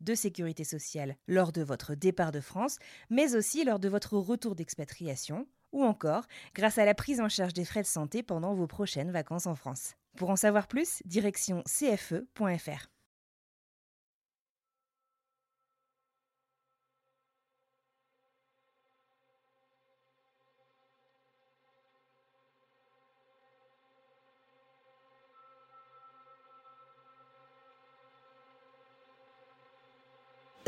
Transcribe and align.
de 0.00 0.14
sécurité 0.14 0.64
sociale 0.64 1.16
lors 1.28 1.52
de 1.52 1.62
votre 1.62 1.94
départ 1.94 2.32
de 2.32 2.40
France, 2.40 2.78
mais 3.10 3.34
aussi 3.34 3.64
lors 3.64 3.78
de 3.78 3.88
votre 3.88 4.16
retour 4.16 4.54
d'expatriation, 4.54 5.46
ou 5.72 5.84
encore 5.84 6.26
grâce 6.54 6.78
à 6.78 6.84
la 6.84 6.94
prise 6.94 7.20
en 7.20 7.28
charge 7.28 7.54
des 7.54 7.64
frais 7.64 7.82
de 7.82 7.86
santé 7.86 8.22
pendant 8.22 8.54
vos 8.54 8.66
prochaines 8.66 9.10
vacances 9.10 9.46
en 9.46 9.54
France. 9.54 9.94
Pour 10.16 10.30
en 10.30 10.36
savoir 10.36 10.66
plus, 10.66 11.02
direction 11.04 11.62
cfe.fr. 11.66 12.90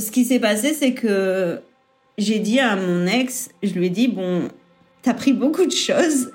Ce 0.03 0.11
qui 0.11 0.25
s'est 0.25 0.41
passé, 0.41 0.75
c'est 0.75 0.95
que 0.95 1.61
j'ai 2.19 2.41
dit 2.41 2.59
à 2.59 2.75
mon 2.75 3.07
ex, 3.07 3.51
je 3.63 3.73
lui 3.73 3.87
ai 3.87 3.91
dit, 3.91 4.09
bon, 4.09 4.49
t'as 5.03 5.15
pris 5.15 5.33
beaucoup 5.33 5.65
de 5.65 5.73
choses, 5.73 6.33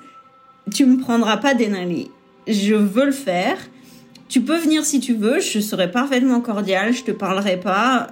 tu 0.72 0.86
me 0.86 0.98
prendras 0.98 1.36
pas 1.36 1.52
Denali. 1.52 2.10
Je 2.46 2.74
veux 2.74 3.04
le 3.04 3.12
faire. 3.12 3.58
Tu 4.28 4.40
peux 4.40 4.56
venir 4.56 4.86
si 4.86 5.00
tu 5.00 5.14
veux, 5.14 5.40
je 5.40 5.60
serai 5.60 5.90
parfaitement 5.90 6.40
cordiale, 6.40 6.94
je 6.94 7.04
te 7.04 7.10
parlerai 7.10 7.60
pas, 7.60 8.08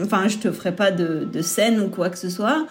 enfin, 0.00 0.28
je 0.28 0.38
te 0.38 0.52
ferai 0.52 0.74
pas 0.74 0.92
de, 0.92 1.42
scène 1.42 1.80
ou 1.80 1.88
quoi 1.88 2.08
que 2.08 2.18
ce 2.18 2.30
soit. 2.30 2.66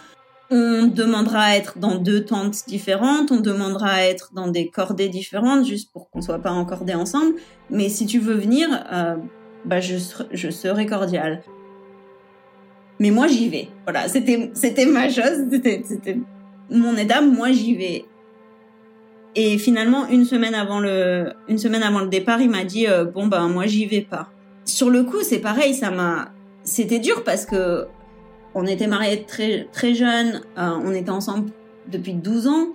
On 0.50 0.88
demandera 0.88 1.44
à 1.44 1.56
être 1.56 1.80
dans 1.80 1.96
deux 1.96 2.24
tentes 2.24 2.66
différentes, 2.68 3.32
on 3.32 3.42
demandera 3.42 3.90
à 3.90 4.04
être 4.04 4.32
dans 4.34 4.48
des 4.48 4.70
cordées 4.70 5.10
différentes, 5.10 5.66
juste 5.66 5.92
pour 5.92 6.10
qu'on 6.10 6.22
soit 6.22 6.40
pas 6.40 6.52
encordés 6.52 6.96
ensemble. 6.96 7.36
Mais 7.70 7.90
si 7.90 8.06
tu 8.06 8.20
veux 8.20 8.36
venir, 8.36 8.68
euh, 8.92 9.16
bah 9.66 9.82
je, 9.82 9.96
je 10.32 10.50
serai 10.50 10.86
cordiale. 10.86 11.44
Mais 13.02 13.10
moi 13.10 13.26
j'y 13.26 13.50
vais. 13.50 13.68
Voilà, 13.86 14.08
c'était 14.08 14.52
c'était 14.54 14.86
ma 14.86 15.10
chose, 15.10 15.48
c'était 15.50 16.20
mon 16.70 16.96
étape. 16.96 17.24
Moi 17.26 17.52
j'y 17.52 17.76
vais. 17.76 18.06
Et 19.34 19.58
finalement 19.58 20.08
une 20.08 20.24
semaine 20.24 20.54
avant 20.54 20.80
le 20.80 21.34
une 21.48 21.58
semaine 21.58 21.82
avant 21.82 22.02
le 22.02 22.10
départ, 22.10 22.42
il 22.42 22.52
m'a 22.52 22.64
dit 22.64 22.88
euh, 22.88 23.04
bon 23.04 23.26
ben 23.26 23.48
moi 23.48 23.66
j'y 23.66 23.88
vais 23.88 24.02
pas. 24.02 24.30
Sur 24.66 24.92
le 24.92 25.02
coup 25.04 25.24
c'est 25.24 25.40
pareil, 25.40 25.74
ça 25.74 25.90
m'a 25.90 26.30
c'était 26.64 27.00
dur 27.00 27.24
parce 27.24 27.48
que 27.48 27.88
on 28.54 28.68
était 28.68 28.86
mariés 28.86 29.24
très 29.24 29.68
très 29.74 29.96
jeunes, 29.96 30.42
euh, 30.60 30.78
on 30.86 30.94
était 30.94 31.10
ensemble 31.10 31.50
depuis 31.92 32.14
12 32.14 32.46
ans 32.46 32.68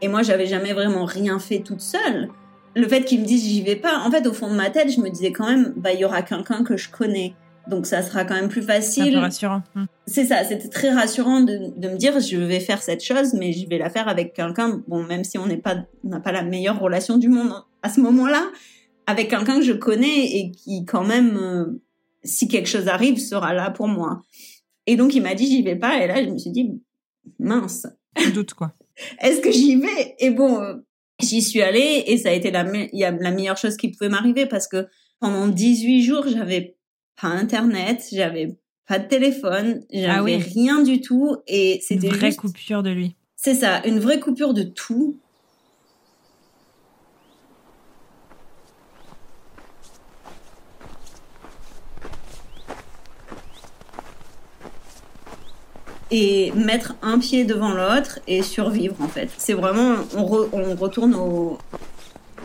et 0.00 0.08
moi 0.08 0.22
j'avais 0.22 0.46
jamais 0.46 0.72
vraiment 0.72 1.04
rien 1.04 1.38
fait 1.38 1.58
toute 1.58 1.82
seule. 1.82 2.30
Le 2.74 2.88
fait 2.88 3.04
qu'il 3.04 3.20
me 3.20 3.26
dise 3.26 3.44
j'y 3.44 3.60
vais 3.60 3.76
pas, 3.76 3.98
en 3.98 4.10
fait 4.10 4.26
au 4.26 4.32
fond 4.32 4.48
de 4.48 4.56
ma 4.56 4.70
tête 4.70 4.90
je 4.90 5.02
me 5.02 5.10
disais 5.10 5.30
quand 5.30 5.46
même 5.46 5.74
bah 5.76 5.92
il 5.92 6.00
y 6.00 6.06
aura 6.06 6.22
quelqu'un 6.22 6.64
que 6.64 6.78
je 6.78 6.88
connais. 6.88 7.34
Donc 7.68 7.86
ça 7.86 8.02
sera 8.02 8.24
quand 8.24 8.34
même 8.34 8.48
plus 8.48 8.62
facile. 8.62 9.16
rassurant. 9.16 9.62
Hmm. 9.74 9.84
C'est 10.06 10.26
ça, 10.26 10.44
c'était 10.44 10.68
très 10.68 10.90
rassurant 10.90 11.40
de, 11.40 11.72
de 11.78 11.88
me 11.88 11.96
dire 11.96 12.20
je 12.20 12.36
vais 12.36 12.60
faire 12.60 12.82
cette 12.82 13.02
chose, 13.02 13.32
mais 13.34 13.52
je 13.52 13.66
vais 13.68 13.78
la 13.78 13.88
faire 13.90 14.06
avec 14.08 14.34
quelqu'un, 14.34 14.82
bon, 14.86 15.02
même 15.02 15.24
si 15.24 15.38
on 15.38 15.46
n'est 15.46 15.56
pas, 15.56 15.76
n'a 16.02 16.20
pas 16.20 16.32
la 16.32 16.42
meilleure 16.42 16.78
relation 16.78 17.16
du 17.16 17.28
monde 17.28 17.52
à 17.82 17.88
ce 17.88 18.00
moment-là, 18.00 18.44
avec 19.06 19.28
quelqu'un 19.30 19.56
que 19.58 19.64
je 19.64 19.72
connais 19.72 20.36
et 20.36 20.50
qui 20.50 20.84
quand 20.84 21.04
même, 21.04 21.36
euh, 21.36 21.80
si 22.22 22.48
quelque 22.48 22.68
chose 22.68 22.88
arrive, 22.88 23.18
sera 23.18 23.54
là 23.54 23.70
pour 23.70 23.88
moi. 23.88 24.22
Et 24.86 24.96
donc 24.96 25.14
il 25.14 25.22
m'a 25.22 25.34
dit 25.34 25.46
j'y 25.46 25.62
vais 25.62 25.76
pas, 25.76 26.02
et 26.02 26.06
là 26.06 26.22
je 26.22 26.28
me 26.28 26.36
suis 26.38 26.50
dit 26.50 26.70
mince, 27.38 27.86
Je 28.18 28.30
doute, 28.30 28.52
quoi. 28.54 28.74
est-ce 29.22 29.40
que 29.40 29.50
j'y 29.50 29.76
vais? 29.76 30.14
Et 30.18 30.30
bon, 30.30 30.60
euh, 30.60 30.74
j'y 31.20 31.40
suis 31.40 31.62
allée 31.62 32.04
et 32.06 32.18
ça 32.18 32.28
a 32.28 32.32
été 32.32 32.50
me- 32.52 33.22
la 33.22 33.30
meilleure 33.30 33.56
chose 33.56 33.76
qui 33.78 33.88
pouvait 33.90 34.10
m'arriver 34.10 34.44
parce 34.46 34.68
que 34.68 34.86
pendant 35.20 35.48
18 35.48 36.02
jours, 36.02 36.26
j'avais 36.28 36.76
pas 37.20 37.28
internet, 37.28 38.04
j'avais 38.12 38.56
pas 38.86 38.98
de 38.98 39.08
téléphone, 39.08 39.80
j'avais 39.90 40.06
Ah 40.10 40.22
oui. 40.22 40.36
rien 40.36 40.82
du 40.82 41.00
tout 41.00 41.36
et 41.46 41.76
Une 41.76 41.80
c'était 41.80 42.08
vraie 42.08 42.26
juste- 42.28 42.40
coupure 42.40 42.82
de 42.82 42.90
lui. 42.90 43.16
C'est 43.36 43.54
ça, 43.54 43.82
une 43.86 43.98
vraie 43.98 44.20
coupure 44.20 44.54
de 44.54 44.62
tout. 44.62 45.16
Et 56.10 56.52
mettre 56.52 56.94
un 57.02 57.18
pied 57.18 57.44
devant 57.44 57.72
l'autre 57.72 58.20
et 58.28 58.42
survivre 58.42 58.94
en 59.00 59.08
fait. 59.08 59.30
C'est 59.38 59.54
vraiment, 59.54 59.96
on, 60.14 60.22
re- 60.24 60.48
on 60.52 60.74
retourne 60.76 61.14
au, 61.14 61.58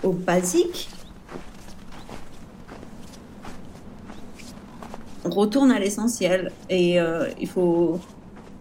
au 0.01 0.12
basique. 0.12 0.90
Retourne 5.29 5.72
à 5.72 5.79
l'essentiel 5.79 6.51
et 6.69 7.00
euh, 7.00 7.28
il 7.40 7.47
faut 7.47 8.00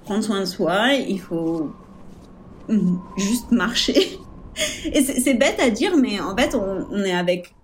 prendre 0.05 0.23
soin 0.23 0.41
de 0.41 0.45
soi, 0.45 0.93
il 0.95 1.21
faut 1.21 1.71
juste 3.17 3.51
marcher. 3.51 4.19
Et 4.93 5.03
c'est 5.03 5.35
bête 5.35 5.61
à 5.61 5.71
dire, 5.71 5.97
mais 5.97 6.19
en 6.19 6.37
fait, 6.37 6.55
on, 6.57 6.87
on 6.91 7.05
est 7.05 7.13
avec, 7.13 7.55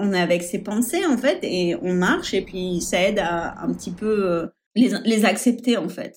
on 0.00 0.12
est 0.12 0.20
avec 0.20 0.42
ses 0.42 0.58
pensées 0.58 1.06
en 1.06 1.16
fait, 1.16 1.38
et 1.42 1.76
on 1.80 1.94
marche, 1.94 2.34
et 2.34 2.42
puis 2.42 2.80
ça 2.80 3.00
aide 3.00 3.20
à 3.20 3.54
un 3.62 3.72
petit 3.72 3.92
peu 3.92 4.26
euh, 4.26 4.46
les, 4.74 4.92
les 5.04 5.24
accepter 5.24 5.76
en 5.76 5.88
fait. 5.88 6.16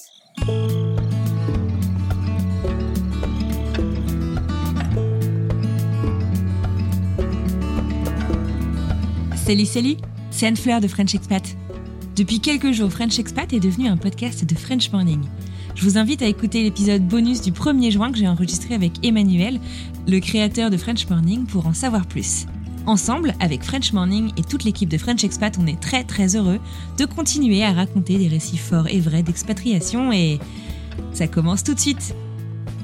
Salut, 9.45 9.65
salut, 9.65 9.97
c'est 10.31 10.47
Anne 10.47 10.55
Fleur 10.55 10.81
de 10.81 10.87
French 10.87 11.13
Expat. 11.13 11.43
Depuis 12.15 12.39
quelques 12.39 12.71
jours, 12.73 12.91
French 12.91 13.17
Expat 13.17 13.51
est 13.53 13.59
devenu 13.59 13.87
un 13.87 13.97
podcast 13.97 14.45
de 14.45 14.53
French 14.53 14.91
Morning. 14.91 15.23
Je 15.73 15.83
vous 15.83 15.97
invite 15.97 16.21
à 16.21 16.27
écouter 16.27 16.61
l'épisode 16.61 17.07
bonus 17.07 17.41
du 17.41 17.51
1er 17.51 17.89
juin 17.89 18.11
que 18.11 18.19
j'ai 18.19 18.27
enregistré 18.27 18.75
avec 18.75 19.03
Emmanuel, 19.03 19.59
le 20.07 20.19
créateur 20.19 20.69
de 20.69 20.77
French 20.77 21.09
Morning, 21.09 21.47
pour 21.47 21.65
en 21.65 21.73
savoir 21.73 22.05
plus. 22.05 22.45
Ensemble, 22.85 23.33
avec 23.39 23.63
French 23.63 23.93
Morning 23.93 24.31
et 24.37 24.43
toute 24.43 24.63
l'équipe 24.63 24.89
de 24.89 24.99
French 24.99 25.23
Expat, 25.23 25.57
on 25.59 25.65
est 25.65 25.79
très 25.79 26.03
très 26.03 26.35
heureux 26.35 26.59
de 26.99 27.05
continuer 27.05 27.63
à 27.63 27.73
raconter 27.73 28.19
des 28.19 28.27
récits 28.27 28.57
forts 28.57 28.87
et 28.89 28.99
vrais 28.99 29.23
d'expatriation 29.23 30.11
et 30.11 30.37
ça 31.13 31.27
commence 31.27 31.63
tout 31.63 31.73
de 31.73 31.79
suite. 31.79 32.13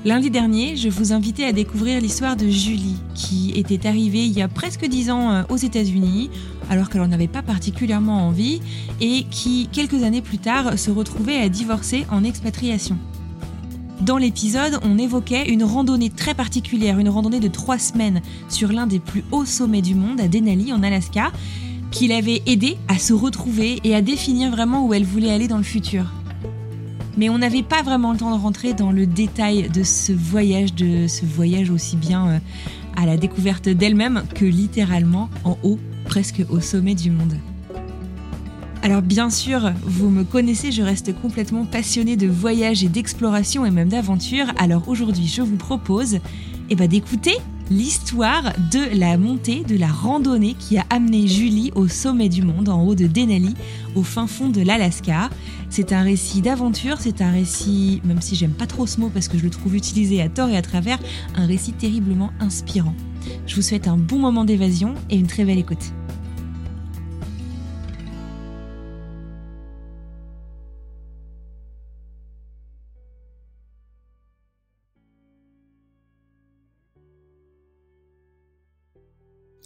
Lundi 0.05 0.31
dernier, 0.31 0.75
je 0.75 0.89
vous 0.89 1.11
invitais 1.11 1.43
à 1.43 1.51
découvrir 1.51 2.01
l'histoire 2.01 2.37
de 2.37 2.47
Julie, 2.47 2.95
qui 3.13 3.51
était 3.51 3.85
arrivée 3.85 4.25
il 4.25 4.31
y 4.31 4.41
a 4.41 4.47
presque 4.47 4.85
dix 4.85 5.11
ans 5.11 5.31
euh, 5.31 5.43
aux 5.49 5.57
États-Unis, 5.57 6.31
alors 6.69 6.89
qu'elle 6.89 7.01
n'en 7.01 7.11
avait 7.11 7.27
pas 7.27 7.41
particulièrement 7.41 8.27
envie, 8.27 8.61
et 9.01 9.25
qui, 9.29 9.67
quelques 9.71 10.03
années 10.03 10.21
plus 10.21 10.37
tard, 10.37 10.77
se 10.77 10.91
retrouvait 10.91 11.37
à 11.37 11.49
divorcer 11.49 12.05
en 12.11 12.23
expatriation. 12.23 12.97
Dans 14.01 14.17
l'épisode, 14.17 14.79
on 14.83 14.97
évoquait 14.97 15.49
une 15.49 15.63
randonnée 15.63 16.09
très 16.09 16.33
particulière, 16.33 16.99
une 16.99 17.09
randonnée 17.09 17.41
de 17.41 17.49
trois 17.49 17.77
semaines 17.77 18.21
sur 18.47 18.71
l'un 18.71 18.87
des 18.87 18.99
plus 18.99 19.25
hauts 19.31 19.45
sommets 19.45 19.81
du 19.81 19.93
monde, 19.93 20.21
à 20.21 20.29
Denali, 20.29 20.71
en 20.71 20.83
Alaska, 20.83 21.31
qui 21.91 22.07
l'avait 22.07 22.41
aidée 22.45 22.77
à 22.87 22.97
se 22.97 23.13
retrouver 23.13 23.79
et 23.83 23.95
à 23.95 24.01
définir 24.01 24.51
vraiment 24.51 24.85
où 24.85 24.93
elle 24.93 25.03
voulait 25.03 25.31
aller 25.31 25.47
dans 25.47 25.57
le 25.57 25.63
futur. 25.63 26.05
Mais 27.17 27.27
on 27.27 27.39
n'avait 27.39 27.63
pas 27.63 27.81
vraiment 27.81 28.13
le 28.13 28.17
temps 28.17 28.33
de 28.33 28.41
rentrer 28.41 28.73
dans 28.73 28.91
le 28.91 29.05
détail 29.05 29.69
de 29.69 29.83
ce 29.83 30.13
voyage, 30.13 30.73
de 30.73 31.07
ce 31.07 31.25
voyage 31.25 31.69
aussi 31.69 31.97
bien 31.97 32.27
euh, 32.27 32.39
à 32.95 33.05
la 33.05 33.17
découverte 33.17 33.67
d'elle-même 33.67 34.23
que 34.33 34.45
littéralement 34.45 35.29
en 35.43 35.57
haut, 35.63 35.79
presque 36.09 36.43
au 36.49 36.59
sommet 36.59 36.95
du 36.95 37.11
monde. 37.11 37.35
Alors 38.81 39.03
bien 39.03 39.29
sûr, 39.29 39.71
vous 39.83 40.09
me 40.09 40.23
connaissez, 40.23 40.71
je 40.71 40.81
reste 40.81 41.13
complètement 41.21 41.65
passionnée 41.65 42.17
de 42.17 42.25
voyage 42.25 42.83
et 42.83 42.87
d'exploration 42.87 43.63
et 43.63 43.69
même 43.69 43.89
d'aventure. 43.89 44.47
Alors 44.57 44.87
aujourd'hui, 44.87 45.27
je 45.27 45.43
vous 45.43 45.57
propose 45.57 46.17
eh 46.71 46.75
ben, 46.75 46.87
d'écouter 46.87 47.35
l'histoire 47.69 48.53
de 48.71 48.97
la 48.97 49.19
montée, 49.19 49.63
de 49.63 49.77
la 49.77 49.87
randonnée 49.87 50.55
qui 50.57 50.79
a 50.79 50.85
amené 50.89 51.27
Julie 51.27 51.71
au 51.75 51.87
sommet 51.87 52.29
du 52.29 52.41
monde, 52.41 52.69
en 52.69 52.81
haut 52.81 52.95
de 52.95 53.05
Denali, 53.05 53.53
au 53.95 54.01
fin 54.01 54.25
fond 54.25 54.49
de 54.49 54.61
l'Alaska. 54.61 55.29
C'est 55.69 55.93
un 55.93 56.01
récit 56.01 56.41
d'aventure, 56.41 56.97
c'est 56.99 57.21
un 57.21 57.31
récit, 57.31 58.01
même 58.03 58.21
si 58.21 58.35
j'aime 58.35 58.53
pas 58.53 58.65
trop 58.65 58.87
ce 58.87 58.99
mot 58.99 59.11
parce 59.13 59.27
que 59.27 59.37
je 59.37 59.43
le 59.43 59.51
trouve 59.51 59.75
utilisé 59.75 60.23
à 60.23 60.29
tort 60.29 60.49
et 60.49 60.57
à 60.57 60.63
travers, 60.63 60.97
un 61.35 61.45
récit 61.45 61.73
terriblement 61.73 62.31
inspirant. 62.39 62.95
Je 63.45 63.55
vous 63.55 63.61
souhaite 63.61 63.87
un 63.87 63.97
bon 63.97 64.17
moment 64.17 64.45
d'évasion 64.45 64.95
et 65.09 65.15
une 65.15 65.27
très 65.27 65.45
belle 65.45 65.59
écoute. 65.59 65.91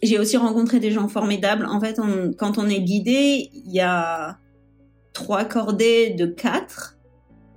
j'ai 0.04 0.20
aussi 0.20 0.38
rencontré 0.38 0.80
des 0.80 0.92
gens 0.92 1.08
formidables. 1.08 1.66
En 1.66 1.80
fait, 1.80 2.00
quand 2.38 2.58
on 2.58 2.68
est 2.68 2.82
guidé, 2.82 3.50
il 3.54 3.72
y 3.72 3.80
a 3.80 4.38
trois 5.14 5.46
cordées 5.46 6.12
de 6.12 6.26
quatre. 6.26 6.93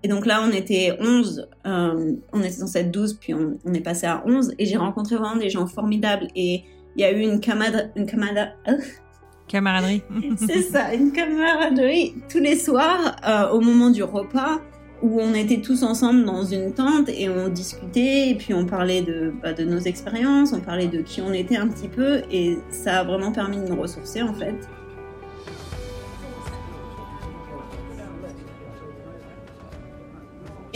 Et 0.06 0.08
donc 0.08 0.24
là, 0.24 0.40
on 0.40 0.52
était 0.52 0.96
11, 1.00 1.48
euh, 1.66 2.12
on 2.32 2.38
était 2.38 2.50
censé 2.50 2.78
être 2.78 2.92
12, 2.92 3.14
puis 3.14 3.34
on, 3.34 3.74
est 3.74 3.80
passé 3.80 4.06
à 4.06 4.22
11. 4.24 4.54
Et 4.56 4.64
j'ai 4.64 4.76
rencontré 4.76 5.16
vraiment 5.16 5.34
des 5.34 5.50
gens 5.50 5.66
formidables. 5.66 6.28
Et 6.36 6.62
il 6.94 7.00
y 7.00 7.04
a 7.04 7.10
eu 7.10 7.22
une 7.22 7.40
camaraderie. 7.40 7.90
Une 7.96 8.06
camaraderie. 9.48 10.04
C'est 10.36 10.62
ça, 10.62 10.94
une 10.94 11.10
camaraderie 11.10 12.14
tous 12.28 12.38
les 12.38 12.54
soirs 12.54 13.16
euh, 13.26 13.50
au 13.50 13.60
moment 13.60 13.90
du 13.90 14.04
repas 14.04 14.60
où 15.02 15.20
on 15.20 15.34
était 15.34 15.60
tous 15.60 15.82
ensemble 15.82 16.24
dans 16.24 16.44
une 16.44 16.72
tente 16.72 17.08
et 17.08 17.28
on 17.28 17.48
discutait 17.48 18.30
et 18.30 18.34
puis 18.36 18.54
on 18.54 18.64
parlait 18.64 19.02
de, 19.02 19.32
bah, 19.42 19.54
de 19.54 19.64
nos 19.64 19.80
expériences, 19.80 20.52
on 20.52 20.60
parlait 20.60 20.86
de 20.86 21.02
qui 21.02 21.20
on 21.20 21.32
était 21.32 21.56
un 21.56 21.66
petit 21.66 21.88
peu 21.88 22.22
et 22.30 22.58
ça 22.70 23.00
a 23.00 23.04
vraiment 23.04 23.32
permis 23.32 23.56
de 23.56 23.66
nous 23.66 23.80
ressourcer 23.80 24.22
en 24.22 24.32
fait. 24.34 24.54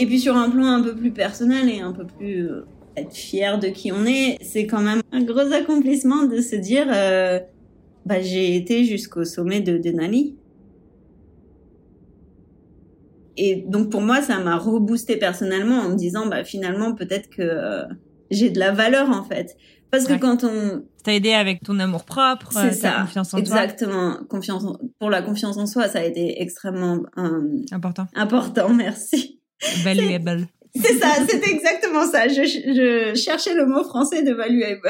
Et 0.01 0.05
puis 0.05 0.19
sur 0.19 0.35
un 0.35 0.49
plan 0.49 0.65
un 0.65 0.81
peu 0.81 0.95
plus 0.95 1.11
personnel 1.11 1.69
et 1.69 1.79
un 1.79 1.91
peu 1.91 2.05
plus 2.05 2.49
euh, 2.49 2.65
être 2.97 3.13
fier 3.13 3.59
de 3.59 3.67
qui 3.67 3.91
on 3.91 4.05
est, 4.05 4.37
c'est 4.41 4.65
quand 4.65 4.81
même 4.81 5.01
un 5.11 5.21
gros 5.23 5.53
accomplissement 5.53 6.23
de 6.23 6.41
se 6.41 6.55
dire 6.55 6.87
euh, 6.89 7.39
bah, 8.05 8.21
j'ai 8.21 8.55
été 8.55 8.83
jusqu'au 8.83 9.25
sommet 9.25 9.61
de 9.61 9.77
Denali 9.77 10.35
et 13.37 13.55
donc 13.67 13.89
pour 13.89 14.01
moi, 14.01 14.21
ça 14.21 14.39
m'a 14.39 14.57
reboosté 14.57 15.17
personnellement 15.17 15.79
en 15.79 15.89
me 15.89 15.95
disant, 15.95 16.27
bah 16.27 16.43
finalement, 16.43 16.93
peut-être 16.93 17.29
que 17.29 17.41
euh, 17.41 17.85
j'ai 18.29 18.49
de 18.49 18.59
la 18.59 18.71
valeur 18.71 19.09
en 19.09 19.23
fait. 19.23 19.57
Parce 19.89 20.05
que 20.05 20.13
quand 20.13 20.43
on... 20.43 20.83
T'as 21.03 21.13
aidé 21.13 21.33
avec 21.33 21.63
ton 21.63 21.77
amour 21.79 22.05
propre, 22.05 22.53
c'est 22.53 22.71
ça, 22.71 23.01
confiance 23.01 23.33
en 23.33 23.39
exactement. 23.39 24.19
Confiance 24.29 24.63
pour 24.99 25.09
la 25.09 25.21
confiance 25.21 25.57
en 25.57 25.65
soi, 25.65 25.89
ça 25.89 25.99
a 25.99 26.03
été 26.03 26.41
extrêmement 26.41 27.01
euh, 27.17 27.57
important. 27.71 28.05
Important, 28.15 28.69
merci. 28.73 29.40
Valuable. 29.83 30.47
C'est 30.73 30.99
ça, 30.99 31.07
c'est 31.27 31.45
exactement 31.49 32.05
ça. 32.05 32.29
Je, 32.29 32.43
je, 32.43 33.13
cherchais 33.19 33.53
le 33.53 33.65
mot 33.65 33.83
français 33.83 34.23
de 34.23 34.31
valuable. 34.31 34.89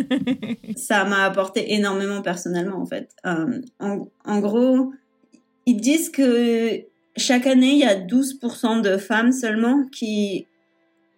ça 0.76 1.04
m'a 1.04 1.24
apporté 1.24 1.74
énormément 1.74 2.22
personnellement 2.22 2.80
en 2.80 2.86
fait. 2.86 3.10
en, 3.24 4.08
en 4.24 4.40
gros, 4.40 4.92
ils 5.66 5.80
disent 5.80 6.08
que 6.08 6.82
chaque 7.16 7.46
année, 7.46 7.72
il 7.72 7.78
y 7.78 7.84
a 7.84 7.98
12% 7.98 8.80
de 8.80 8.96
femmes 8.96 9.32
seulement 9.32 9.84
qui 9.92 10.46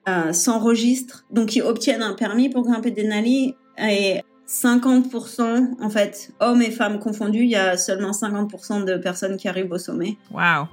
euh, 0.09 0.33
s'enregistrent, 0.33 1.25
donc 1.31 1.51
qui 1.51 1.63
obtiennent 1.63 2.03
un 2.03 2.15
permis 2.15 2.49
pour 2.49 2.63
grimper 2.63 2.91
Denali. 2.91 3.55
Et 3.79 4.21
50%, 4.49 5.81
en 5.81 5.91
fait, 5.91 6.31
hommes 6.41 6.63
et 6.63 6.71
femmes 6.71 6.99
confondus, 6.99 7.45
il 7.45 7.51
y 7.51 7.57
a 7.57 7.77
seulement 7.77 8.11
50% 8.11 8.85
de 8.85 8.97
personnes 8.97 9.37
qui 9.37 9.49
arrivent 9.49 9.73
au 9.73 9.79
sommet. 9.79 10.17
Waouh 10.33 10.67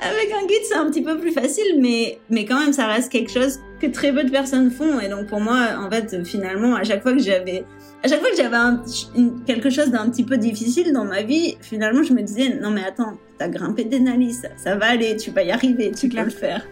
Avec 0.00 0.32
un 0.32 0.46
guide, 0.46 0.62
c'est 0.62 0.76
un 0.76 0.88
petit 0.90 1.02
peu 1.02 1.18
plus 1.18 1.32
facile, 1.32 1.80
mais, 1.80 2.20
mais 2.30 2.44
quand 2.44 2.58
même, 2.58 2.72
ça 2.72 2.86
reste 2.86 3.10
quelque 3.10 3.32
chose 3.32 3.58
que 3.80 3.86
très 3.88 4.12
peu 4.12 4.22
de 4.22 4.30
personnes 4.30 4.70
font. 4.70 5.00
Et 5.00 5.08
donc, 5.08 5.26
pour 5.26 5.40
moi, 5.40 5.70
en 5.78 5.90
fait, 5.90 6.24
finalement, 6.24 6.76
à 6.76 6.84
chaque 6.84 7.02
fois 7.02 7.12
que 7.12 7.18
j'avais 7.18 7.64
à 8.02 8.08
chaque 8.08 8.20
fois 8.20 8.30
que 8.30 8.36
j'avais 8.36 8.56
quelque 9.44 9.70
chose 9.70 9.90
d'un 9.90 10.08
petit 10.08 10.22
peu 10.22 10.38
difficile 10.38 10.92
dans 10.92 11.04
ma 11.04 11.22
vie, 11.22 11.56
finalement, 11.60 12.04
je 12.04 12.12
me 12.12 12.22
disais, 12.22 12.60
non 12.60 12.70
mais 12.70 12.84
attends, 12.84 13.18
t'as 13.38 13.48
grimpé 13.48 13.84
Denali, 13.84 14.32
ça, 14.32 14.48
ça 14.56 14.76
va 14.76 14.86
aller, 14.90 15.16
tu 15.16 15.32
vas 15.32 15.42
y 15.42 15.50
arriver, 15.50 15.90
tu 15.90 16.08
peux 16.08 16.22
le 16.22 16.30
faire. 16.30 16.64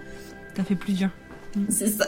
T'as 0.54 0.62
fait 0.62 0.76
plusieurs. 0.76 1.10
Mm. 1.56 1.64
C'est 1.68 1.88
ça. 1.88 2.06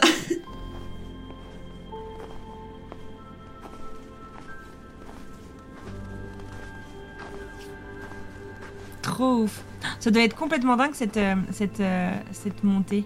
Trop 9.01 9.43
ouf. 9.43 9.63
Ça 9.99 10.11
doit 10.11 10.23
être 10.23 10.35
complètement 10.35 10.75
dingue 10.75 10.93
cette, 10.93 11.17
euh, 11.17 11.35
cette, 11.51 11.79
euh, 11.79 12.11
cette 12.31 12.63
montée. 12.63 13.05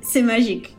C'est 0.00 0.22
magique. 0.22 0.76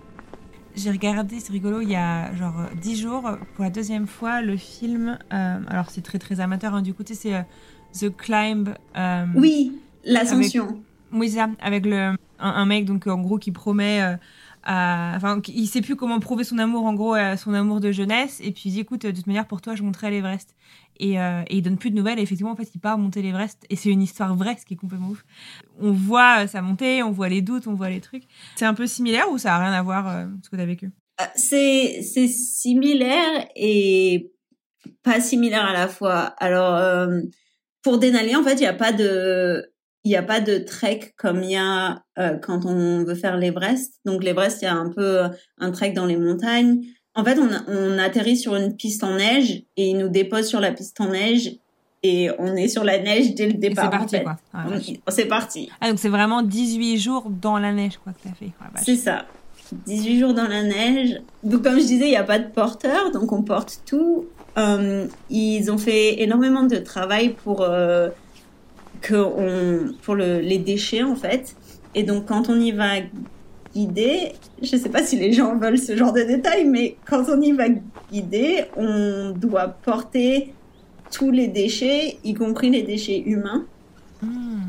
J'ai 0.76 0.90
regardé, 0.90 1.40
c'est 1.40 1.52
rigolo, 1.52 1.82
il 1.82 1.90
y 1.90 1.96
a 1.96 2.34
genre 2.34 2.56
10 2.82 3.00
jours, 3.00 3.30
pour 3.54 3.64
la 3.64 3.70
deuxième 3.70 4.08
fois, 4.08 4.42
le 4.42 4.58
film. 4.58 5.20
Euh, 5.32 5.60
alors, 5.68 5.92
c'est 5.92 6.02
très 6.02 6.18
très 6.18 6.40
amateur, 6.40 6.74
hein, 6.74 6.82
du 6.82 6.96
coup, 6.96 7.04
c'est 7.06 7.36
euh, 7.36 7.42
The 8.00 8.16
Climb. 8.16 8.74
Euh, 8.98 9.26
oui, 9.36 9.74
l'ascension. 10.04 10.82
Oui, 11.12 11.30
ça, 11.30 11.48
avec 11.62 11.86
le, 11.86 12.16
un, 12.40 12.66
mec, 12.66 12.86
donc 12.86 13.06
en 13.06 13.22
gros, 13.22 13.38
qui 13.38 13.52
promet 13.52 14.18
enfin, 14.66 15.42
il 15.48 15.68
sait 15.68 15.82
plus 15.82 15.96
comment 15.96 16.20
prouver 16.20 16.44
son 16.44 16.58
amour, 16.58 16.86
en 16.86 16.94
gros, 16.94 17.16
son 17.38 17.54
amour 17.54 17.80
de 17.80 17.92
jeunesse. 17.92 18.40
Et 18.44 18.52
puis 18.52 18.64
il 18.66 18.72
dit, 18.72 18.80
écoute, 18.80 19.06
de 19.06 19.12
toute 19.12 19.28
manière, 19.28 19.48
pour 19.48 19.62
toi, 19.62 19.76
je 19.76 19.84
monterai 19.84 20.12
l'Everest. 20.12 20.56
Et, 21.00 21.20
euh, 21.20 21.42
et, 21.48 21.58
il 21.58 21.62
donne 21.62 21.78
plus 21.78 21.90
de 21.90 21.96
nouvelles. 21.96 22.20
Et 22.20 22.22
effectivement, 22.22 22.52
en 22.52 22.56
fait, 22.56 22.70
il 22.74 22.80
part 22.80 22.98
monter 22.98 23.22
l'Everest. 23.22 23.66
Et 23.70 23.76
c'est 23.76 23.90
une 23.90 24.02
histoire 24.02 24.36
vraie, 24.36 24.56
ce 24.60 24.66
qui 24.66 24.76
est 24.76 24.78
complètement 24.78 25.10
ouf. 25.10 25.26
On 25.80 25.92
voit 25.92 26.48
sa 26.48 26.62
montée, 26.62 27.04
on 27.04 27.12
voit 27.12 27.30
les 27.30 27.42
doutes, 27.42 27.68
on 27.68 27.74
voit 27.74 27.90
les 27.90 28.02
trucs. 28.02 28.24
C'est 28.56 28.66
un 28.66 28.74
peu 28.74 28.88
similaire 28.88 29.30
ou 29.32 29.38
ça 29.38 29.56
a 29.56 29.60
rien 29.60 29.74
à 29.74 29.82
voir 29.82 30.08
euh, 30.08 30.26
ce 30.44 30.50
que 30.50 30.56
tu 30.56 30.62
as 30.62 30.66
vécu? 30.66 30.92
Euh, 31.22 31.26
c'est 31.36 32.02
similaire 32.02 33.48
et 33.56 34.32
pas 35.04 35.20
similaire 35.20 35.66
à 35.66 35.74
la 35.74 35.88
fois. 35.88 36.34
Alors 36.38 36.76
euh, 36.76 37.22
pour 37.82 38.00
Denali, 38.00 38.36
en 38.36 38.44
fait, 38.44 38.54
il 38.54 38.62
n'y 38.62 38.66
a 38.68 38.74
pas 38.74 38.92
de 38.92 39.73
il 40.04 40.10
n'y 40.10 40.16
a 40.16 40.24
pas 40.24 40.42
de 40.42 40.58
trek 40.58 41.14
comme 41.18 41.44
il 41.44 41.52
y 41.52 41.56
a 41.56 42.04
euh, 42.20 42.38
quand 42.38 42.66
on 42.66 43.04
veut 43.04 43.16
faire 43.16 43.38
l'Everest. 43.38 43.94
Donc 44.06 44.24
l'Everest, 44.24 44.62
il 44.62 44.66
y 44.66 44.68
a 44.68 44.76
un 44.76 44.90
peu 44.90 45.22
un 45.60 45.72
trek 45.72 45.92
dans 45.92 46.06
les 46.06 46.18
montagnes. 46.18 46.82
En 47.16 47.24
fait, 47.24 47.38
on, 47.40 47.50
on 47.68 47.98
atterrit 48.00 48.38
sur 48.38 48.56
une 48.56 48.76
piste 48.76 49.04
en 49.04 49.16
neige 49.16 49.64
et 49.78 49.90
il 49.90 49.98
nous 49.98 50.10
dépose 50.10 50.48
sur 50.48 50.60
la 50.60 50.72
piste 50.72 51.00
en 51.00 51.10
neige 51.10 51.58
et 52.04 52.30
on 52.38 52.56
est 52.56 52.68
sur 52.68 52.84
la 52.84 53.00
neige 53.00 53.34
dès 53.34 53.48
le 53.48 53.54
départ. 53.54 53.86
C'est 53.86 53.98
parti, 53.98 54.24
quoi. 54.24 54.38
Ah, 54.54 54.66
c'est 55.12 55.26
parti. 55.26 55.70
Ah, 55.80 55.90
donc 55.90 56.00
c'est 56.00 56.10
vraiment 56.10 56.42
18 56.42 56.98
jours 56.98 57.30
dans 57.30 57.58
la 57.58 57.72
neige, 57.72 57.98
quoi, 58.04 58.12
que 58.12 58.28
t'as 58.28 58.36
fait. 58.36 58.52
c'est 58.84 58.98
ça. 58.98 59.26
18 59.86 60.20
jours 60.20 60.34
dans 60.34 60.48
la 60.48 60.64
neige. 60.64 61.22
Donc, 61.44 61.64
comme 61.64 61.80
je 61.80 61.86
disais, 61.86 62.06
il 62.06 62.12
n'y 62.12 62.18
a 62.18 62.24
pas 62.24 62.40
de 62.40 62.50
porteur, 62.50 63.12
donc 63.12 63.32
on 63.32 63.42
porte 63.42 63.82
tout. 63.86 64.26
Euh, 64.58 65.08
ils 65.30 65.72
ont 65.72 65.78
fait 65.78 66.22
énormément 66.22 66.64
de 66.64 66.76
travail 66.76 67.30
pour 67.34 67.62
euh, 67.62 68.10
que 69.04 69.16
on, 69.16 69.94
pour 70.02 70.16
le, 70.16 70.40
les 70.40 70.58
déchets 70.58 71.04
en 71.04 71.16
fait. 71.16 71.56
Et 71.94 72.02
donc 72.02 72.26
quand 72.26 72.50
on 72.50 72.60
y 72.60 72.72
va 72.72 72.94
guider, 73.76 74.34
je 74.62 74.76
sais 74.78 74.90
pas 74.90 75.04
si 75.04 75.18
les 75.18 75.34
gens 75.34 75.56
veulent 75.56 75.78
ce 75.78 75.96
genre 75.96 76.14
de 76.14 76.22
détails, 76.22 76.66
mais 76.66 76.96
quand 77.06 77.24
on 77.30 77.40
y 77.42 77.52
va 77.52 77.66
guider, 78.12 78.66
on 78.76 79.32
doit 79.36 79.68
porter 79.68 80.54
tous 81.12 81.30
les 81.30 81.48
déchets, 81.48 82.18
y 82.24 82.34
compris 82.34 82.72
les 82.72 82.82
déchets 82.82 83.20
humains. 83.20 83.66
Hmm. 84.22 84.62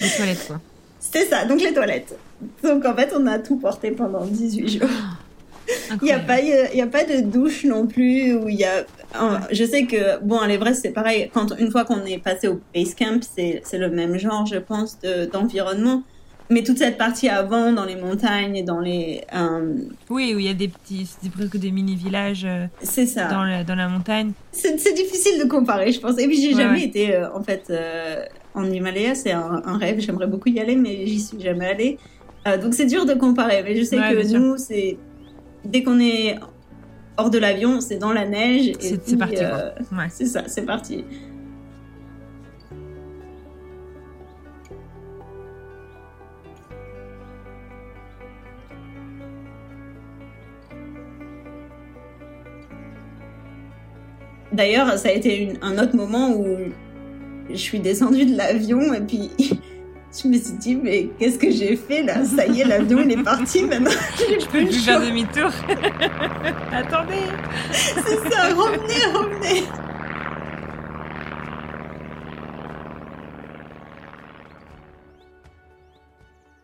Les 0.00 0.08
toilettes 0.08 0.46
quoi. 0.48 0.60
C'est 0.98 1.26
ça, 1.26 1.44
donc 1.44 1.60
les 1.60 1.72
toilettes. 1.72 2.16
Donc 2.62 2.84
en 2.84 2.94
fait, 2.94 3.12
on 3.16 3.26
a 3.26 3.38
tout 3.38 3.56
porté 3.56 3.90
pendant 3.92 4.24
18 4.24 4.68
jours. 4.68 4.88
Il 6.00 6.04
n'y 6.04 6.12
a, 6.12 6.18
pas, 6.18 6.40
il 6.40 6.76
y 6.76 6.80
a 6.80 6.86
pas 6.86 7.04
de 7.04 7.20
douche 7.20 7.64
non 7.64 7.86
plus 7.86 8.34
où 8.34 8.48
il 8.48 8.56
y 8.56 8.64
a. 8.64 8.84
Je 9.50 9.64
sais 9.64 9.84
que, 9.84 10.18
bon, 10.22 10.38
à 10.38 10.46
l'Everest, 10.46 10.82
c'est 10.82 10.92
pareil. 10.92 11.30
Quand, 11.32 11.58
une 11.58 11.70
fois 11.70 11.84
qu'on 11.84 12.04
est 12.04 12.18
passé 12.18 12.48
au 12.48 12.60
base 12.74 12.94
camp, 12.94 13.22
c'est 13.22 13.62
le 13.72 13.90
même 13.90 14.18
genre, 14.18 14.46
je 14.46 14.58
pense, 14.58 14.98
d'environnement. 15.32 16.02
mais 16.50 16.62
toute 16.62 16.78
cette 16.78 16.98
partie 16.98 17.28
avant, 17.28 17.72
dans 17.72 17.84
les 17.84 17.96
montagnes, 17.96 18.64
dans 18.64 18.80
les. 18.80 19.22
Euh, 19.34 19.74
oui, 20.10 20.34
où 20.34 20.38
il 20.38 20.46
y 20.46 20.48
a 20.48 20.54
des 20.54 20.68
petits. 20.68 21.08
C'est 21.20 21.30
presque 21.30 21.56
des 21.56 21.70
mini-villages. 21.70 22.44
Euh, 22.44 22.66
c'est 22.82 23.06
ça. 23.06 23.28
Dans 23.28 23.44
la, 23.44 23.64
dans 23.64 23.74
la 23.74 23.88
montagne. 23.88 24.32
C'est 24.52 24.94
difficile 24.94 25.42
de 25.42 25.48
comparer, 25.48 25.92
je 25.92 26.00
pense. 26.00 26.18
Et 26.18 26.26
puis, 26.26 26.40
j'ai 26.40 26.54
jamais 26.54 26.84
été, 26.84 27.14
euh, 27.14 27.32
en 27.34 27.42
fait, 27.42 27.72
en 28.54 28.70
Himalaya. 28.70 29.14
C'est 29.14 29.32
un, 29.32 29.62
un, 29.64 29.78
rêve. 29.78 30.00
J'aimerais 30.00 30.26
beaucoup 30.26 30.48
y 30.48 30.60
aller, 30.60 30.76
mais 30.76 31.06
j'y 31.06 31.20
suis 31.20 31.40
jamais 31.40 31.66
allée. 31.66 31.98
donc, 32.62 32.74
c'est 32.74 32.86
dur 32.86 33.06
de 33.06 33.14
comparer. 33.14 33.62
Mais 33.62 33.76
je 33.76 33.84
sais 33.84 33.96
que 33.96 34.36
nous, 34.36 34.56
c'est 34.56 34.98
dès 35.64 35.82
qu'on 35.82 36.00
est 36.00 36.38
hors 37.16 37.30
de 37.30 37.38
l'avion, 37.38 37.80
c'est 37.80 37.98
dans 37.98 38.12
la 38.12 38.26
neige. 38.26 38.72
C'est 38.80 39.16
parti. 39.16 39.36
Euh, 39.38 39.70
ouais. 39.92 40.08
C'est 40.10 40.26
ça, 40.26 40.44
c'est 40.46 40.62
parti. 40.62 41.04
D'ailleurs, 54.52 54.98
ça 54.98 55.08
a 55.08 55.12
été 55.12 55.54
un 55.62 55.78
autre 55.78 55.96
moment 55.96 56.30
où 56.30 56.44
je 57.48 57.56
suis 57.56 57.80
descendue 57.80 58.26
de 58.26 58.36
l'avion 58.36 58.92
et 58.92 59.00
puis 59.00 59.30
je 60.12 60.28
me 60.28 60.38
suis 60.38 60.52
dit, 60.54 60.76
mais 60.76 61.08
qu'est-ce 61.18 61.38
que 61.38 61.50
j'ai 61.50 61.76
fait 61.76 62.02
là? 62.02 62.24
Ça 62.24 62.46
y 62.46 62.60
est, 62.60 62.64
l'avion 62.64 63.00
il 63.02 63.12
est 63.12 63.22
parti 63.22 63.62
maintenant. 63.70 63.90
Je 64.18 64.46
peux 64.46 64.64
plus 64.66 64.84
faire 64.84 65.00
demi-tour. 65.00 65.50
Attendez. 66.72 67.26
C'est 67.72 68.30
ça, 68.30 68.48
revenez, 68.54 69.04
revenez. 69.14 69.62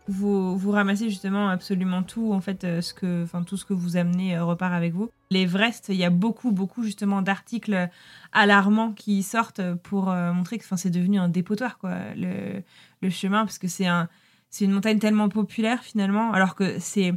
vous, 0.08 0.56
vous 0.56 0.70
ramassez 0.70 1.08
justement 1.10 1.48
absolument 1.48 2.02
tout, 2.02 2.32
en 2.32 2.40
fait, 2.40 2.64
euh, 2.64 2.80
ce 2.80 2.94
que, 2.94 3.22
enfin, 3.22 3.42
tout 3.42 3.56
ce 3.56 3.64
que 3.64 3.74
vous 3.74 3.96
amenez 3.96 4.36
euh, 4.36 4.44
repart 4.44 4.72
avec 4.72 4.94
vous. 4.94 5.10
L'Everest, 5.30 5.90
il 5.90 5.96
y 5.96 6.04
a 6.04 6.10
beaucoup, 6.10 6.50
beaucoup 6.50 6.82
justement 6.82 7.22
d'articles 7.22 7.88
alarmants 8.32 8.92
qui 8.92 9.22
sortent 9.22 9.60
pour 9.82 10.10
euh, 10.10 10.32
montrer 10.32 10.58
que 10.58 10.64
c'est 10.76 10.90
devenu 10.90 11.18
un 11.18 11.28
dépotoir, 11.28 11.78
quoi, 11.78 11.96
le, 12.16 12.62
chemin, 13.10 13.44
parce 13.44 13.58
que 13.58 13.68
c'est 13.68 13.86
un, 13.86 14.08
une 14.60 14.72
montagne 14.72 14.98
tellement 14.98 15.28
populaire 15.28 15.82
finalement, 15.82 16.32
alors 16.32 16.54
que 16.54 16.78
c'est 16.78 17.14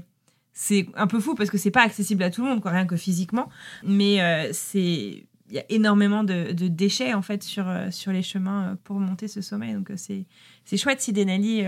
c'est 0.53 0.87
un 0.95 1.07
peu 1.07 1.21
fou 1.21 1.33
parce 1.33 1.49
que 1.49 1.57
c'est 1.57 1.71
pas 1.71 1.81
accessible 1.81 2.23
à 2.23 2.29
tout 2.29 2.43
le 2.43 2.49
monde, 2.49 2.61
quoi, 2.61 2.71
rien 2.71 2.85
que 2.85 2.97
physiquement. 2.97 3.49
Mais 3.83 4.51
c'est 4.51 5.25
il 5.51 5.57
y 5.57 5.59
a 5.59 5.65
énormément 5.69 6.23
de, 6.23 6.51
déchets 6.53 7.13
en 7.13 7.21
fait 7.21 7.43
sur, 7.43 7.65
sur 7.91 8.11
les 8.11 8.23
chemins 8.23 8.77
pour 8.85 8.97
monter 8.99 9.27
ce 9.27 9.41
sommet. 9.41 9.73
Donc 9.73 9.91
c'est 9.97 10.25
c'est 10.65 10.77
chouette 10.77 11.01
si 11.01 11.11
Denali 11.11 11.65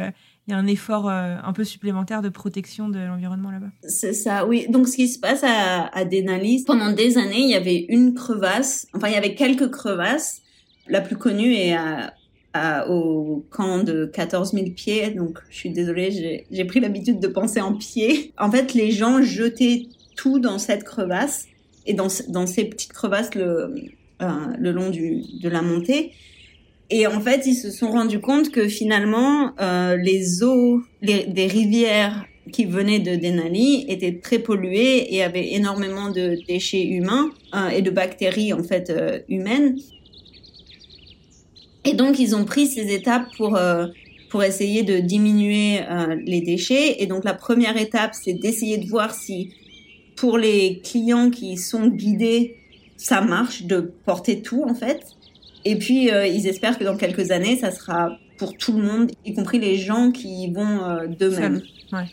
il 0.47 0.51
y 0.51 0.53
a 0.53 0.57
un 0.57 0.67
effort 0.67 1.09
euh, 1.09 1.37
un 1.41 1.53
peu 1.53 1.63
supplémentaire 1.63 2.21
de 2.21 2.29
protection 2.29 2.89
de 2.89 2.99
l'environnement 2.99 3.49
là-bas. 3.49 3.69
C'est 3.87 4.13
ça, 4.13 4.45
oui. 4.45 4.67
Donc 4.69 4.87
ce 4.89 4.97
qui 4.97 5.07
se 5.07 5.19
passe 5.19 5.43
à, 5.43 6.03
Denali, 6.05 6.63
pendant 6.65 6.91
des 6.91 7.17
années, 7.17 7.41
il 7.41 7.49
y 7.49 7.55
avait 7.55 7.85
une 7.87 8.13
crevasse, 8.13 8.87
enfin 8.93 9.07
il 9.07 9.13
y 9.13 9.17
avait 9.17 9.35
quelques 9.35 9.69
crevasses. 9.69 10.41
La 10.87 10.99
plus 10.99 11.15
connue 11.15 11.53
est 11.53 11.77
au 12.89 13.45
camp 13.51 13.83
de 13.83 14.05
14 14.05 14.51
000 14.51 14.71
pieds. 14.71 15.11
Donc 15.11 15.39
je 15.49 15.55
suis 15.55 15.69
désolée, 15.69 16.45
j'ai 16.51 16.65
pris 16.65 16.81
l'habitude 16.81 17.21
de 17.21 17.27
penser 17.27 17.61
en 17.61 17.73
pieds. 17.73 18.33
En 18.37 18.51
fait, 18.51 18.73
les 18.73 18.91
gens 18.91 19.21
jetaient 19.21 19.83
tout 20.17 20.39
dans 20.39 20.59
cette 20.59 20.83
crevasse 20.83 21.47
et 21.85 21.93
dans, 21.93 22.07
dans 22.29 22.47
ces 22.47 22.65
petites 22.65 22.93
crevasses 22.93 23.35
le, 23.35 23.73
euh, 24.21 24.27
le 24.57 24.71
long 24.71 24.89
du, 24.89 25.21
de 25.41 25.49
la 25.49 25.61
montée. 25.61 26.11
Et 26.89 27.07
en 27.07 27.19
fait, 27.21 27.45
ils 27.45 27.55
se 27.55 27.71
sont 27.71 27.91
rendus 27.91 28.19
compte 28.19 28.51
que 28.51 28.67
finalement, 28.67 29.51
euh, 29.59 29.95
les 29.95 30.43
eaux 30.43 30.83
les, 31.01 31.25
des 31.25 31.47
rivières 31.47 32.25
qui 32.51 32.65
venaient 32.65 32.99
de 32.99 33.15
Denali 33.15 33.85
étaient 33.87 34.19
très 34.19 34.39
polluées 34.39 35.13
et 35.13 35.23
avaient 35.23 35.53
énormément 35.53 36.09
de 36.09 36.37
déchets 36.47 36.83
humains 36.83 37.31
euh, 37.55 37.69
et 37.69 37.81
de 37.81 37.89
bactéries 37.89 38.53
en 38.53 38.63
fait 38.63 38.89
euh, 38.89 39.19
humaines. 39.29 39.77
Et 41.85 41.93
donc, 41.93 42.19
ils 42.19 42.35
ont 42.35 42.45
pris 42.45 42.67
ces 42.67 42.93
étapes 42.93 43.27
pour 43.37 43.55
euh, 43.55 43.87
pour 44.29 44.43
essayer 44.43 44.81
de 44.81 44.97
diminuer 44.97 45.79
euh, 45.89 46.15
les 46.25 46.41
déchets. 46.41 47.01
Et 47.03 47.05
donc, 47.05 47.23
la 47.23 47.35
première 47.35 47.77
étape, 47.77 48.13
c'est 48.13 48.33
d'essayer 48.33 48.79
de 48.79 48.87
voir 48.87 49.13
si 49.13 49.53
pour 50.23 50.37
les 50.37 50.79
clients 50.79 51.29
qui 51.29 51.57
sont 51.57 51.87
guidés, 51.87 52.55
ça 52.95 53.19
marche 53.19 53.63
de 53.63 53.81
porter 54.05 54.41
tout 54.41 54.63
en 54.63 54.73
fait. 54.73 55.01
Et 55.65 55.75
puis, 55.77 56.11
euh, 56.11 56.25
ils 56.25 56.47
espèrent 56.47 56.79
que 56.79 56.85
dans 56.85 56.95
quelques 56.95 57.31
années, 57.31 57.57
ça 57.57 57.71
sera 57.71 58.17
pour 58.37 58.55
tout 58.55 58.71
le 58.71 58.83
monde, 58.83 59.11
y 59.25 59.33
compris 59.33 59.59
les 59.59 59.75
gens 59.75 60.11
qui 60.11 60.49
vont 60.49 60.81
euh, 60.85 61.07
d'eux-mêmes. 61.07 61.61
Ouais. 61.91 62.05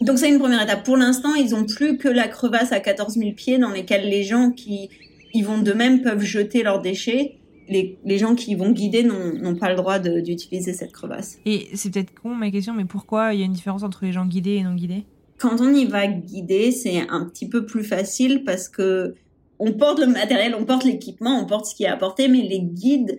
Donc, 0.00 0.18
c'est 0.18 0.30
une 0.30 0.38
première 0.38 0.62
étape. 0.62 0.84
Pour 0.84 0.96
l'instant, 0.96 1.34
ils 1.34 1.54
ont 1.54 1.66
plus 1.66 1.98
que 1.98 2.08
la 2.08 2.28
crevasse 2.28 2.72
à 2.72 2.80
14 2.80 3.18
000 3.18 3.32
pieds 3.32 3.58
dans 3.58 3.72
lesquelles 3.72 4.08
les 4.08 4.22
gens 4.22 4.52
qui 4.52 4.88
y 5.34 5.42
vont 5.42 5.58
d'eux-mêmes 5.58 6.00
peuvent 6.00 6.22
jeter 6.22 6.62
leurs 6.62 6.80
déchets. 6.80 7.40
Les, 7.68 7.98
les, 8.06 8.16
gens 8.16 8.36
qui 8.36 8.54
vont 8.54 8.72
guider 8.72 9.02
n'ont 9.02 9.54
pas 9.56 9.68
le 9.68 9.76
droit 9.76 9.98
d'utiliser 9.98 10.72
cette 10.72 10.92
crevasse. 10.92 11.38
Et 11.44 11.68
c'est 11.74 11.92
peut-être 11.92 12.18
con 12.22 12.34
ma 12.34 12.50
question, 12.50 12.72
mais 12.72 12.86
pourquoi 12.86 13.34
il 13.34 13.40
y 13.40 13.42
a 13.42 13.46
une 13.46 13.52
différence 13.52 13.82
entre 13.82 14.06
les 14.06 14.12
gens 14.12 14.24
guidés 14.24 14.54
et 14.54 14.62
non 14.62 14.74
guidés? 14.74 15.04
Quand 15.40 15.60
on 15.60 15.72
y 15.72 15.86
va 15.86 16.06
guider, 16.06 16.70
c'est 16.70 17.00
un 17.08 17.24
petit 17.24 17.48
peu 17.48 17.64
plus 17.64 17.82
facile 17.82 18.44
parce 18.44 18.68
que 18.68 19.14
on 19.58 19.72
porte 19.72 19.98
le 19.98 20.06
matériel, 20.06 20.54
on 20.54 20.64
porte 20.64 20.84
l'équipement, 20.84 21.38
on 21.40 21.46
porte 21.46 21.66
ce 21.66 21.74
qui 21.74 21.84
est 21.84 21.88
apporté, 21.88 22.28
mais 22.28 22.42
les 22.42 22.60
guides 22.60 23.18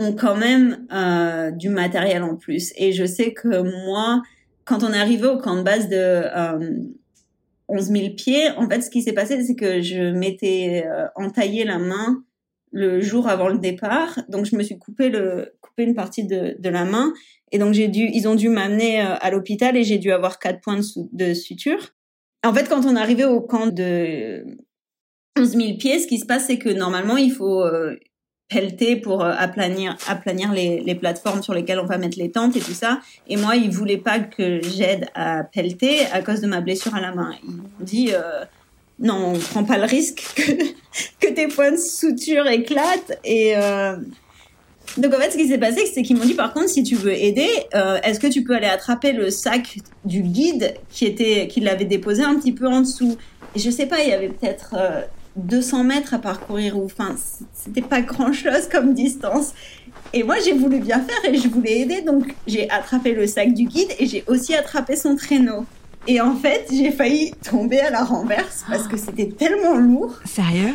ont 0.00 0.12
quand 0.12 0.36
même 0.36 0.86
euh, 0.92 1.50
du 1.52 1.68
matériel 1.68 2.22
en 2.22 2.36
plus. 2.36 2.72
Et 2.76 2.92
je 2.92 3.04
sais 3.04 3.32
que 3.32 3.62
moi, 3.86 4.22
quand 4.64 4.82
on 4.82 4.92
est 4.92 4.98
arrivé 4.98 5.26
au 5.26 5.38
camp 5.38 5.56
de 5.56 5.62
base 5.62 5.88
de 5.88 5.96
euh, 5.96 6.76
11 7.68 7.84
000 7.86 8.14
pieds, 8.16 8.50
en 8.56 8.68
fait, 8.68 8.82
ce 8.82 8.90
qui 8.90 9.02
s'est 9.02 9.12
passé, 9.12 9.42
c'est 9.42 9.56
que 9.56 9.80
je 9.80 10.10
m'étais 10.10 10.84
euh, 10.86 11.06
entaillé 11.16 11.64
la 11.64 11.78
main 11.78 12.22
le 12.72 13.00
jour 13.00 13.28
avant 13.28 13.48
le 13.48 13.58
départ, 13.58 14.18
donc 14.28 14.44
je 14.44 14.54
me 14.54 14.62
suis 14.62 14.78
coupé 14.78 15.08
le 15.08 15.54
coupé 15.62 15.84
une 15.84 15.94
partie 15.94 16.24
de, 16.24 16.54
de 16.58 16.68
la 16.68 16.84
main, 16.84 17.12
et 17.52 17.58
donc 17.58 17.74
j'ai 17.74 17.88
dû, 17.88 18.08
ils 18.12 18.28
ont 18.28 18.34
dû 18.34 18.48
m'amener 18.48 19.00
euh, 19.00 19.14
à 19.20 19.30
l'hôpital 19.30 19.76
et 19.76 19.84
j'ai 19.84 19.98
dû 19.98 20.12
avoir 20.12 20.38
quatre 20.38 20.60
points 20.60 20.80
de, 21.12 21.34
suture. 21.34 21.94
En 22.44 22.52
fait, 22.52 22.68
quand 22.68 22.84
on 22.84 22.96
arrivé 22.96 23.24
au 23.24 23.40
camp 23.40 23.66
de 23.66 24.44
11 25.38 25.50
000 25.50 25.76
pieds, 25.78 25.98
ce 25.98 26.06
qui 26.06 26.18
se 26.18 26.26
passe, 26.26 26.46
c'est 26.46 26.58
que 26.58 26.68
normalement, 26.68 27.16
il 27.16 27.32
faut 27.32 27.62
euh, 27.62 27.98
pelleter 28.48 28.96
pour 28.96 29.24
euh, 29.24 29.32
aplanir, 29.36 29.96
aplanir 30.06 30.52
les, 30.52 30.80
les, 30.80 30.94
plateformes 30.94 31.42
sur 31.42 31.54
lesquelles 31.54 31.80
on 31.80 31.86
va 31.86 31.98
mettre 31.98 32.18
les 32.18 32.30
tentes 32.30 32.56
et 32.56 32.60
tout 32.60 32.72
ça. 32.72 33.00
Et 33.26 33.36
moi, 33.36 33.56
ils 33.56 33.70
voulaient 33.70 33.96
pas 33.96 34.20
que 34.20 34.60
j'aide 34.62 35.08
à 35.14 35.44
pelleter 35.44 36.06
à 36.12 36.22
cause 36.22 36.40
de 36.40 36.46
ma 36.46 36.60
blessure 36.60 36.94
à 36.94 37.00
la 37.00 37.12
main. 37.12 37.34
Ils 37.42 37.56
m'ont 37.56 37.64
dit, 37.80 38.12
non, 38.98 39.32
on 39.34 39.38
prend 39.38 39.64
pas 39.64 39.78
le 39.78 39.84
risque 39.84 40.22
que, 41.20 41.28
tes 41.34 41.48
points 41.48 41.72
de 41.72 41.76
suture 41.76 42.46
éclatent. 42.46 43.18
Et. 43.24 43.54
Donc 44.98 45.14
en 45.14 45.18
fait, 45.18 45.30
ce 45.30 45.36
qui 45.36 45.48
s'est 45.48 45.58
passé, 45.58 45.86
c'est 45.92 46.02
qu'ils 46.02 46.16
m'ont 46.16 46.24
dit, 46.24 46.34
par 46.34 46.52
contre, 46.52 46.68
si 46.68 46.82
tu 46.82 46.94
veux 46.94 47.12
aider, 47.12 47.48
euh, 47.74 47.98
est-ce 48.02 48.20
que 48.20 48.26
tu 48.26 48.42
peux 48.42 48.54
aller 48.54 48.66
attraper 48.66 49.12
le 49.12 49.30
sac 49.30 49.78
du 50.04 50.22
guide 50.22 50.74
qui 50.90 51.06
était, 51.06 51.48
qui 51.48 51.60
l'avait 51.60 51.84
déposé 51.84 52.22
un 52.22 52.34
petit 52.34 52.52
peu 52.52 52.66
en 52.66 52.80
dessous? 52.80 53.16
Et 53.54 53.58
je 53.58 53.70
sais 53.70 53.86
pas, 53.86 54.02
il 54.02 54.10
y 54.10 54.12
avait 54.12 54.28
peut-être 54.28 54.74
200 55.38 55.84
mètres 55.84 56.14
à 56.14 56.18
parcourir 56.18 56.76
ou 56.78 56.84
enfin 56.84 57.14
c'était 57.54 57.82
pas 57.82 58.00
grand 58.02 58.32
chose 58.32 58.68
comme 58.70 58.94
distance. 58.94 59.52
Et 60.12 60.22
moi 60.22 60.36
j'ai 60.44 60.52
voulu 60.52 60.78
bien 60.78 61.00
faire 61.00 61.32
et 61.32 61.36
je 61.36 61.48
voulais 61.48 61.80
aider. 61.80 62.02
Donc 62.02 62.34
j'ai 62.46 62.68
attrapé 62.70 63.12
le 63.12 63.26
sac 63.26 63.54
du 63.54 63.64
guide 63.64 63.90
et 63.98 64.06
j'ai 64.06 64.24
aussi 64.26 64.54
attrapé 64.54 64.96
son 64.96 65.16
traîneau. 65.16 65.64
Et 66.06 66.20
en 66.20 66.34
fait 66.34 66.66
j'ai 66.70 66.90
failli 66.90 67.32
tomber 67.48 67.80
à 67.80 67.90
la 67.90 68.04
renverse 68.04 68.64
parce 68.68 68.88
que 68.88 68.96
c'était 68.96 69.28
tellement 69.28 69.76
lourd. 69.76 70.14
Sérieux? 70.24 70.74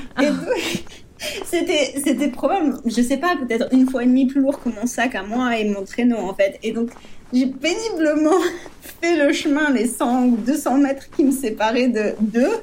C'était 1.46 1.96
c'était 2.04 2.30
probablement 2.30 2.78
je 2.86 3.02
sais 3.02 3.18
pas 3.18 3.36
peut-être 3.36 3.74
une 3.74 3.90
fois 3.90 4.04
et 4.04 4.06
demie 4.06 4.26
plus 4.26 4.42
lourd 4.42 4.62
que 4.62 4.70
mon 4.70 4.86
sac 4.86 5.16
à 5.16 5.24
moi 5.24 5.58
et 5.58 5.66
mon 5.66 5.84
traîneau 5.84 6.18
en 6.18 6.34
fait 6.34 6.60
et 6.64 6.72
donc 6.72 6.90
j'ai 7.34 7.48
péniblement 7.48 8.40
fait 9.02 9.16
le 9.16 9.34
chemin 9.34 9.72
les 9.72 9.88
100 9.88 10.26
ou 10.26 10.38
200 10.38 10.78
mètres 10.78 11.10
qui 11.16 11.24
me 11.24 11.32
séparaient 11.32 11.88
de 11.88 12.14
d'eux 12.20 12.62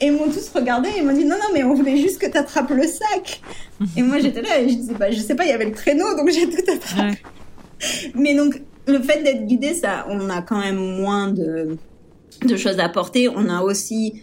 et 0.00 0.06
ils 0.06 0.12
m'ont 0.12 0.30
tous 0.30 0.50
regardé 0.54 0.88
et 0.88 0.98
ils 0.98 1.06
m'ont 1.06 1.14
dit 1.14 1.24
non, 1.24 1.36
non, 1.36 1.54
mais 1.54 1.62
on 1.62 1.72
voulait 1.74 1.96
juste 1.96 2.20
que 2.20 2.26
tu 2.30 2.36
attrapes 2.36 2.70
le 2.70 2.82
sac. 2.82 3.40
et 3.96 4.02
moi 4.02 4.18
j'étais 4.18 4.42
là 4.42 4.60
et 4.60 4.68
je 4.68 4.74
disais, 4.74 4.94
bah, 4.94 5.10
je 5.10 5.20
sais 5.20 5.34
pas, 5.34 5.44
il 5.44 5.50
y 5.50 5.52
avait 5.52 5.66
le 5.66 5.72
traîneau 5.72 6.16
donc 6.16 6.30
j'ai 6.30 6.48
tout 6.48 6.70
attrapé. 6.70 7.10
Ouais. 7.10 8.12
Mais 8.14 8.34
donc 8.34 8.60
le 8.86 9.00
fait 9.00 9.22
d'être 9.22 9.46
guidé, 9.46 9.74
ça, 9.74 10.06
on 10.08 10.28
a 10.30 10.42
quand 10.42 10.58
même 10.58 10.76
moins 10.76 11.28
de, 11.28 11.76
de 12.44 12.56
choses 12.56 12.78
à 12.78 12.88
porter. 12.88 13.28
On 13.28 13.48
a 13.48 13.62
aussi 13.62 14.22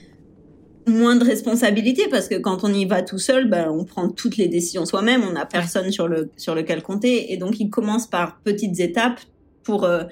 moins 0.88 1.16
de 1.16 1.24
responsabilités 1.24 2.08
parce 2.10 2.28
que 2.28 2.36
quand 2.36 2.64
on 2.64 2.74
y 2.74 2.86
va 2.86 3.02
tout 3.02 3.20
seul, 3.20 3.50
ben, 3.50 3.70
on 3.70 3.84
prend 3.84 4.10
toutes 4.10 4.38
les 4.38 4.48
décisions 4.48 4.86
soi-même, 4.86 5.24
on 5.28 5.34
n'a 5.34 5.46
personne 5.46 5.92
sur, 5.92 6.08
le, 6.08 6.32
sur 6.38 6.56
lequel 6.56 6.82
compter. 6.82 7.34
Et 7.34 7.38
donc, 7.38 7.60
il 7.60 7.70
commence 7.70 8.08
par 8.08 8.40
petites 8.40 8.80
étapes 8.80 9.20
pour 9.64 9.84
euh, 9.84 10.04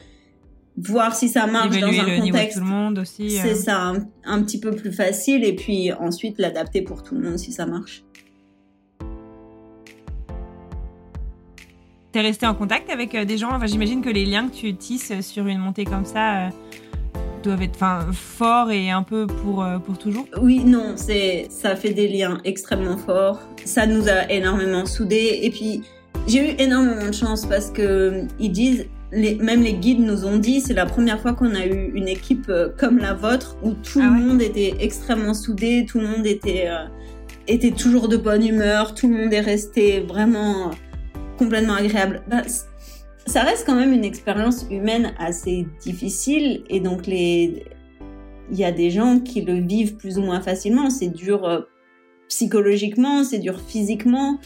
voir 0.78 1.16
si 1.16 1.30
ça 1.30 1.48
marche 1.48 1.76
Évaluer 1.76 1.98
dans 1.98 2.04
un 2.04 2.08
le 2.08 2.22
contexte. 2.22 2.24
Niveau 2.24 2.38
de 2.38 2.54
tout 2.54 2.60
le 2.60 2.66
monde 2.66 3.00
aussi. 3.00 3.32
C'est 3.32 3.52
euh. 3.52 3.56
ça, 3.56 3.82
un, 3.82 4.08
un, 4.26 4.44
petit 4.44 4.60
peu 4.60 4.72
plus 4.72 4.92
facile 4.92 5.44
et 5.44 5.56
puis 5.56 5.92
ensuite 5.94 6.38
l'adapter 6.40 6.82
pour 6.82 7.04
tout 7.04 7.16
le 7.16 7.22
monde 7.22 7.38
si 7.38 7.52
ça 7.52 7.66
marche. 7.66 8.04
T'es 12.12 12.22
resté 12.22 12.48
en 12.48 12.56
contact 12.56 12.90
avec 12.90 13.14
euh, 13.14 13.24
des 13.24 13.38
gens? 13.38 13.50
Enfin, 13.52 13.68
J'imagine 13.68 14.02
que 14.02 14.10
les 14.10 14.26
liens 14.26 14.48
que 14.50 14.56
tu 14.56 14.74
tisses 14.76 15.14
sur 15.22 15.46
une 15.46 15.60
montée 15.60 15.86
comme 15.86 16.06
ça 16.06 16.48
euh, 16.48 16.50
doivent 17.44 17.62
être 17.62 17.76
enfin, 17.76 18.08
forts 18.12 18.72
et 18.72 18.90
un 18.90 19.04
peu 19.04 19.28
pour, 19.28 19.64
euh, 19.64 19.80
pour 19.80 19.98
toujours 19.98 20.26
Oui, 20.42 20.64
non, 20.64 20.94
c'est 20.96 21.48
ça 21.50 21.76
fait 21.76 21.94
des 21.94 22.08
liens 22.08 22.40
extrêmement 22.44 22.98
forts. 22.98 23.40
Ça 23.66 23.86
nous 23.86 24.08
a 24.08 24.30
énormément 24.32 24.86
soudés 24.86 25.40
et 25.42 25.50
puis 25.50 25.82
j'ai 26.28 26.52
eu 26.52 26.56
énormément 26.60 27.08
de 27.08 27.14
chance 27.14 27.46
parce 27.46 27.72
que 27.72 28.24
ils 28.40 28.52
disent 28.52 28.86
les, 29.12 29.36
même 29.36 29.64
les 29.64 29.74
guides 29.74 30.00
nous 30.00 30.26
ont 30.26 30.38
dit, 30.38 30.62
c'est 30.62 30.74
la 30.74 30.86
première 30.86 31.20
fois 31.20 31.34
qu'on 31.34 31.56
a 31.56 31.66
eu 31.66 31.92
une 31.96 32.08
équipe 32.08 32.48
euh, 32.50 32.70
comme 32.78 33.00
la 33.00 33.14
vôtre 33.14 33.58
où 33.64 33.72
tout 33.74 34.00
Ah 34.02 34.06
le 34.06 34.12
ouais 34.12 34.20
monde 34.20 34.42
était 34.42 34.76
extrêmement 34.80 35.34
soudé, 35.34 35.86
tout 35.88 36.00
le 36.00 36.08
monde 36.08 36.28
était 36.28 36.68
euh, 36.68 36.86
était 37.48 37.72
toujours 37.72 38.08
de 38.08 38.18
bonne 38.18 38.46
humeur, 38.46 38.94
tout 38.94 39.08
le 39.08 39.18
monde 39.18 39.34
est 39.34 39.40
resté 39.40 40.02
vraiment 40.02 40.72
complètement 41.38 41.74
agréable. 41.74 42.22
Bah, 42.30 42.44
ça 43.30 43.44
reste 43.44 43.66
quand 43.66 43.76
même 43.76 43.94
une 43.94 44.04
expérience 44.04 44.66
humaine 44.72 45.14
assez 45.20 45.68
difficile 45.82 46.64
et 46.70 46.80
donc 46.80 47.06
les 47.06 47.64
il 48.52 48.58
y 48.58 48.64
a 48.64 48.72
des 48.72 48.90
gens 48.90 49.20
qui 49.20 49.42
le 49.42 49.60
vivent 49.60 49.96
plus 49.96 50.18
ou 50.18 50.24
moins 50.24 50.42
facilement. 50.42 50.90
C'est 50.90 51.10
dur 51.10 51.46
euh, 51.46 51.62
psychologiquement, 52.28 53.24
c'est 53.24 53.38
dur 53.38 53.62
physiquement. 53.62 54.40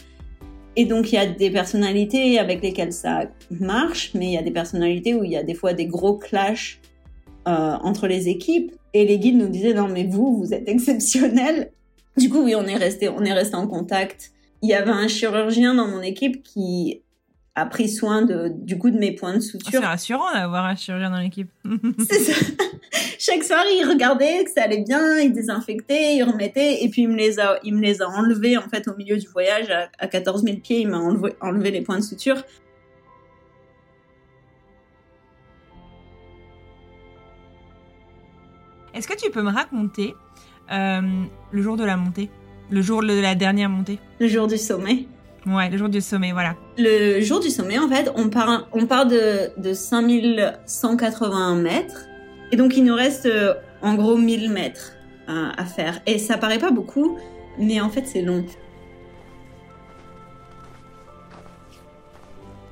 Et 0.76 0.84
donc, 0.84 1.12
il 1.12 1.14
y 1.14 1.18
a 1.18 1.26
des 1.26 1.50
personnalités 1.50 2.38
avec 2.38 2.62
lesquelles 2.62 2.92
ça 2.92 3.30
marche, 3.50 4.12
mais 4.14 4.26
il 4.26 4.32
y 4.32 4.38
a 4.38 4.42
des 4.42 4.50
personnalités 4.50 5.14
où 5.14 5.24
il 5.24 5.30
y 5.30 5.36
a 5.36 5.42
des 5.42 5.54
fois 5.54 5.72
des 5.72 5.86
gros 5.86 6.18
clashs 6.18 6.80
euh, 7.46 7.76
entre 7.82 8.06
les 8.08 8.28
équipes. 8.28 8.72
Et 8.92 9.06
les 9.06 9.18
guides 9.18 9.36
nous 9.36 9.48
disaient, 9.48 9.74
non, 9.74 9.88
mais 9.88 10.04
vous, 10.04 10.36
vous 10.36 10.52
êtes 10.52 10.68
exceptionnels. 10.68 11.70
Du 12.16 12.28
coup, 12.28 12.42
oui, 12.42 12.54
on 12.54 12.66
est 12.66 12.76
resté, 12.76 13.08
on 13.08 13.24
est 13.24 13.32
resté 13.32 13.54
en 13.54 13.66
contact. 13.66 14.32
Il 14.62 14.68
y 14.68 14.74
avait 14.74 14.90
un 14.90 15.08
chirurgien 15.08 15.74
dans 15.74 15.88
mon 15.88 16.02
équipe 16.02 16.42
qui 16.42 17.03
a 17.56 17.66
pris 17.66 17.88
soin 17.88 18.22
de, 18.22 18.48
du 18.48 18.78
coup 18.78 18.90
de 18.90 18.98
mes 18.98 19.12
points 19.12 19.34
de 19.34 19.40
suture. 19.40 19.70
C'est 19.70 19.78
rassurant 19.78 20.32
d'avoir 20.32 20.64
un 20.64 20.74
chirurgien 20.74 21.10
dans 21.10 21.20
l'équipe. 21.20 21.50
C'est 22.08 22.18
ça. 22.18 22.46
Chaque 23.18 23.44
soir, 23.44 23.64
il 23.70 23.88
regardait 23.88 24.44
que 24.44 24.50
ça 24.50 24.64
allait 24.64 24.82
bien, 24.82 25.18
il 25.20 25.32
désinfectait, 25.32 26.16
il 26.16 26.24
remettait, 26.24 26.82
et 26.82 26.88
puis 26.88 27.02
il 27.02 27.08
me 27.08 27.16
les 27.16 27.38
a, 27.38 27.58
il 27.62 27.74
me 27.74 27.80
les 27.80 28.02
a 28.02 28.08
enlevés 28.08 28.58
en 28.58 28.68
fait 28.68 28.88
au 28.88 28.96
milieu 28.96 29.16
du 29.16 29.26
voyage 29.28 29.70
à, 29.70 29.88
à 29.98 30.08
14 30.08 30.42
000 30.42 30.56
pieds. 30.58 30.80
Il 30.80 30.88
m'a 30.88 30.98
enlevé, 30.98 31.34
enlevé 31.40 31.70
les 31.70 31.82
points 31.82 31.98
de 31.98 32.04
suture. 32.04 32.42
Est-ce 38.94 39.08
que 39.08 39.16
tu 39.16 39.30
peux 39.30 39.42
me 39.42 39.50
raconter 39.50 40.14
euh, 40.72 41.00
le 41.50 41.62
jour 41.62 41.76
de 41.76 41.84
la 41.84 41.96
montée, 41.96 42.30
le 42.70 42.80
jour 42.80 43.02
de 43.02 43.20
la 43.20 43.34
dernière 43.34 43.68
montée, 43.68 43.98
Le 44.20 44.28
jour 44.28 44.46
du 44.46 44.56
sommet. 44.56 45.06
Ouais, 45.46 45.68
le 45.68 45.76
jour 45.76 45.88
du 45.90 46.00
sommet, 46.00 46.32
voilà. 46.32 46.54
Le 46.78 47.20
jour 47.20 47.38
du 47.40 47.50
sommet, 47.50 47.78
en 47.78 47.88
fait, 47.88 48.10
on 48.16 48.28
part, 48.30 48.66
on 48.72 48.86
part 48.86 49.06
de, 49.06 49.50
de 49.60 49.74
5181 49.74 51.56
mètres. 51.56 52.06
Et 52.50 52.56
donc, 52.56 52.76
il 52.76 52.84
nous 52.84 52.94
reste 52.94 53.26
euh, 53.26 53.52
en 53.82 53.94
gros 53.94 54.16
1000 54.16 54.50
mètres 54.50 54.92
euh, 55.28 55.48
à 55.56 55.64
faire. 55.66 56.00
Et 56.06 56.18
ça 56.18 56.38
paraît 56.38 56.58
pas 56.58 56.70
beaucoup, 56.70 57.18
mais 57.58 57.80
en 57.80 57.90
fait, 57.90 58.06
c'est 58.06 58.22
long. 58.22 58.44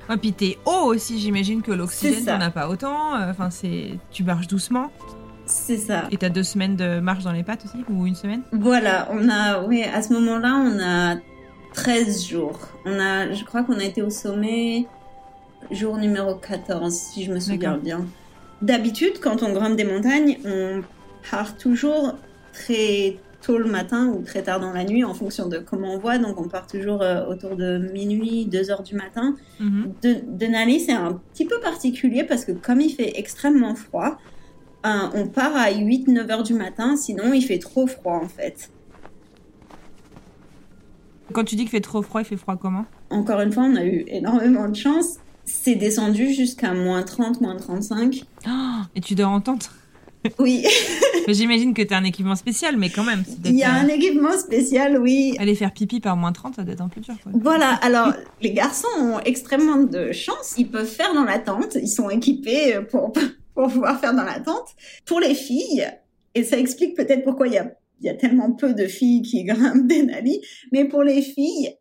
Oh, 0.09 0.15
puis 0.19 0.33
t'es 0.33 0.57
haut 0.65 0.85
aussi, 0.93 1.19
j'imagine 1.19 1.61
que 1.61 1.71
l'oxygène, 1.71 2.25
t'en 2.25 2.41
as 2.41 2.51
pas 2.51 2.67
autant. 2.69 3.15
euh, 3.15 3.29
Enfin, 3.31 3.49
c'est, 3.49 3.91
tu 4.11 4.23
marches 4.23 4.47
doucement. 4.47 4.91
C'est 5.45 5.77
ça. 5.77 6.03
Et 6.11 6.17
t'as 6.17 6.29
deux 6.29 6.43
semaines 6.43 6.75
de 6.75 6.99
marche 6.99 7.23
dans 7.23 7.31
les 7.31 7.43
pattes 7.43 7.63
aussi, 7.65 7.83
ou 7.89 8.05
une 8.05 8.15
semaine? 8.15 8.41
Voilà, 8.51 9.07
on 9.11 9.29
a, 9.29 9.61
oui, 9.63 9.83
à 9.83 10.01
ce 10.01 10.11
moment-là, 10.13 10.55
on 10.55 10.79
a 10.79 11.15
13 11.73 12.27
jours. 12.27 12.59
On 12.85 12.99
a, 12.99 13.31
je 13.31 13.43
crois 13.43 13.63
qu'on 13.63 13.79
a 13.79 13.83
été 13.83 14.01
au 14.01 14.09
sommet 14.09 14.85
jour 15.71 15.97
numéro 15.97 16.35
14, 16.35 16.93
si 16.93 17.23
je 17.23 17.31
me 17.31 17.39
souviens 17.39 17.77
bien. 17.77 18.05
D'habitude, 18.61 19.19
quand 19.21 19.43
on 19.43 19.53
grimpe 19.53 19.75
des 19.75 19.83
montagnes, 19.83 20.37
on 20.45 20.81
part 21.29 21.57
toujours 21.57 22.15
très 22.53 23.17
tôt 23.41 23.57
le 23.57 23.69
matin 23.69 24.07
ou 24.07 24.23
très 24.23 24.41
tard 24.41 24.59
dans 24.59 24.71
la 24.71 24.85
nuit 24.85 25.03
en 25.03 25.13
fonction 25.13 25.47
de 25.49 25.57
comment 25.57 25.95
on 25.95 25.99
voit. 25.99 26.17
Donc, 26.17 26.39
on 26.39 26.47
part 26.47 26.67
toujours 26.67 27.01
euh, 27.01 27.25
autour 27.25 27.55
de 27.55 27.77
minuit, 27.91 28.45
2 28.45 28.71
heures 28.71 28.83
du 28.83 28.95
matin. 28.95 29.35
Mhm. 29.59 29.93
De, 30.01 30.15
Denali, 30.27 30.79
c'est 30.79 30.93
un 30.93 31.19
petit 31.33 31.45
peu 31.45 31.59
particulier 31.59 32.23
parce 32.23 32.45
que 32.45 32.51
comme 32.53 32.79
il 32.79 32.91
fait 32.91 33.19
extrêmement 33.19 33.75
froid, 33.75 34.17
euh, 34.85 34.89
on 35.13 35.27
part 35.27 35.55
à 35.55 35.71
8-9 35.71 36.29
heures 36.31 36.43
du 36.43 36.53
matin, 36.53 36.95
sinon 36.95 37.33
il 37.33 37.41
fait 37.41 37.59
trop 37.59 37.87
froid 37.87 38.19
en 38.23 38.27
fait. 38.27 38.69
Quand 41.31 41.43
tu 41.43 41.55
dis 41.55 41.63
qu'il 41.63 41.71
fait 41.71 41.81
trop 41.81 42.01
froid, 42.01 42.21
il 42.21 42.25
fait 42.25 42.37
froid 42.37 42.57
comment? 42.57 42.85
Encore 43.09 43.41
une 43.41 43.51
fois, 43.51 43.63
on 43.63 43.75
a 43.75 43.85
eu 43.85 44.03
énormément 44.07 44.67
de 44.67 44.75
chance. 44.75 45.17
C'est 45.45 45.75
descendu 45.75 46.33
jusqu'à 46.33 46.73
moins 46.73 47.03
30, 47.03 47.41
moins 47.41 47.55
35. 47.55 48.23
Oh, 48.47 48.49
Et 48.95 49.01
tu 49.01 49.15
dors 49.15 49.31
en 49.31 49.41
tente? 49.41 49.71
Oui, 50.39 50.65
J'imagine 51.27 51.73
que 51.73 51.81
t'as 51.81 51.97
un 51.97 52.03
équipement 52.03 52.35
spécial, 52.35 52.77
mais 52.77 52.89
quand 52.89 53.03
même. 53.03 53.23
il 53.43 53.55
y 53.57 53.63
a 53.63 53.73
un 53.73 53.87
équipement 53.87 54.37
spécial, 54.37 54.97
oui. 54.97 55.35
Aller 55.39 55.55
faire 55.55 55.73
pipi 55.73 55.99
par 55.99 56.15
moins 56.15 56.31
30, 56.31 56.55
ça 56.55 56.63
doit 56.63 56.73
être 56.73 56.81
un 56.81 56.87
peu 56.87 57.01
dur. 57.01 57.15
Quoi. 57.23 57.31
Voilà, 57.35 57.71
alors 57.81 58.13
les 58.41 58.51
garçons 58.53 58.87
ont 58.99 59.19
extrêmement 59.19 59.77
de 59.83 60.11
chance. 60.13 60.53
Ils 60.57 60.69
peuvent 60.69 60.87
faire 60.87 61.13
dans 61.13 61.23
la 61.25 61.39
tente. 61.39 61.75
Ils 61.75 61.89
sont 61.89 62.09
équipés 62.09 62.79
pour, 62.89 63.11
pour 63.53 63.67
pouvoir 63.67 63.99
faire 63.99 64.13
dans 64.13 64.23
la 64.23 64.39
tente. 64.39 64.75
Pour 65.05 65.19
les 65.19 65.35
filles, 65.35 65.85
et 66.35 66.43
ça 66.43 66.57
explique 66.57 66.95
peut-être 66.95 67.23
pourquoi 67.23 67.47
il 67.47 67.53
y 67.53 67.57
a, 67.57 67.71
il 68.03 68.07
y 68.07 68.09
a 68.09 68.15
tellement 68.15 68.51
peu 68.51 68.73
de 68.73 68.85
filles 68.85 69.21
qui 69.21 69.43
grimpent 69.45 69.87
Denali, 69.87 70.41
mais 70.71 70.85
pour 70.85 71.03
les 71.03 71.21
filles, 71.21 71.75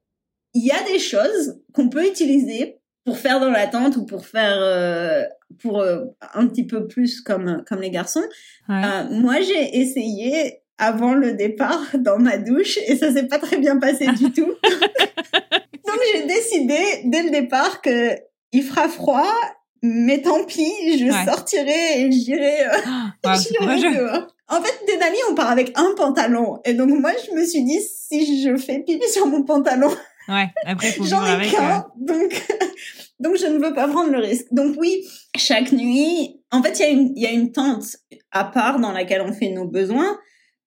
il 0.54 0.64
y 0.64 0.70
a 0.70 0.82
des 0.92 0.98
choses 0.98 1.60
qu'on 1.74 1.88
peut 1.88 2.06
utiliser 2.06 2.78
pour 3.04 3.18
faire 3.18 3.40
dans 3.40 3.50
la 3.50 3.66
tente 3.66 3.96
ou 3.96 4.06
pour 4.06 4.24
faire 4.26 4.56
euh, 4.60 5.24
pour 5.60 5.80
euh, 5.80 6.04
un 6.34 6.46
petit 6.46 6.64
peu 6.66 6.86
plus 6.86 7.20
comme 7.20 7.64
comme 7.66 7.80
les 7.80 7.90
garçons. 7.90 8.22
Ouais. 8.68 8.82
Euh, 8.84 9.04
moi, 9.10 9.40
j'ai 9.40 9.78
essayé 9.80 10.60
avant 10.78 11.14
le 11.14 11.32
départ 11.32 11.82
dans 11.98 12.18
ma 12.18 12.38
douche 12.38 12.78
et 12.86 12.96
ça 12.96 13.12
s'est 13.12 13.26
pas 13.26 13.38
très 13.38 13.58
bien 13.58 13.78
passé 13.78 14.06
du 14.06 14.30
tout. 14.36 14.46
Donc 14.46 16.00
j'ai 16.14 16.26
décidé 16.26 16.78
dès 17.06 17.22
le 17.24 17.30
départ 17.30 17.80
que 17.82 18.16
il 18.52 18.62
fera 18.62 18.88
froid, 18.88 19.34
mais 19.82 20.22
tant 20.22 20.44
pis, 20.44 20.70
je 20.98 21.04
Ouais. 21.06 21.24
sortirai 21.24 22.02
et 22.02 22.12
j'irai 22.12 22.66
euh, 22.66 22.76
Ah. 23.24 24.26
En 24.48 24.60
fait, 24.60 24.80
Denali, 24.86 25.16
on 25.30 25.34
part 25.34 25.50
avec 25.50 25.72
un 25.78 25.94
pantalon 25.96 26.60
et 26.64 26.74
donc 26.74 26.90
moi 26.90 27.12
je 27.26 27.34
me 27.34 27.44
suis 27.44 27.64
dit 27.64 27.80
si 27.80 28.42
je 28.42 28.56
fais 28.56 28.80
pipi 28.80 29.08
sur 29.08 29.26
mon 29.26 29.44
pantalon, 29.44 29.90
Ouais, 30.28 30.48
après, 30.64 30.88
il 30.88 30.92
faut 30.92 31.04
J'en 31.04 31.40
ai 31.40 31.48
qu'un, 31.48 31.86
donc 31.96 32.46
donc 33.20 33.36
je 33.36 33.46
ne 33.46 33.58
veux 33.58 33.74
pas 33.74 33.88
prendre 33.88 34.12
le 34.12 34.18
risque. 34.18 34.46
Donc 34.52 34.76
oui, 34.78 35.04
chaque 35.36 35.72
nuit, 35.72 36.40
en 36.50 36.62
fait, 36.62 36.78
il 36.78 36.82
y 36.82 36.84
a 36.84 36.90
une 36.90 37.12
il 37.16 37.22
y 37.22 37.26
a 37.26 37.32
une 37.32 37.50
tente 37.52 37.96
à 38.30 38.44
part 38.44 38.78
dans 38.78 38.92
laquelle 38.92 39.22
on 39.22 39.32
fait 39.32 39.50
nos 39.50 39.66
besoins. 39.66 40.18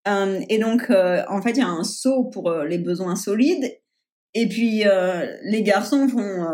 Euh, 0.07 0.39
et 0.49 0.59
donc 0.59 0.89
euh, 0.89 1.23
en 1.29 1.41
fait, 1.41 1.51
il 1.51 1.59
y 1.59 1.61
a 1.61 1.67
un 1.67 1.83
seau 1.83 2.25
pour 2.25 2.49
euh, 2.49 2.65
les 2.65 2.77
besoins 2.77 3.15
solides. 3.15 3.71
Et 4.33 4.49
puis 4.49 4.83
les 5.43 5.63
garçons 5.63 6.09
font 6.09 6.45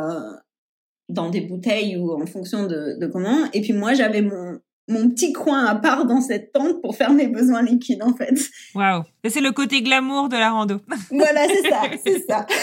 dans 1.10 1.32
des 1.32 1.42
bouteilles 1.42 1.98
ou 1.98 2.12
en 2.14 2.28
fonction 2.28 2.68
de, 2.68 3.00
de 3.00 3.08
comment. 3.08 3.50
Et 3.54 3.62
puis 3.62 3.74
moi, 3.74 3.96
j'avais 3.96 4.22
mon 4.22 4.60
mon 4.92 5.10
petit 5.10 5.34
coin 5.34 5.66
à 5.66 5.76
part 5.76 6.06
dans 6.06 6.22
cette 6.22 6.52
tente 6.52 6.82
pour 6.82 6.96
faire 6.96 7.12
mes 7.12 7.28
besoins 7.28 7.62
liquides 7.62 8.04
en 8.04 8.14
fait. 8.14 8.34
Waouh. 8.76 9.04
C'est 9.28 9.42
le 9.42 9.52
côté 9.52 9.82
glamour 9.82 10.30
de 10.30 10.36
la 10.38 10.50
rando. 10.52 10.78
Voilà, 11.12 11.48
c'est 11.48 11.70
ça, 11.70 11.82
c'est 12.06 12.26
ça. 12.28 12.46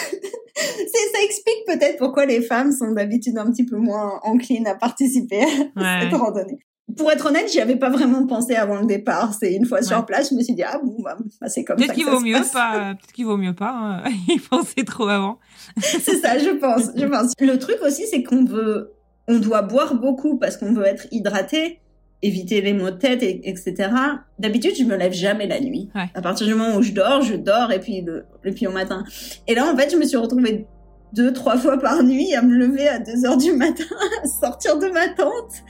Ça 0.57 1.23
explique 1.25 1.65
peut-être 1.67 1.99
pourquoi 1.99 2.27
les 2.27 2.41
femmes 2.43 2.73
sont 2.73 2.91
d'habitude 2.93 3.39
un 3.39 3.51
petit 3.51 3.65
peu 3.65 3.77
moins 3.77 4.19
enclines 4.25 4.67
à 4.67 4.75
participer 4.75 5.43
à 5.43 5.81
Ouais. 5.81 5.99
cette 6.03 6.15
randonnée. 6.19 6.59
Pour 6.97 7.13
être 7.13 7.27
honnête, 7.27 7.49
j'y 7.53 7.61
avais 7.61 7.77
pas 7.77 7.91
vraiment 7.91 8.27
pensé 8.27 8.57
avant 8.57 8.81
le 8.81 8.87
départ. 8.87 9.35
C'est 9.39 9.53
une 9.55 9.67
fois 9.67 9.79
Ouais. 9.79 9.85
sur 9.85 10.05
place, 10.07 10.31
je 10.31 10.35
me 10.35 10.43
suis 10.43 10.55
dit 10.55 10.63
ah 10.65 10.81
bon, 10.83 10.97
bah, 11.03 11.17
bah, 11.41 11.49
c'est 11.49 11.63
comme 11.63 11.79
ça 11.79 11.85
Peut-être 11.85 11.95
qu'il 11.97 12.07
vaut 12.07 12.19
mieux 12.21 12.41
pas. 12.53 12.95
Peut-être 12.97 13.13
qu'il 13.13 13.27
vaut 13.27 13.37
mieux 13.37 13.55
pas. 13.55 13.71
hein. 13.73 14.03
y 14.29 14.39
penser 14.39 14.85
trop 14.85 15.07
avant. 15.07 15.39
c'est 15.81 16.17
ça, 16.17 16.39
je 16.39 16.51
pense, 16.59 16.91
je 16.97 17.05
pense. 17.07 17.33
Le 17.41 17.57
truc 17.59 17.77
aussi, 17.83 18.07
c'est 18.11 18.23
qu'on 18.25 18.45
veut, 18.45 18.95
on 19.29 19.39
doit 19.39 19.63
boire 19.63 19.95
beaucoup 19.95 20.39
parce 20.39 20.57
qu'on 20.57 20.73
veut 20.73 20.87
être 20.87 21.07
hydraté, 21.13 21.81
éviter 22.23 22.61
les 22.61 22.73
maux 22.73 22.91
de 22.91 22.97
tête, 22.97 23.23
et, 23.23 23.49
etc. 23.49 23.91
D'habitude, 24.39 24.73
je 24.79 24.85
me 24.85 24.97
lève 24.97 25.13
jamais 25.13 25.47
la 25.47 25.61
nuit. 25.61 25.89
Ouais. 25.95 26.07
À 26.15 26.21
partir 26.23 26.47
du 26.47 26.55
moment 26.55 26.77
où 26.77 26.83
je 26.83 26.93
dors, 26.93 27.23
je 27.23 27.35
dors 27.35 27.71
et 27.73 27.79
puis 27.81 28.01
le, 28.01 28.27
et 28.45 28.53
puis 28.53 28.67
au 28.67 28.73
matin. 28.73 29.05
Et 29.47 29.55
là, 29.55 29.71
en 29.73 29.77
fait, 29.77 29.91
je 29.91 29.97
me 29.97 30.05
suis 30.05 30.17
retrouvée 30.17 30.67
deux, 31.13 31.33
trois 31.33 31.57
fois 31.57 31.79
par 31.79 32.03
nuit 32.03 32.35
à 32.35 32.43
me 32.43 32.53
lever 32.55 32.89
à 32.89 32.99
deux 32.99 33.25
heures 33.25 33.37
du 33.37 33.53
matin, 33.53 33.85
à 34.25 34.27
sortir 34.27 34.79
de 34.79 34.89
ma 34.89 35.09
tente. 35.09 35.63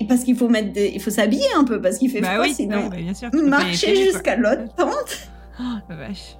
Et 0.00 0.06
parce 0.06 0.22
qu'il 0.22 0.36
faut 0.36 0.48
mettre 0.48 0.72
des, 0.72 0.92
il 0.94 1.02
faut 1.02 1.10
s'habiller 1.10 1.48
un 1.56 1.64
peu 1.64 1.80
parce 1.82 1.98
qu'il 1.98 2.08
fait 2.10 2.20
Bah 2.20 2.34
froid, 2.34 2.44
oui, 2.44 2.54
sinon. 2.54 2.84
ouais, 2.84 2.88
bah 2.90 2.96
bien 2.98 3.14
sûr. 3.14 3.30
Marcher 3.32 3.96
jusqu'à 3.96 4.36
l'autre 4.36 4.72
tente. 4.76 5.28
Oh, 5.60 5.64
la 5.88 5.96
vache. 5.96 6.36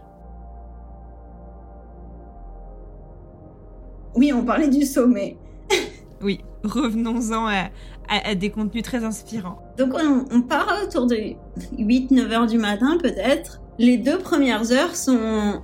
Oui, 4.14 4.33
on 4.33 4.44
parlait 4.44 4.68
du 4.68 4.85
sommet. 4.85 5.37
Oui, 6.22 6.40
revenons-en 6.64 7.46
à, 7.46 8.35
des 8.35 8.50
contenus 8.50 8.83
très 8.83 9.04
inspirants. 9.04 9.59
Donc 9.76 9.94
on, 10.33 10.42
part 10.42 10.78
autour 10.85 11.07
de 11.07 11.16
8-9 11.78 12.33
heures 12.33 12.46
du 12.46 12.59
matin 12.59 12.98
peut-être. 13.00 13.61
Les 13.78 13.98
deux 13.98 14.18
premières 14.18 14.72
heures 14.72 14.96
sont 14.96 15.61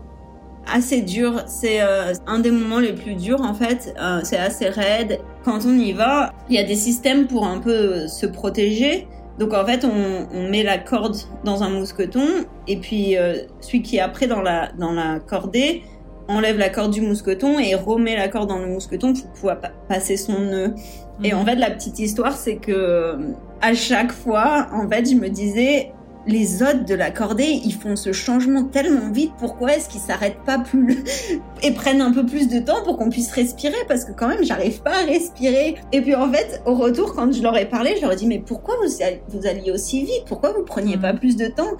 assez 0.70 1.00
dures. 1.02 1.42
C'est 1.46 1.80
euh, 1.82 2.12
un 2.26 2.38
des 2.38 2.50
moments 2.50 2.78
les 2.78 2.92
plus 2.92 3.14
durs 3.14 3.40
en 3.40 3.54
fait. 3.54 3.94
Euh, 3.98 4.20
c'est 4.22 4.36
assez 4.36 4.68
raide. 4.68 5.20
Quand 5.44 5.64
on 5.66 5.76
y 5.76 5.92
va, 5.92 6.32
il 6.48 6.56
y 6.56 6.58
a 6.58 6.64
des 6.64 6.76
systèmes 6.76 7.26
pour 7.26 7.46
un 7.46 7.58
peu 7.58 8.06
se 8.06 8.26
protéger. 8.26 9.08
Donc 9.38 9.52
en 9.52 9.64
fait, 9.64 9.84
on, 9.84 10.28
on 10.32 10.48
met 10.48 10.62
la 10.62 10.78
corde 10.78 11.16
dans 11.44 11.62
un 11.62 11.70
mousqueton 11.70 12.44
et 12.68 12.76
puis 12.76 13.16
euh, 13.16 13.38
celui 13.60 13.82
qui 13.82 13.96
est 13.96 14.00
après 14.00 14.26
dans 14.26 14.42
la 14.42 14.70
dans 14.78 14.92
la 14.92 15.18
cordée 15.18 15.82
enlève 16.28 16.58
la 16.58 16.68
corde 16.70 16.90
du 16.92 17.00
mousqueton 17.00 17.58
et 17.58 17.74
remet 17.74 18.16
la 18.16 18.28
corde 18.28 18.48
dans 18.48 18.58
le 18.58 18.66
mousqueton 18.66 19.12
pour 19.12 19.28
pouvoir 19.30 19.60
pa- 19.60 19.72
passer 19.88 20.16
son 20.16 20.38
nœud. 20.40 20.74
Et 21.22 21.32
Mhm. 21.32 21.38
en 21.38 21.44
fait, 21.44 21.56
la 21.56 21.70
petite 21.70 21.98
histoire, 21.98 22.36
c'est 22.36 22.56
que 22.56 22.72
euh, 22.72 23.16
à 23.60 23.74
chaque 23.74 24.12
fois, 24.12 24.68
en 24.72 24.88
fait, 24.88 25.08
je 25.10 25.14
me 25.16 25.28
disais, 25.28 25.92
les 26.26 26.62
hôtes 26.62 26.86
de 26.88 26.94
la 26.94 27.10
cordée, 27.10 27.60
ils 27.66 27.74
font 27.74 27.96
ce 27.96 28.12
changement 28.12 28.64
tellement 28.64 29.10
vite. 29.12 29.32
Pourquoi 29.38 29.74
est-ce 29.76 29.90
qu'ils 29.90 30.00
s'arrêtent 30.00 30.42
pas 30.46 30.58
plus 30.58 31.04
et 31.62 31.70
prennent 31.72 32.00
un 32.00 32.12
peu 32.12 32.24
plus 32.24 32.48
de 32.48 32.60
temps 32.60 32.82
pour 32.82 32.96
qu'on 32.96 33.10
puisse 33.10 33.30
respirer? 33.32 33.76
Parce 33.86 34.06
que 34.06 34.12
quand 34.12 34.28
même, 34.28 34.42
j'arrive 34.42 34.80
pas 34.80 35.02
à 35.02 35.04
respirer. 35.04 35.74
Et 35.92 36.00
puis 36.00 36.14
en 36.14 36.32
fait, 36.32 36.62
au 36.64 36.74
retour, 36.74 37.14
quand 37.14 37.30
je 37.30 37.42
leur 37.42 37.54
ai 37.58 37.66
parlé, 37.66 37.94
je 37.96 38.00
leur 38.00 38.12
ai 38.12 38.16
dit, 38.16 38.26
mais 38.26 38.38
pourquoi 38.38 38.74
vous, 38.82 39.02
all- 39.02 39.20
vous 39.28 39.46
alliez 39.46 39.70
aussi 39.70 40.00
vite? 40.04 40.24
Pourquoi 40.26 40.52
vous 40.52 40.62
preniez 40.64 40.96
Mhm. 40.96 41.02
pas 41.02 41.12
plus 41.12 41.36
de 41.36 41.46
temps? 41.48 41.72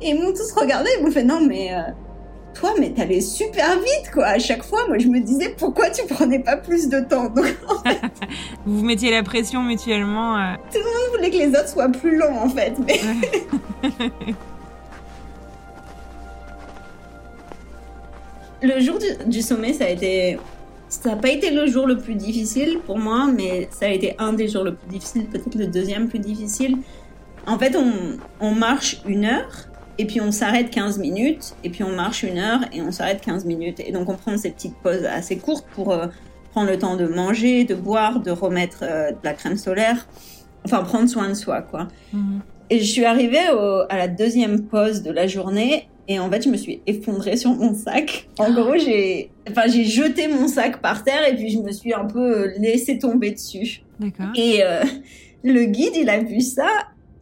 Et 0.00 0.08
ils 0.10 0.14
m'ont 0.18 0.32
tous 0.32 0.50
regardé, 0.52 0.88
ils 0.98 1.04
m'ont 1.04 1.10
fait, 1.10 1.22
non, 1.24 1.40
mais 1.46 1.74
euh, 1.74 1.80
toi, 2.54 2.74
mais 2.78 2.90
t'allais 2.90 3.20
super 3.20 3.78
vite, 3.78 4.10
quoi. 4.12 4.26
À 4.26 4.38
chaque 4.38 4.62
fois, 4.62 4.86
moi, 4.88 4.98
je 4.98 5.08
me 5.08 5.20
disais, 5.20 5.54
pourquoi 5.56 5.90
tu 5.90 6.06
prenais 6.06 6.38
pas 6.38 6.56
plus 6.56 6.88
de 6.88 7.00
temps 7.00 7.28
Donc, 7.28 7.56
vous 8.66 8.78
vous 8.78 8.84
mettiez 8.84 9.10
la 9.10 9.22
pression 9.22 9.62
mutuellement. 9.62 10.36
Euh... 10.36 10.54
Tout 10.72 10.78
le 10.78 10.84
monde 10.84 11.16
voulait 11.16 11.30
que 11.30 11.36
les 11.36 11.48
autres 11.48 11.68
soient 11.68 11.88
plus 11.88 12.16
longs, 12.16 12.38
en 12.38 12.48
fait. 12.48 12.74
Mais... 12.86 13.00
le 18.62 18.80
jour 18.80 18.98
du, 19.26 19.42
sommet, 19.42 19.72
ça 19.72 19.84
a 19.84 19.88
été. 19.88 20.38
Ça 20.88 21.10
n'a 21.10 21.16
pas 21.16 21.30
été 21.30 21.50
le 21.50 21.66
jour 21.66 21.86
le 21.86 21.98
plus 21.98 22.14
difficile 22.16 22.80
pour 22.84 22.98
moi, 22.98 23.28
mais 23.32 23.68
ça 23.70 23.86
a 23.86 23.90
été 23.90 24.16
un 24.18 24.32
des 24.32 24.48
jours 24.48 24.64
le 24.64 24.74
plus 24.74 24.88
difficile, 24.88 25.26
peut-être 25.26 25.54
le 25.54 25.68
deuxième 25.68 26.08
plus 26.08 26.18
difficile. 26.18 26.78
En 27.46 27.58
fait, 27.58 27.76
on, 27.76 28.18
on 28.40 28.50
marche 28.54 29.00
une 29.06 29.24
heure, 29.24 29.69
et 30.00 30.04
puis 30.06 30.20
on 30.20 30.32
s'arrête 30.32 30.70
15 30.70 30.98
minutes, 30.98 31.54
et 31.64 31.70
puis 31.70 31.84
on 31.84 31.90
marche 31.90 32.22
une 32.22 32.38
heure, 32.38 32.60
et 32.72 32.82
on 32.82 32.92
s'arrête 32.92 33.20
15 33.20 33.44
minutes. 33.44 33.80
Et 33.80 33.92
donc 33.92 34.08
on 34.08 34.16
prend 34.16 34.36
ces 34.36 34.50
petites 34.50 34.76
pauses 34.76 35.04
assez 35.04 35.36
courtes 35.38 35.66
pour 35.74 35.92
euh, 35.92 36.06
prendre 36.52 36.70
le 36.70 36.78
temps 36.78 36.96
de 36.96 37.06
manger, 37.06 37.64
de 37.64 37.74
boire, 37.74 38.20
de 38.20 38.30
remettre 38.30 38.78
euh, 38.82 39.10
de 39.10 39.18
la 39.22 39.34
crème 39.34 39.56
solaire, 39.56 40.08
enfin 40.64 40.82
prendre 40.82 41.08
soin 41.08 41.28
de 41.28 41.34
soi, 41.34 41.62
quoi. 41.62 41.88
Mhm. 42.12 42.40
Et 42.72 42.78
je 42.78 42.84
suis 42.84 43.04
arrivée 43.04 43.48
à 43.88 43.96
la 43.96 44.06
deuxième 44.06 44.62
pause 44.62 45.02
de 45.02 45.10
la 45.10 45.26
journée, 45.26 45.88
et 46.10 46.18
en 46.18 46.28
fait, 46.28 46.42
je 46.42 46.48
me 46.48 46.56
suis 46.56 46.82
effondrée 46.88 47.36
sur 47.36 47.52
mon 47.52 47.72
sac. 47.72 48.28
En 48.40 48.52
gros, 48.52 48.76
j'ai, 48.76 49.30
enfin, 49.48 49.68
j'ai 49.68 49.84
jeté 49.84 50.26
mon 50.26 50.48
sac 50.48 50.80
par 50.80 51.04
terre 51.04 51.28
et 51.28 51.36
puis 51.36 51.50
je 51.50 51.58
me 51.60 51.70
suis 51.70 51.94
un 51.94 52.04
peu 52.04 52.18
euh, 52.18 52.52
laissé 52.58 52.98
tomber 52.98 53.30
dessus. 53.30 53.82
D'accord. 54.00 54.32
Et 54.34 54.64
euh, 54.64 54.82
le 55.44 55.66
guide, 55.66 55.94
il 55.94 56.10
a 56.10 56.18
vu 56.18 56.40
ça 56.40 56.68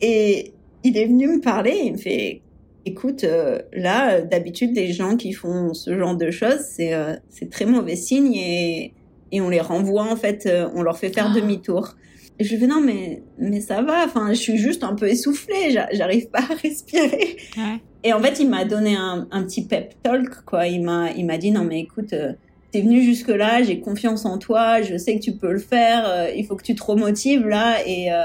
et 0.00 0.54
il 0.84 0.96
est 0.96 1.04
venu 1.04 1.26
me 1.28 1.40
parler. 1.42 1.72
Et 1.72 1.86
il 1.88 1.92
me 1.92 1.98
fait, 1.98 2.40
écoute, 2.84 3.24
euh, 3.24 3.60
là, 3.72 4.20
d'habitude, 4.20 4.74
les 4.74 4.92
gens 4.92 5.16
qui 5.16 5.32
font 5.32 5.74
ce 5.74 5.96
genre 5.96 6.16
de 6.16 6.30
choses, 6.30 6.60
c'est 6.60 6.92
c'est 7.28 7.50
très 7.50 7.66
mauvais 7.66 7.96
signe 7.96 8.34
et 8.34 8.94
et 9.30 9.40
on 9.40 9.50
les 9.50 9.60
renvoie 9.60 10.04
en 10.04 10.16
fait, 10.16 10.48
on 10.74 10.82
leur 10.82 10.98
fait 10.98 11.10
faire 11.10 11.30
ah. 11.30 11.34
demi-tour. 11.34 11.96
Et 12.40 12.44
je 12.44 12.50
lui 12.52 12.60
fais 12.60 12.66
non 12.68 12.80
mais 12.80 13.22
mais 13.38 13.60
ça 13.60 13.82
va, 13.82 14.04
enfin 14.04 14.28
je 14.32 14.38
suis 14.38 14.58
juste 14.58 14.84
un 14.84 14.94
peu 14.94 15.08
essoufflée, 15.08 15.76
j'arrive 15.92 16.28
pas 16.28 16.40
à 16.40 16.54
respirer. 16.62 17.36
Ouais. 17.56 17.80
Et 18.04 18.12
en 18.12 18.20
fait, 18.20 18.38
il 18.40 18.48
m'a 18.48 18.64
donné 18.64 18.96
un, 18.96 19.26
un, 19.30 19.42
petit 19.42 19.64
pep 19.66 19.94
talk, 20.02 20.44
quoi. 20.44 20.66
Il 20.66 20.82
m'a, 20.82 21.10
il 21.12 21.26
m'a 21.26 21.36
dit, 21.36 21.50
non, 21.50 21.64
mais 21.64 21.80
écoute, 21.80 22.12
euh, 22.12 22.32
t'es 22.70 22.80
venu 22.80 23.02
jusque 23.02 23.28
là, 23.28 23.62
j'ai 23.62 23.80
confiance 23.80 24.24
en 24.24 24.38
toi, 24.38 24.82
je 24.82 24.96
sais 24.96 25.18
que 25.18 25.22
tu 25.22 25.32
peux 25.32 25.52
le 25.52 25.58
faire, 25.58 26.08
euh, 26.08 26.30
il 26.36 26.46
faut 26.46 26.54
que 26.54 26.62
tu 26.62 26.74
te 26.74 26.82
remotives 26.82 27.46
là, 27.46 27.78
et, 27.86 28.12
euh, 28.12 28.22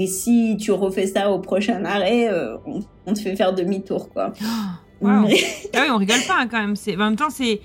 et 0.00 0.06
si 0.06 0.56
tu 0.58 0.72
refais 0.72 1.06
ça 1.06 1.30
au 1.30 1.38
prochain 1.38 1.84
arrêt, 1.84 2.30
on, 2.66 2.80
on, 3.06 3.12
te 3.12 3.20
fait 3.20 3.36
faire 3.36 3.52
demi-tour, 3.52 4.08
quoi. 4.10 4.32
Oh, 5.02 5.06
ah 5.08 5.24
oui, 5.26 5.88
on 5.90 5.96
rigole 5.96 6.20
pas 6.28 6.40
hein, 6.40 6.46
quand 6.46 6.60
même. 6.60 6.74
En 6.74 7.04
même 7.04 7.16
temps, 7.16 7.30
c'est, 7.30 7.62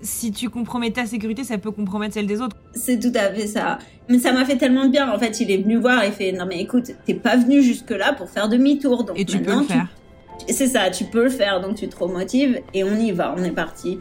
si 0.00 0.32
tu 0.32 0.50
compromets 0.50 0.90
ta 0.90 1.06
sécurité, 1.06 1.44
ça 1.44 1.56
peut 1.56 1.70
compromettre 1.70 2.14
celle 2.14 2.26
des 2.26 2.40
autres. 2.40 2.56
C'est 2.74 2.98
tout 2.98 3.16
à 3.16 3.32
fait 3.32 3.46
ça. 3.46 3.78
Mais 4.08 4.18
ça 4.18 4.32
m'a 4.32 4.44
fait 4.44 4.56
tellement 4.56 4.86
de 4.86 4.90
bien. 4.90 5.08
En 5.08 5.16
fait, 5.16 5.40
il 5.40 5.52
est 5.52 5.58
venu 5.58 5.76
voir 5.76 6.02
et 6.02 6.10
fait, 6.10 6.32
non 6.32 6.44
mais 6.44 6.60
écoute, 6.60 6.90
t'es 7.06 7.14
pas 7.14 7.36
venu 7.36 7.62
jusque 7.62 7.90
là 7.90 8.12
pour 8.14 8.28
faire 8.28 8.48
demi-tour, 8.48 9.04
donc 9.04 9.16
et 9.16 9.24
tu 9.24 9.38
peux 9.38 9.60
le 9.60 9.62
faire. 9.62 9.86
C'est 10.48 10.66
ça, 10.66 10.90
tu 10.90 11.04
peux 11.04 11.22
le 11.22 11.30
faire, 11.30 11.60
donc 11.60 11.76
tu 11.76 11.86
te 11.88 11.96
remotives 11.96 12.60
et 12.74 12.82
on 12.82 12.96
y 12.96 13.12
va, 13.12 13.32
on 13.38 13.44
est 13.44 13.52
parti. 13.52 14.00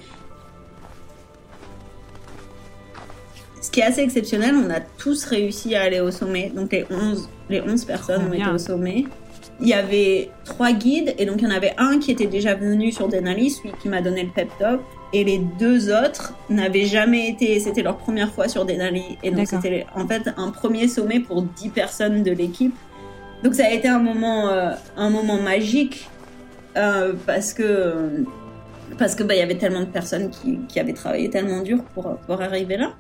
Ce 3.62 3.70
qui 3.70 3.80
est 3.80 3.84
assez 3.84 4.02
exceptionnel, 4.02 4.56
on 4.56 4.72
a 4.72 4.80
tous 4.80 5.24
réussi 5.26 5.76
à 5.76 5.84
aller 5.84 6.00
au 6.00 6.10
sommet. 6.10 6.52
Donc 6.56 6.72
les 6.72 6.86
11, 6.90 7.30
les 7.52 7.62
11 7.62 7.86
personnes 7.86 8.28
ont 8.30 8.34
été 8.34 8.50
au 8.50 8.58
sommet. 8.58 9.06
Il 9.60 9.68
y 9.68 9.74
avait 9.74 10.30
trois 10.44 10.72
guides 10.72 11.14
et 11.20 11.26
donc 11.26 11.42
il 11.42 11.44
y 11.44 11.48
en 11.48 11.56
avait 11.56 11.74
un 11.78 12.00
qui 12.00 12.12
était 12.12 12.26
déjà 12.26 12.56
venu 12.56 12.92
sur 12.92 13.08
Denali, 13.08 13.52
celui 13.52 13.72
qui 13.82 13.90
m'a 13.90 14.02
donné 14.02 14.24
le 14.24 14.30
pep 14.30 14.50
talk. 14.58 14.82
Et 15.14 15.24
les 15.24 15.40
deux 15.60 15.94
autres 15.94 16.34
n'avaient 16.50 16.86
jamais 16.86 17.30
été, 17.30 17.60
c'était 17.60 17.84
leur 17.84 17.98
première 17.98 18.34
fois 18.34 18.48
sur 18.48 18.66
Denali. 18.66 19.18
Et 19.24 19.30
donc 19.32 19.48
c'était 19.48 19.86
en 19.94 20.08
fait 20.08 20.30
un 20.38 20.50
premier 20.50 20.88
sommet 20.88 21.20
pour 21.20 21.44
10 21.44 21.70
personnes 21.70 22.24
de 22.24 22.32
l'équipe. 22.32 22.74
Donc 23.44 23.54
ça 23.56 23.66
a 23.66 23.70
été 23.70 23.88
un 23.88 24.00
moment, 24.00 24.50
euh, 24.50 24.72
un 24.98 25.10
moment 25.10 25.40
magique 25.40 26.10
euh, 26.78 27.14
parce 27.26 27.54
que 27.54 28.24
parce 28.98 29.16
que 29.16 29.24
bah 29.24 29.36
il 29.36 29.40
y 29.40 29.42
avait 29.42 29.58
tellement 29.58 29.82
de 29.82 29.86
personnes 29.86 30.30
qui, 30.30 30.60
qui 30.68 30.80
avaient 30.80 30.94
travaillé 30.94 31.30
tellement 31.30 31.62
dur 31.62 31.84
pour 31.94 32.18
pour 32.18 32.42
arriver 32.42 32.78
là. 32.78 32.94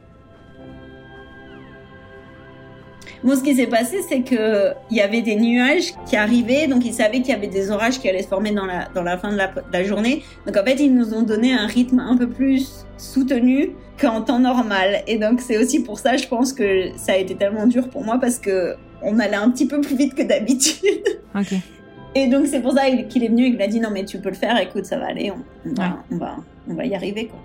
Bon, 3.23 3.35
ce 3.35 3.43
qui 3.43 3.53
s'est 3.53 3.67
passé, 3.67 3.97
c'est 4.07 4.21
que 4.21 4.73
il 4.89 4.97
y 4.97 5.01
avait 5.01 5.21
des 5.21 5.35
nuages 5.35 5.93
qui 6.07 6.15
arrivaient, 6.15 6.67
donc 6.67 6.83
ils 6.85 6.93
savaient 6.93 7.19
qu'il 7.19 7.29
y 7.29 7.33
avait 7.33 7.47
des 7.47 7.69
orages 7.69 7.99
qui 7.99 8.09
allaient 8.09 8.23
se 8.23 8.27
former 8.27 8.51
dans 8.51 8.65
la 8.65 8.87
dans 8.95 9.03
la 9.03 9.17
fin 9.17 9.31
de 9.31 9.37
la, 9.37 9.47
de 9.47 9.61
la 9.71 9.83
journée. 9.83 10.23
Donc 10.47 10.57
en 10.57 10.63
fait, 10.63 10.79
ils 10.79 10.93
nous 10.93 11.13
ont 11.13 11.21
donné 11.21 11.53
un 11.53 11.67
rythme 11.67 11.99
un 11.99 12.17
peu 12.17 12.27
plus 12.27 12.85
soutenu 12.97 13.71
qu'en 13.99 14.21
temps 14.21 14.39
normal. 14.39 15.03
Et 15.07 15.17
donc 15.17 15.39
c'est 15.41 15.57
aussi 15.57 15.83
pour 15.83 15.99
ça, 15.99 16.17
je 16.17 16.27
pense 16.27 16.51
que 16.51 16.97
ça 16.97 17.13
a 17.13 17.17
été 17.17 17.35
tellement 17.35 17.67
dur 17.67 17.89
pour 17.89 18.03
moi 18.03 18.17
parce 18.19 18.39
que 18.39 18.75
on 19.03 19.19
allait 19.19 19.35
un 19.35 19.49
petit 19.51 19.67
peu 19.67 19.81
plus 19.81 19.95
vite 19.95 20.15
que 20.15 20.23
d'habitude. 20.23 20.81
Ok. 21.33 21.53
Et 22.13 22.27
donc 22.27 22.45
c'est 22.47 22.59
pour 22.59 22.73
ça 22.73 22.91
qu'il 23.07 23.23
est 23.23 23.29
venu 23.29 23.45
et 23.45 23.51
qu'il 23.51 23.61
a 23.61 23.67
dit 23.67 23.79
non 23.79 23.89
mais 23.89 24.03
tu 24.03 24.19
peux 24.19 24.27
le 24.27 24.35
faire, 24.35 24.59
écoute 24.59 24.83
ça 24.83 24.97
va 24.97 25.05
aller, 25.05 25.31
on, 25.31 25.73
va, 25.73 26.03
on, 26.11 26.17
va, 26.17 26.35
on 26.67 26.73
va 26.73 26.85
y 26.85 26.93
arriver 26.93 27.27
quoi. 27.27 27.39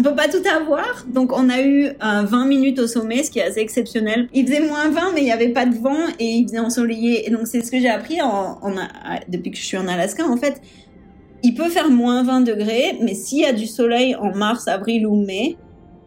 On 0.00 0.02
peut 0.02 0.14
pas 0.14 0.28
tout 0.28 0.42
avoir, 0.48 1.04
donc 1.12 1.30
on 1.30 1.50
a 1.50 1.60
eu 1.60 1.90
20 2.00 2.46
minutes 2.46 2.78
au 2.78 2.86
sommet, 2.86 3.22
ce 3.22 3.30
qui 3.30 3.38
est 3.38 3.42
assez 3.42 3.60
exceptionnel. 3.60 4.30
Il 4.32 4.46
faisait 4.46 4.66
moins 4.66 4.88
20, 4.88 5.12
mais 5.12 5.20
il 5.20 5.26
y 5.26 5.30
avait 5.30 5.50
pas 5.50 5.66
de 5.66 5.74
vent 5.74 6.06
et 6.18 6.24
il 6.24 6.44
faisait 6.44 6.58
ensoleillé. 6.58 7.28
Et 7.28 7.30
donc 7.30 7.46
c'est 7.46 7.60
ce 7.60 7.70
que 7.70 7.78
j'ai 7.78 7.90
appris 7.90 8.18
en, 8.22 8.58
depuis 9.28 9.50
que 9.50 9.58
je 9.58 9.62
suis 9.62 9.76
en 9.76 9.86
Alaska. 9.86 10.24
En 10.24 10.38
fait, 10.38 10.62
il 11.42 11.52
peut 11.52 11.68
faire 11.68 11.90
moins 11.90 12.22
20 12.22 12.40
degrés, 12.40 12.96
mais 13.02 13.12
s'il 13.12 13.40
y 13.40 13.44
a 13.44 13.52
du 13.52 13.66
soleil 13.66 14.16
en 14.16 14.34
mars, 14.34 14.68
avril 14.68 15.06
ou 15.06 15.16
mai, 15.16 15.58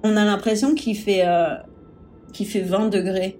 on 0.01 0.17
a 0.17 0.25
l'impression 0.25 0.73
qu'il 0.73 0.97
fait 0.97 1.21
euh, 1.27 1.53
qui 2.33 2.45
fait 2.45 2.61
20 2.61 2.89
degrés. 2.89 3.37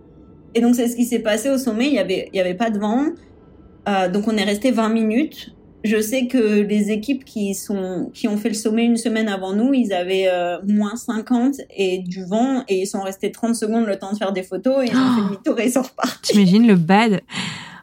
Et 0.54 0.62
donc 0.62 0.76
c'est 0.76 0.88
ce 0.88 0.96
qui 0.96 1.06
s'est 1.06 1.24
passé 1.24 1.50
au 1.50 1.58
sommet, 1.58 1.88
il 1.88 1.94
y 1.94 2.00
avait, 2.00 2.30
y 2.32 2.40
avait 2.40 2.54
pas 2.54 2.70
de 2.70 2.78
vent. 2.78 3.06
Euh, 3.90 4.08
donc 4.08 4.28
on 4.28 4.38
est 4.38 4.44
resté 4.44 4.70
20 4.70 4.90
minutes. 4.90 5.56
Je 5.84 6.02
sais 6.02 6.28
que 6.28 6.62
les 6.62 6.92
équipes 6.92 7.26
qui 7.26 7.54
sont 7.56 8.10
qui 8.14 8.28
ont 8.28 8.38
fait 8.38 8.50
le 8.50 8.56
sommet 8.56 8.86
une 8.86 8.98
semaine 8.98 9.28
avant 9.28 9.54
nous, 9.54 9.74
ils 9.74 9.92
avaient 9.92 10.28
euh, 10.28 10.60
moins 10.66 10.96
50 10.96 11.56
et 11.76 12.00
du 12.00 12.24
vent 12.24 12.64
et 12.70 12.82
ils 12.82 12.88
sont 12.88 13.02
restés 13.02 13.32
30 13.32 13.56
secondes 13.56 13.86
le 13.86 13.98
temps 13.98 14.14
de 14.14 14.18
faire 14.18 14.32
des 14.32 14.44
photos 14.44 14.84
et 14.84 14.92
ils 14.92 14.98
ont 14.98 15.16
fait 15.16 15.22
demi-tour 15.22 15.60
et 15.60 15.66
ils 15.66 15.72
sont 15.72 15.82
repartis. 15.82 16.34
T'imagines 16.34 16.68
le 16.68 16.76
bad? 16.76 17.22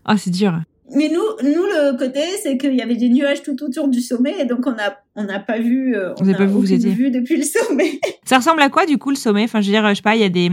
Oh, 0.08 0.14
c'est 0.16 0.30
dur. 0.30 0.60
Mais 0.92 1.08
nous, 1.08 1.48
nous 1.48 1.62
le 1.62 1.96
côté, 1.96 2.20
c'est 2.42 2.58
qu'il 2.58 2.74
y 2.74 2.82
avait 2.82 2.96
des 2.96 3.08
nuages 3.10 3.42
tout 3.42 3.62
autour 3.62 3.86
du 3.86 4.00
sommet, 4.00 4.34
et 4.40 4.44
donc 4.44 4.66
on 4.66 4.72
n'a 4.72 4.98
on 5.14 5.22
n'a 5.24 5.38
pas 5.38 5.58
vu, 5.58 5.94
euh, 5.94 6.14
on 6.20 6.24
n'a 6.24 6.34
pas 6.34 6.46
vu, 6.46 6.52
vous 6.52 6.72
étiez 6.72 6.90
vu 6.90 7.10
depuis 7.12 7.36
le 7.36 7.44
sommet. 7.44 8.00
Ça 8.24 8.38
ressemble 8.38 8.60
à 8.60 8.70
quoi 8.70 8.86
du 8.86 8.98
coup 8.98 9.10
le 9.10 9.16
sommet? 9.16 9.44
Enfin, 9.44 9.60
je 9.60 9.66
veux 9.66 9.72
dire, 9.72 9.88
je 9.88 9.94
sais 9.94 10.02
pas, 10.02 10.16
il 10.16 10.22
y 10.22 10.24
a 10.24 10.28
des 10.28 10.50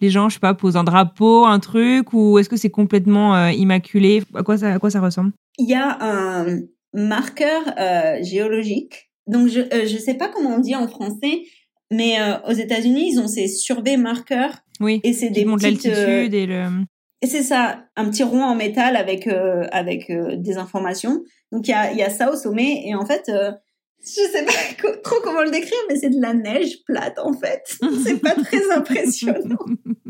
les 0.00 0.10
gens, 0.10 0.28
je 0.28 0.34
sais 0.34 0.40
pas, 0.40 0.54
posent 0.54 0.76
un 0.76 0.84
drapeau, 0.84 1.44
un 1.44 1.58
truc, 1.58 2.12
ou 2.12 2.38
est-ce 2.38 2.48
que 2.48 2.56
c'est 2.56 2.70
complètement 2.70 3.34
euh, 3.34 3.50
immaculé? 3.50 4.22
À 4.34 4.44
quoi 4.44 4.58
ça, 4.58 4.74
à 4.74 4.78
quoi 4.78 4.90
ça 4.90 5.00
ressemble? 5.00 5.32
Il 5.58 5.68
y 5.68 5.74
a 5.74 5.98
un 6.00 6.60
marqueur 6.92 7.62
euh, 7.78 8.22
géologique. 8.22 9.10
Donc 9.26 9.48
je 9.48 9.60
euh, 9.60 9.86
je 9.86 9.96
sais 9.96 10.14
pas 10.14 10.28
comment 10.28 10.56
on 10.56 10.58
dit 10.58 10.74
en 10.74 10.88
français, 10.88 11.42
mais 11.90 12.16
aux 12.48 12.52
États-Unis, 12.52 13.12
ils 13.12 13.20
ont 13.20 13.26
ces 13.26 13.48
surveys 13.48 13.96
marqueurs. 13.96 14.54
Oui. 14.80 15.00
Et 15.02 15.12
c'est 15.12 15.30
des 15.30 15.44
petites, 15.44 15.84
l'altitude 15.84 16.34
et 16.34 16.46
le 16.46 16.84
et 17.22 17.26
c'est 17.26 17.42
ça, 17.42 17.84
un 17.96 18.08
petit 18.08 18.22
rond 18.22 18.42
en 18.42 18.54
métal 18.54 18.96
avec 18.96 19.26
euh, 19.26 19.66
avec 19.72 20.08
euh, 20.08 20.36
des 20.36 20.56
informations. 20.56 21.22
Donc 21.52 21.68
il 21.68 21.72
y 21.72 21.74
a, 21.74 21.92
y 21.92 22.02
a 22.02 22.08
ça 22.08 22.32
au 22.32 22.36
sommet 22.36 22.82
et 22.86 22.94
en 22.94 23.04
fait, 23.04 23.28
euh, 23.28 23.52
je 24.02 24.06
sais 24.06 24.44
pas 24.44 24.92
trop 25.04 25.16
comment 25.22 25.42
le 25.42 25.50
décrire, 25.50 25.78
mais 25.88 25.96
c'est 25.96 26.10
de 26.10 26.20
la 26.20 26.34
neige 26.34 26.82
plate 26.84 27.18
en 27.18 27.32
fait. 27.32 27.78
c'est 28.04 28.20
pas 28.20 28.34
très 28.34 28.70
impressionnant. 28.72 29.58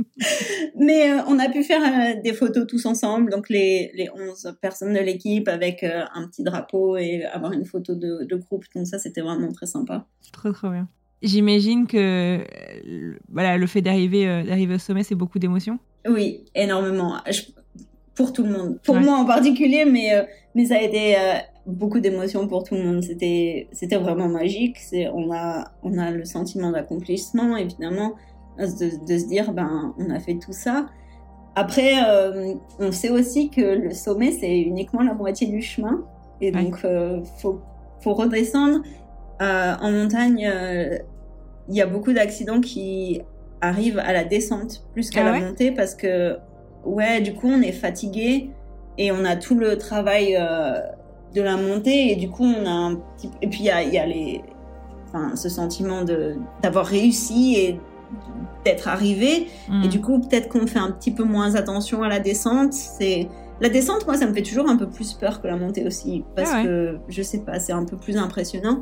mais 0.76 1.12
on 1.26 1.38
a 1.38 1.48
pu 1.48 1.62
faire 1.62 2.20
des 2.22 2.32
photos 2.32 2.66
tous 2.66 2.86
ensemble, 2.86 3.30
donc 3.30 3.48
les 3.48 3.90
les 3.94 4.08
11 4.10 4.56
personnes 4.60 4.94
de 4.94 5.00
l'équipe 5.00 5.48
avec 5.48 5.82
un 5.82 6.26
petit 6.28 6.42
drapeau 6.42 6.96
et 6.96 7.24
avoir 7.24 7.52
une 7.52 7.64
photo 7.64 7.94
de, 7.94 8.24
de 8.24 8.36
groupe. 8.36 8.64
Donc 8.74 8.86
ça, 8.86 8.98
c'était 8.98 9.22
vraiment 9.22 9.52
très 9.52 9.66
sympa. 9.66 10.06
Trop 10.32 10.52
trop 10.52 10.70
bien. 10.70 10.88
J'imagine 11.22 11.86
que 11.86 12.44
voilà, 13.30 13.58
le 13.58 13.66
fait 13.66 13.82
d'arriver 13.82 14.24
d'arriver 14.44 14.74
au 14.74 14.78
sommet, 14.78 15.02
c'est 15.02 15.14
beaucoup 15.14 15.38
d'émotions. 15.38 15.78
Oui, 16.08 16.44
énormément. 16.54 17.16
pour 18.14 18.32
tout 18.32 18.42
le 18.42 18.50
monde. 18.50 18.80
Pour 18.82 18.96
moi 18.96 19.18
en 19.18 19.24
particulier, 19.24 19.84
mais, 19.84 20.14
euh, 20.14 20.22
mais 20.54 20.66
ça 20.66 20.76
a 20.76 20.80
été 20.80 21.16
euh, 21.16 21.38
beaucoup 21.70 22.00
d'émotions 22.00 22.46
pour 22.46 22.64
tout 22.64 22.74
le 22.74 22.82
monde. 22.82 23.02
C'était, 23.02 23.68
c'était 23.72 23.96
vraiment 23.96 24.28
magique. 24.28 24.78
C'est, 24.78 25.08
on, 25.08 25.32
a, 25.32 25.70
on 25.82 25.98
a 25.98 26.10
le 26.10 26.24
sentiment 26.24 26.70
d'accomplissement, 26.70 27.56
évidemment, 27.56 28.14
de, 28.58 29.06
de, 29.06 29.18
se 29.18 29.26
dire, 29.26 29.52
ben, 29.52 29.94
on 29.98 30.10
a 30.10 30.18
fait 30.20 30.34
tout 30.34 30.52
ça. 30.52 30.86
Après, 31.56 31.94
euh, 32.06 32.54
on 32.78 32.92
sait 32.92 33.10
aussi 33.10 33.50
que 33.50 33.60
le 33.60 33.90
sommet, 33.92 34.32
c'est 34.32 34.60
uniquement 34.60 35.02
la 35.02 35.14
moitié 35.14 35.46
du 35.46 35.62
chemin. 35.62 36.04
Et 36.40 36.52
donc, 36.52 36.76
faut, 37.40 37.60
faut 38.00 38.14
redescendre. 38.14 38.82
en 39.40 39.90
montagne, 39.90 40.50
il 41.68 41.76
y 41.76 41.82
a 41.82 41.86
beaucoup 41.86 42.12
d'accidents 42.12 42.60
qui 42.60 43.22
arrive 43.60 43.98
à 43.98 44.12
la 44.12 44.24
descente 44.24 44.84
plus 44.92 45.10
qu'à 45.10 45.26
ah 45.26 45.32
la 45.32 45.40
montée 45.40 45.70
parce 45.70 45.94
que 45.94 46.36
ouais 46.84 47.20
du 47.20 47.34
coup 47.34 47.48
on 47.48 47.60
est 47.60 47.72
fatigué 47.72 48.50
et 48.98 49.12
on 49.12 49.24
a 49.24 49.36
tout 49.36 49.54
le 49.54 49.76
travail 49.78 50.36
euh, 50.38 50.80
de 51.34 51.42
la 51.42 51.56
montée 51.56 52.12
et 52.12 52.16
du 52.16 52.28
coup 52.30 52.44
on 52.44 52.66
a 52.66 52.70
un 52.70 52.94
petit 52.96 53.30
et 53.42 53.46
puis 53.48 53.60
il 53.60 53.66
y 53.66 53.70
a, 53.70 53.82
il 53.82 53.92
y 53.94 53.98
a 53.98 54.06
les 54.06 54.42
enfin 55.08 55.36
ce 55.36 55.48
sentiment 55.48 56.02
de 56.04 56.36
d'avoir 56.62 56.86
réussi 56.86 57.54
et 57.56 57.80
d'être 58.64 58.88
arrivé 58.88 59.46
Mm. 59.68 59.84
et 59.84 59.88
du 59.88 60.00
coup 60.00 60.18
peut-être 60.20 60.48
qu'on 60.48 60.66
fait 60.66 60.78
un 60.80 60.90
petit 60.90 61.12
peu 61.12 61.22
moins 61.24 61.54
attention 61.54 62.02
à 62.02 62.08
la 62.08 62.18
descente 62.18 62.72
c'est 62.72 63.28
la 63.60 63.68
descente 63.68 64.04
moi 64.06 64.16
ça 64.16 64.26
me 64.26 64.34
fait 64.34 64.42
toujours 64.42 64.68
un 64.68 64.76
peu 64.76 64.88
plus 64.88 65.12
peur 65.14 65.40
que 65.40 65.46
la 65.46 65.56
montée 65.56 65.86
aussi 65.86 66.24
parce 66.34 66.50
Ah 66.52 66.56
ouais. 66.58 66.64
que 66.64 66.98
je 67.08 67.22
sais 67.22 67.38
pas 67.38 67.60
c'est 67.60 67.72
un 67.72 67.84
peu 67.84 67.96
plus 67.96 68.16
impressionnant 68.16 68.80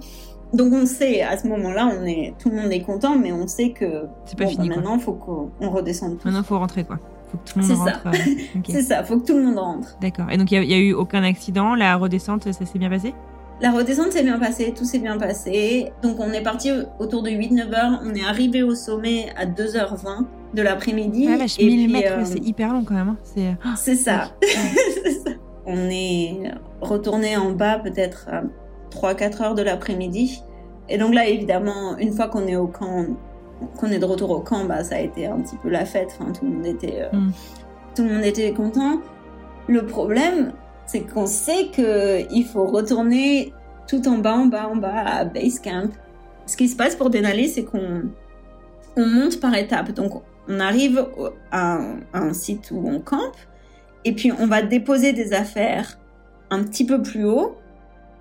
donc 0.54 0.72
on 0.72 0.86
sait 0.86 1.20
à 1.20 1.36
ce 1.36 1.46
moment-là 1.48 1.90
on 2.00 2.06
est 2.06 2.32
tout 2.38 2.48
le 2.48 2.56
monde 2.56 2.72
est 2.72 2.80
content 2.80 3.16
mais 3.18 3.32
on 3.32 3.46
sait 3.46 3.70
que 3.70 4.04
C'est 4.24 4.38
pas 4.38 4.44
bon, 4.44 4.50
fini, 4.50 4.68
bah, 4.68 4.74
quoi. 4.76 4.82
maintenant 4.82 4.98
faut 4.98 5.12
qu'on 5.12 5.50
on 5.60 5.68
redescende 5.70 6.16
tous. 6.18 6.24
Maintenant, 6.24 6.42
faut 6.42 6.58
rentrer, 6.58 6.84
quoi. 6.84 6.98
Faut 7.30 7.38
que 7.38 7.50
tout 7.50 7.58
le 7.58 7.64
monde 7.66 7.70
C'est 7.70 7.90
ça. 7.90 7.98
rentre. 7.98 8.06
euh, 8.06 8.58
ok. 8.58 8.64
c'est 8.68 8.82
ça 8.82 9.04
faut 9.04 9.18
que 9.18 9.26
tout 9.26 9.36
le 9.36 9.44
monde 9.44 9.58
rentre 9.58 9.96
D'accord. 10.00 10.30
Et 10.30 10.36
donc, 10.36 10.50
il 10.50 10.60
n'y 10.60 10.74
a, 10.74 10.78
eu 10.78 10.92
aucun 10.94 11.22
accident. 11.24 11.74
La 11.74 11.96
redescente, 11.96 12.50
ça 12.52 12.64
s'est 12.66 12.78
bien 12.78 12.88
passé? 12.90 13.14
La 13.60 13.72
redescente 13.72 14.12
s'est 14.12 14.22
bien 14.22 14.38
passée, 14.38 14.72
tout 14.76 14.84
s'est 14.84 15.00
bien 15.00 15.18
passé. 15.18 15.90
Donc 16.02 16.20
on 16.20 16.30
est 16.32 16.42
parti 16.42 16.70
autour 17.00 17.22
de 17.24 17.30
8-9 17.30 17.72
heures. 17.74 18.00
On 18.04 18.14
est 18.14 18.24
arrivé 18.24 18.62
au 18.62 18.74
sommet 18.76 19.26
à 19.36 19.46
2h20 19.46 20.24
de 20.54 20.62
l'après-midi. 20.62 21.28
Ah, 21.28 21.36
vache, 21.38 21.56
Et 21.58 21.66
1000 21.66 21.84
puis, 21.84 21.92
mètres, 21.92 22.12
euh, 22.18 22.24
c'est 22.24 22.38
hyper 22.38 22.72
long 22.72 22.84
quand 22.84 22.94
même. 22.94 23.08
hein. 23.08 23.16
C'est. 23.24 23.56
ah, 23.64 23.74
C'est 23.76 23.96
ça. 23.96 24.30
Ouais. 24.42 24.48
C'est 25.04 25.10
ça. 25.10 25.30
On 25.66 25.90
est 25.90 26.52
retourné 26.80 27.36
en 27.36 27.50
bas 27.50 27.78
peut-être 27.80 28.28
à 28.30 28.42
3-4 28.94 29.42
heures 29.42 29.54
de 29.54 29.62
l'après-midi. 29.62 30.40
Et 30.88 30.96
donc 30.96 31.12
là, 31.12 31.26
évidemment, 31.28 31.98
une 31.98 32.12
fois 32.12 32.28
qu'on 32.28 32.46
est 32.46 32.56
au 32.56 32.68
camp, 32.68 33.04
qu'on 33.76 33.88
est 33.90 33.98
de 33.98 34.04
retour 34.04 34.30
au 34.30 34.40
camp, 34.40 34.64
bah, 34.64 34.84
ça 34.84 34.96
a 34.96 35.00
été 35.00 35.26
un 35.26 35.38
petit 35.40 35.56
peu 35.56 35.68
la 35.68 35.84
fête. 35.84 36.16
Enfin, 36.18 36.32
tout 36.32 36.44
le 36.44 36.50
monde 36.52 36.66
était, 36.66 37.02
euh, 37.02 37.16
Mm. 37.16 37.32
tout 37.94 38.02
le 38.04 38.12
monde 38.14 38.24
était 38.24 38.52
content. 38.52 39.00
Le 39.68 39.84
problème, 39.86 40.52
c'est 40.86 41.00
qu'on 41.00 41.26
sait 41.26 41.68
que 41.74 42.26
il 42.32 42.44
faut 42.44 42.64
retourner 42.66 43.52
tout 43.86 44.06
en 44.08 44.18
bas, 44.18 44.34
en 44.34 44.46
bas, 44.46 44.68
en 44.68 44.76
bas 44.76 44.94
à 45.04 45.24
base 45.24 45.58
camp. 45.60 45.90
Ce 46.46 46.56
qui 46.56 46.68
se 46.68 46.76
passe 46.76 46.96
pour 46.96 47.10
Denali, 47.10 47.48
c'est 47.48 47.64
qu'on 47.64 48.02
on 48.96 49.06
monte 49.06 49.40
par 49.40 49.54
étapes. 49.54 49.92
Donc, 49.92 50.22
on 50.48 50.60
arrive 50.60 51.06
au- 51.18 51.28
à 51.50 51.74
un, 51.74 52.00
à 52.12 52.20
un 52.20 52.32
site 52.32 52.70
où 52.70 52.82
on 52.88 53.00
campe, 53.00 53.36
et 54.04 54.12
puis 54.14 54.32
on 54.32 54.46
va 54.46 54.62
déposer 54.62 55.12
des 55.12 55.32
affaires 55.34 55.98
un 56.50 56.62
petit 56.64 56.86
peu 56.86 57.02
plus 57.02 57.24
haut. 57.24 57.56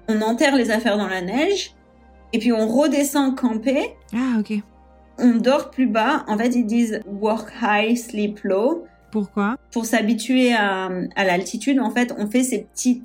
On 0.09 0.21
enterre 0.21 0.55
les 0.55 0.69
affaires 0.71 0.97
dans 0.97 1.07
la 1.07 1.21
neige, 1.21 1.73
et 2.33 2.39
puis 2.39 2.51
on 2.51 2.67
redescend 2.67 3.35
camper. 3.37 3.95
Ah, 4.13 4.39
ok. 4.39 4.59
On 5.19 5.35
dort 5.35 5.71
plus 5.71 5.87
bas. 5.87 6.23
En 6.27 6.37
fait, 6.37 6.49
ils 6.55 6.65
disent 6.65 7.01
work 7.07 7.51
high, 7.61 7.95
sleep 7.97 8.41
low 8.43 8.85
Pourquoi? 9.11 9.55
Pour 9.71 9.85
s'habituer 9.85 10.53
à, 10.53 10.89
à 11.15 11.23
l'altitude, 11.25 11.79
en 11.79 11.89
fait, 11.91 12.13
on 12.17 12.27
fait 12.29 12.43
ces 12.43 12.63
petites 12.63 13.03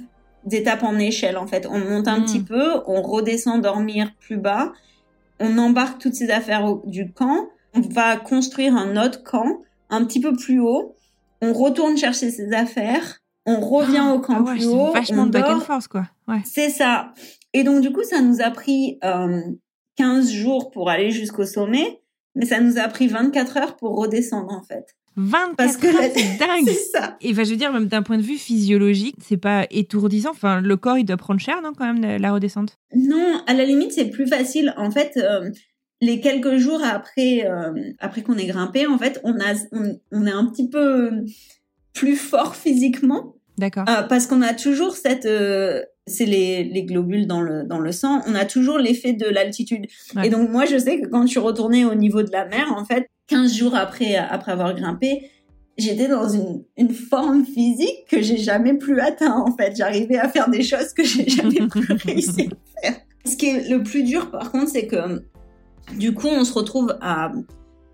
étapes 0.50 0.82
en 0.82 0.98
échelle. 0.98 1.36
En 1.38 1.46
fait, 1.46 1.66
on 1.70 1.78
monte 1.78 2.08
un 2.08 2.18
Mm. 2.20 2.24
petit 2.24 2.40
peu, 2.40 2.80
on 2.86 3.00
redescend 3.02 3.62
dormir 3.62 4.12
plus 4.20 4.36
bas, 4.36 4.72
on 5.40 5.56
embarque 5.58 6.00
toutes 6.00 6.14
ces 6.14 6.30
affaires 6.30 6.64
au- 6.64 6.82
du 6.86 7.12
camp, 7.12 7.48
on 7.74 7.80
va 7.80 8.16
construire 8.16 8.76
un 8.76 9.02
autre 9.02 9.22
camp 9.22 9.62
un 9.90 10.04
petit 10.04 10.20
peu 10.20 10.34
plus 10.34 10.60
haut, 10.60 10.94
on 11.40 11.52
retourne 11.52 11.96
chercher 11.96 12.30
ses 12.30 12.52
affaires, 12.52 13.18
on 13.46 13.60
revient 13.60 14.04
au 14.14 14.20
camp 14.20 14.34
Ah 14.38 14.42
ouais, 14.42 14.54
plus 14.56 14.66
haut, 14.66 14.92
vachement 14.92 15.22
on 15.22 15.26
de 15.26 15.30
back 15.30 15.44
and 15.46 15.52
dort. 15.58 15.62
forth, 15.62 15.88
quoi. 15.88 16.04
Ouais. 16.28 16.42
C'est 16.44 16.68
ça. 16.70 17.12
Et 17.54 17.64
donc, 17.64 17.80
du 17.80 17.90
coup, 17.92 18.02
ça 18.02 18.20
nous 18.20 18.40
a 18.42 18.50
pris 18.50 18.98
euh, 19.04 19.40
15 19.96 20.30
jours 20.30 20.70
pour 20.70 20.90
aller 20.90 21.10
jusqu'au 21.10 21.44
sommet, 21.46 22.00
mais 22.34 22.46
ça 22.46 22.60
nous 22.60 22.78
a 22.78 22.88
pris 22.88 23.08
24 23.08 23.56
heures 23.56 23.76
pour 23.76 23.96
redescendre, 23.96 24.52
en 24.52 24.62
fait. 24.62 24.86
24 25.16 25.56
Parce 25.56 25.76
que 25.76 25.86
la- 25.88 26.08
c'est 26.10 26.38
dingue. 26.38 26.64
C'est 26.66 26.98
ça. 26.98 27.16
Et 27.20 27.32
enfin, 27.32 27.44
je 27.44 27.50
veux 27.50 27.56
dire, 27.56 27.72
même 27.72 27.86
d'un 27.86 28.02
point 28.02 28.16
de 28.16 28.22
vue 28.22 28.38
physiologique, 28.38 29.16
c'est 29.22 29.36
pas 29.36 29.66
étourdissant. 29.70 30.30
Enfin, 30.30 30.60
le 30.62 30.76
corps, 30.76 30.96
il 30.96 31.04
doit 31.04 31.18
prendre 31.18 31.38
cher, 31.40 31.60
non, 31.62 31.72
quand 31.76 31.84
même, 31.84 32.00
la- 32.00 32.18
la 32.18 32.32
redescente? 32.32 32.78
Non, 32.94 33.42
à 33.46 33.52
la 33.52 33.64
limite, 33.64 33.92
c'est 33.92 34.08
plus 34.08 34.26
facile. 34.26 34.72
En 34.78 34.90
fait, 34.90 35.12
euh, 35.18 35.50
les 36.00 36.20
quelques 36.20 36.56
jours 36.56 36.80
après, 36.82 37.44
euh, 37.46 37.74
après 38.00 38.22
qu'on 38.22 38.38
ait 38.38 38.46
grimpé, 38.46 38.86
en 38.86 38.96
fait, 38.98 39.20
on 39.22 39.34
a, 39.38 39.52
on, 39.72 39.98
on 40.12 40.26
est 40.26 40.32
un 40.32 40.46
petit 40.46 40.68
peu 40.70 41.10
plus 41.92 42.16
fort 42.16 42.56
physiquement 42.56 43.34
D'accord. 43.58 43.84
euh, 43.90 44.02
parce 44.04 44.26
qu'on 44.26 44.40
a 44.40 44.54
toujours 44.54 44.96
cette, 44.96 45.26
euh, 45.26 45.82
c'est 46.06 46.26
les, 46.26 46.64
les 46.64 46.84
globules 46.84 47.26
dans 47.26 47.40
le 47.40 47.64
dans 47.64 47.78
le 47.78 47.92
sang. 47.92 48.22
On 48.26 48.34
a 48.34 48.44
toujours 48.44 48.78
l'effet 48.78 49.12
de 49.12 49.26
l'altitude. 49.26 49.86
Ouais. 50.16 50.26
Et 50.26 50.30
donc 50.30 50.50
moi, 50.50 50.64
je 50.64 50.76
sais 50.76 51.00
que 51.00 51.06
quand 51.06 51.22
je 51.22 51.28
suis 51.28 51.40
retournée 51.40 51.84
au 51.84 51.94
niveau 51.94 52.22
de 52.22 52.30
la 52.32 52.44
mer, 52.46 52.72
en 52.76 52.84
fait, 52.84 53.08
15 53.28 53.54
jours 53.54 53.74
après 53.74 54.16
après 54.16 54.52
avoir 54.52 54.74
grimpé, 54.74 55.30
j'étais 55.78 56.08
dans 56.08 56.28
une, 56.28 56.64
une 56.76 56.90
forme 56.90 57.44
physique 57.44 58.06
que 58.10 58.20
j'ai 58.20 58.38
jamais 58.38 58.74
plus 58.74 59.00
atteint. 59.00 59.36
En 59.36 59.56
fait, 59.56 59.74
j'arrivais 59.76 60.18
à 60.18 60.28
faire 60.28 60.50
des 60.50 60.62
choses 60.62 60.92
que 60.92 61.04
j'ai 61.04 61.28
jamais 61.28 61.66
plus 61.70 61.92
réussi 61.92 62.48
à 62.50 62.80
faire. 62.80 63.00
Ce 63.24 63.36
qui 63.36 63.46
est 63.46 63.68
le 63.68 63.82
plus 63.82 64.02
dur, 64.02 64.30
par 64.30 64.50
contre, 64.50 64.70
c'est 64.70 64.86
que 64.86 65.22
du 65.96 66.14
coup, 66.14 66.28
on 66.28 66.44
se 66.44 66.52
retrouve 66.52 66.96
à, 67.00 67.32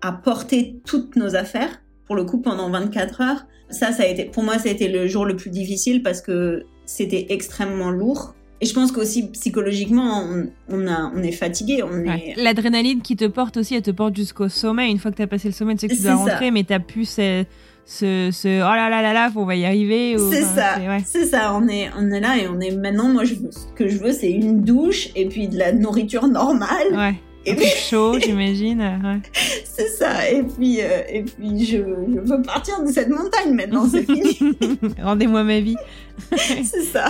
à 0.01 0.11
porter 0.11 0.79
toutes 0.85 1.15
nos 1.15 1.35
affaires, 1.35 1.81
pour 2.05 2.15
le 2.15 2.23
coup, 2.23 2.39
pendant 2.39 2.69
24 2.69 3.21
heures. 3.21 3.45
Ça, 3.69 3.91
ça 3.91 4.03
a 4.03 4.05
été, 4.07 4.25
pour 4.25 4.43
moi, 4.43 4.57
ça 4.57 4.69
a 4.69 4.71
été 4.71 4.87
le 4.87 5.07
jour 5.07 5.25
le 5.25 5.35
plus 5.35 5.51
difficile 5.51 6.01
parce 6.01 6.21
que 6.21 6.63
c'était 6.95 7.27
extrêmement 7.29 7.91
lourd. 7.91 8.33
Et 8.61 8.65
je 8.65 8.73
pense 8.73 8.91
qu'aussi 8.91 9.27
psychologiquement, 9.29 10.23
on, 10.27 10.47
on, 10.69 10.87
a, 10.87 11.11
on 11.15 11.23
est 11.23 11.31
fatigué, 11.31 11.81
on 11.83 12.01
Ouais. 12.01 12.33
est... 12.35 12.41
L'adrénaline 12.41 13.01
qui 13.01 13.15
te 13.15 13.25
porte 13.25 13.55
aussi, 13.57 13.75
elle 13.75 13.81
te 13.83 13.91
porte 13.91 14.15
jusqu'au 14.17 14.49
sommet. 14.49 14.89
Une 14.91 14.97
fois 14.99 15.11
que 15.11 15.15
tu 15.15 15.21
as 15.21 15.27
passé 15.27 15.47
le 15.47 15.53
sommet, 15.53 15.75
tu 15.75 15.81
sais 15.81 15.87
que 15.87 15.93
tu 15.95 16.01
dois 16.01 16.11
ça. 16.11 16.17
rentrer, 16.17 16.51
mais 16.51 16.63
t'as 16.65 16.79
plus 16.79 17.07
ce, 17.07 17.45
ce, 17.85 18.29
ce 18.33 18.47
oh 18.61 18.75
là 18.75 18.89
là 18.89 19.01
là 19.01 19.13
là, 19.13 19.31
on 19.35 19.45
va 19.45 19.55
y 19.55 19.63
arriver. 19.65 20.17
C'est 20.17 20.43
enfin, 20.43 20.55
ça, 20.55 20.75
c'est- 21.05 21.19
ouais. 21.19 21.25
ça. 21.25 21.53
On 21.55 21.67
est, 21.69 21.89
on 21.97 22.11
est 22.11 22.19
là 22.19 22.37
et 22.37 22.47
on 22.49 22.59
est 22.59 22.71
maintenant. 22.75 23.07
Moi, 23.07 23.23
je 23.23 23.35
ce 23.35 23.65
que 23.75 23.87
je 23.87 23.97
veux, 23.97 24.11
c'est 24.11 24.31
une 24.31 24.61
douche 24.61 25.09
et 25.15 25.27
puis 25.29 25.47
de 25.47 25.57
la 25.57 25.71
nourriture 25.71 26.27
normale. 26.27 26.87
Ouais. 26.93 27.15
Et 27.45 27.55
puis, 27.55 27.65
chaud, 27.67 28.19
j'imagine. 28.23 28.79
Ouais. 29.03 29.21
c'est 29.63 29.87
ça. 29.87 30.29
Et 30.29 30.43
puis, 30.43 30.81
euh, 30.81 31.01
et 31.09 31.23
puis, 31.23 31.65
je, 31.65 31.77
je 31.77 32.19
veux 32.19 32.41
partir 32.41 32.83
de 32.83 32.87
cette 32.91 33.09
montagne 33.09 33.53
maintenant. 33.53 33.87
C'est 33.89 34.03
fini. 34.03 34.37
Rendez-moi 35.01 35.43
ma 35.43 35.59
vie. 35.59 35.77
c'est 36.37 36.83
ça. 36.83 37.07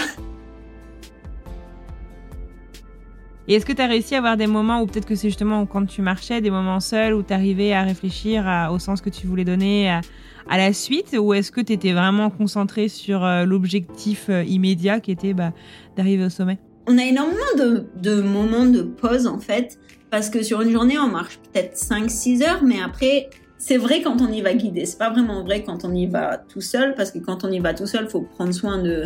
Et 3.48 3.56
est-ce 3.56 3.66
que 3.66 3.74
tu 3.74 3.82
as 3.82 3.88
réussi 3.88 4.14
à 4.14 4.20
avoir 4.20 4.38
des 4.38 4.46
moments 4.46 4.82
où 4.82 4.86
peut-être 4.86 5.08
que 5.08 5.16
c'est 5.16 5.28
justement 5.30 5.66
quand 5.66 5.86
tu 5.88 6.04
marchais, 6.04 6.40
des 6.40 6.52
moments 6.52 6.80
seuls 6.80 7.16
où 7.16 7.24
tu 7.24 7.34
arrivais 7.34 7.74
à 7.74 7.82
réfléchir 7.82 8.48
à- 8.48 8.72
au 8.72 8.78
sens 8.78 9.02
que 9.02 9.10
tu 9.10 9.26
voulais 9.26 9.44
donner 9.46 9.90
à, 9.90 10.02
à 10.48 10.58
la 10.60 10.72
suite? 10.72 11.16
Ou 11.20 11.34
est-ce 11.34 11.52
que 11.52 11.62
tu 11.62 11.74
étais 11.74 11.94
vraiment 11.94 12.30
concentré 12.30 12.90
sur 12.90 13.26
euh, 13.26 13.46
l'objectif 13.46 14.28
euh, 14.30 14.44
immédiat 14.44 15.00
qui 15.00 15.10
était 15.12 15.34
bah, 15.34 15.52
d'arriver 15.98 16.26
au 16.26 16.30
sommet? 16.30 16.60
On 16.88 16.98
a 17.00 17.04
énormément 17.04 17.40
de, 17.58 17.88
de 17.98 18.22
moments 18.22 18.66
de 18.66 18.82
pause 18.84 19.26
en 19.26 19.40
fait, 19.40 19.80
parce 20.12 20.30
que 20.30 20.42
sur 20.44 20.62
une 20.62 20.72
journée, 20.72 20.98
on 20.98 21.08
marche 21.08 21.40
peut-être 21.52 21.76
5-6 21.76 22.44
heures, 22.44 22.64
mais 22.64 22.82
après, 22.82 23.30
c'est 23.58 23.78
vrai 23.78 24.02
quand 24.02 24.22
on 24.22 24.32
y 24.32 24.42
va 24.42 24.54
guidé. 24.54 24.86
C'est 24.86 24.98
pas 24.98 25.10
vraiment 25.10 25.44
vrai 25.44 25.64
quand 25.64 25.86
on 25.86 25.94
y 25.94 26.08
va 26.08 26.38
tout 26.38 26.62
seul, 26.62 26.96
parce 26.96 27.12
que 27.12 27.20
quand 27.20 27.44
on 27.44 27.52
y 27.52 27.60
va 27.60 27.74
tout 27.74 27.86
seul, 27.88 28.10
faut 28.10 28.22
prendre 28.22 28.54
soin 28.54 28.82
de, 28.82 29.06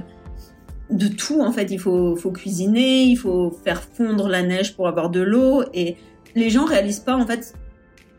de 0.89 1.07
tout 1.07 1.41
en 1.41 1.51
fait. 1.51 1.71
Il 1.71 1.79
faut, 1.79 2.15
faut 2.15 2.31
cuisiner, 2.31 3.03
il 3.03 3.15
faut 3.15 3.51
faire 3.63 3.81
fondre 3.83 4.27
la 4.27 4.43
neige 4.43 4.75
pour 4.75 4.87
avoir 4.87 5.09
de 5.09 5.21
l'eau, 5.21 5.63
et 5.73 5.97
les 6.35 6.49
gens 6.49 6.65
réalisent 6.65 6.99
pas 6.99 7.15
en 7.15 7.25
fait 7.25 7.53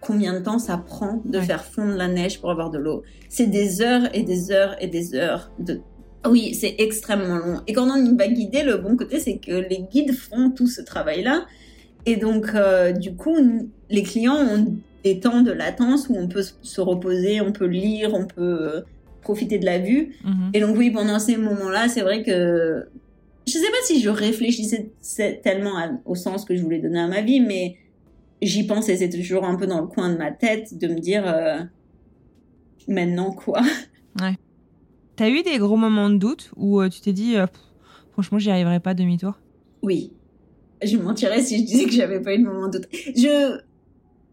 combien 0.00 0.34
de 0.34 0.40
temps 0.44 0.58
ça 0.58 0.76
prend 0.76 1.22
de 1.24 1.38
Ouais. 1.38 1.44
faire 1.44 1.64
fondre 1.64 1.94
la 1.96 2.08
neige 2.08 2.40
pour 2.40 2.50
avoir 2.50 2.70
de 2.70 2.78
l'eau. 2.78 3.02
C'est 3.30 3.46
des 3.46 3.80
heures 3.80 4.02
et 4.14 4.22
des 4.22 4.50
heures 4.50 4.76
et 4.80 4.86
des 4.88 5.14
heures 5.14 5.50
de 5.58 5.80
oui, 6.26 6.54
c'est 6.54 6.76
extrêmement 6.78 7.36
long. 7.36 7.60
Et 7.66 7.74
quand 7.74 7.86
on 7.90 8.02
y 8.02 8.16
va 8.16 8.28
guider, 8.28 8.62
le 8.62 8.78
bon 8.78 8.96
côté, 8.96 9.20
c'est 9.20 9.36
que 9.36 9.52
les 9.52 9.82
guides 9.92 10.14
font 10.14 10.50
tout 10.50 10.66
ce 10.66 10.80
travail-là. 10.80 11.44
Et 12.06 12.16
donc, 12.16 12.54
euh, 12.54 12.92
du 12.92 13.16
coup, 13.16 13.36
les 13.88 14.02
clients 14.02 14.36
ont 14.36 14.78
des 15.04 15.20
temps 15.20 15.42
de 15.42 15.52
latence 15.52 16.08
où 16.08 16.16
on 16.16 16.28
peut 16.28 16.42
se 16.42 16.80
reposer, 16.80 17.40
on 17.40 17.52
peut 17.52 17.66
lire, 17.66 18.14
on 18.14 18.26
peut 18.26 18.76
euh, 18.76 18.80
profiter 19.20 19.58
de 19.58 19.64
la 19.64 19.78
vue. 19.78 20.14
Mhm. 20.24 20.50
Et 20.54 20.60
donc, 20.60 20.76
oui, 20.76 20.90
pendant 20.90 21.18
ces 21.18 21.36
moments-là, 21.36 21.88
c'est 21.88 22.02
vrai 22.02 22.22
que 22.22 22.88
je 23.46 23.52
sais 23.52 23.70
pas 23.70 23.76
si 23.84 24.00
je 24.00 24.08
réfléchissais 24.08 24.92
tellement 25.42 25.76
à- 25.78 25.90
au 26.04 26.14
sens 26.14 26.44
que 26.44 26.56
je 26.56 26.62
voulais 26.62 26.78
donner 26.80 27.00
à 27.00 27.08
ma 27.08 27.20
vie, 27.20 27.40
mais 27.40 27.76
j'y 28.40 28.66
pensais. 28.66 28.96
C'était 28.96 29.18
toujours 29.18 29.44
un 29.44 29.56
peu 29.56 29.66
dans 29.66 29.80
le 29.80 29.86
coin 29.86 30.10
de 30.10 30.16
ma 30.16 30.30
tête 30.30 30.78
de 30.78 30.88
me 30.88 30.98
dire 30.98 31.26
euh, 31.26 31.60
maintenant 32.88 33.32
quoi? 33.32 33.60
T'as 35.16 35.30
eu 35.30 35.42
des 35.42 35.58
gros 35.58 35.76
moments 35.76 36.10
de 36.10 36.16
doute 36.16 36.50
où 36.56 36.80
euh, 36.80 36.88
tu 36.88 37.00
t'es 37.00 37.12
dit, 37.12 37.36
euh, 37.36 37.46
Pff, 37.46 37.60
franchement, 38.12 38.38
j'y 38.38 38.50
arriverai 38.50 38.80
pas 38.80 38.94
demi-tour? 38.94 39.34
Oui. 39.82 40.12
Je 40.86 40.96
mentirais 40.96 41.42
si 41.42 41.58
je 41.60 41.64
disais 41.64 41.84
que 41.84 41.92
j'avais 41.92 42.20
pas 42.20 42.34
eu 42.34 42.38
de 42.38 42.44
moment 42.44 42.68
de 42.68 42.78
doute. 42.78 42.88
Je, 43.16 43.58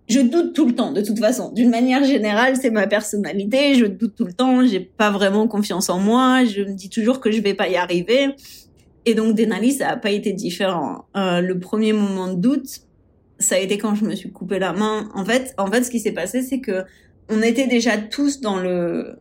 je 0.10 0.20
doute 0.20 0.54
tout 0.54 0.66
le 0.68 0.76
temps, 0.76 0.92
de 0.92 1.02
toute 1.02 1.20
façon. 1.20 1.52
D'une 1.52 1.70
manière 1.70 2.04
générale, 2.04 2.56
c'est 2.58 2.72
ma 2.72 2.88
personnalité. 2.88 3.76
Je 3.76 3.86
doute 3.86 4.16
tout 4.16 4.26
le 4.26 4.34
temps. 4.34 4.66
J'ai 4.66 4.80
pas 4.80 5.12
vraiment 5.12 5.48
confiance 5.48 5.90
en 5.90 6.00
moi. 6.00 6.44
Je 6.46 6.62
me 6.64 6.74
dis 6.74 6.90
toujours 6.90 7.20
que 7.20 7.32
je 7.32 7.42
vais 7.42 7.54
pas 7.54 7.70
y 7.70 7.76
arriver. 7.78 8.36
Et 9.06 9.16
donc, 9.16 9.36
Denali, 9.36 9.72
ça 9.74 9.90
a 9.90 9.98
pas 9.98 10.12
été 10.12 10.34
différent. 10.34 11.06
Euh, 11.18 11.42
le 11.42 11.60
premier 11.60 11.94
moment 11.94 12.28
de 12.34 12.40
doute, 12.40 12.82
ça 13.40 13.56
a 13.56 13.58
été 13.58 13.78
quand 13.78 13.96
je 13.96 14.06
me 14.06 14.14
suis 14.16 14.32
coupé 14.32 14.60
la 14.60 14.74
main. 14.74 15.10
En 15.16 15.26
fait, 15.26 15.54
en 15.58 15.68
fait, 15.68 15.84
ce 15.84 15.90
qui 15.92 16.00
s'est 16.00 16.12
passé, 16.12 16.42
c'est 16.44 16.60
que 16.60 16.84
on 17.30 17.42
était 17.42 17.66
déjà 17.68 17.98
tous 17.98 18.42
dans 18.42 18.58
le, 18.60 19.16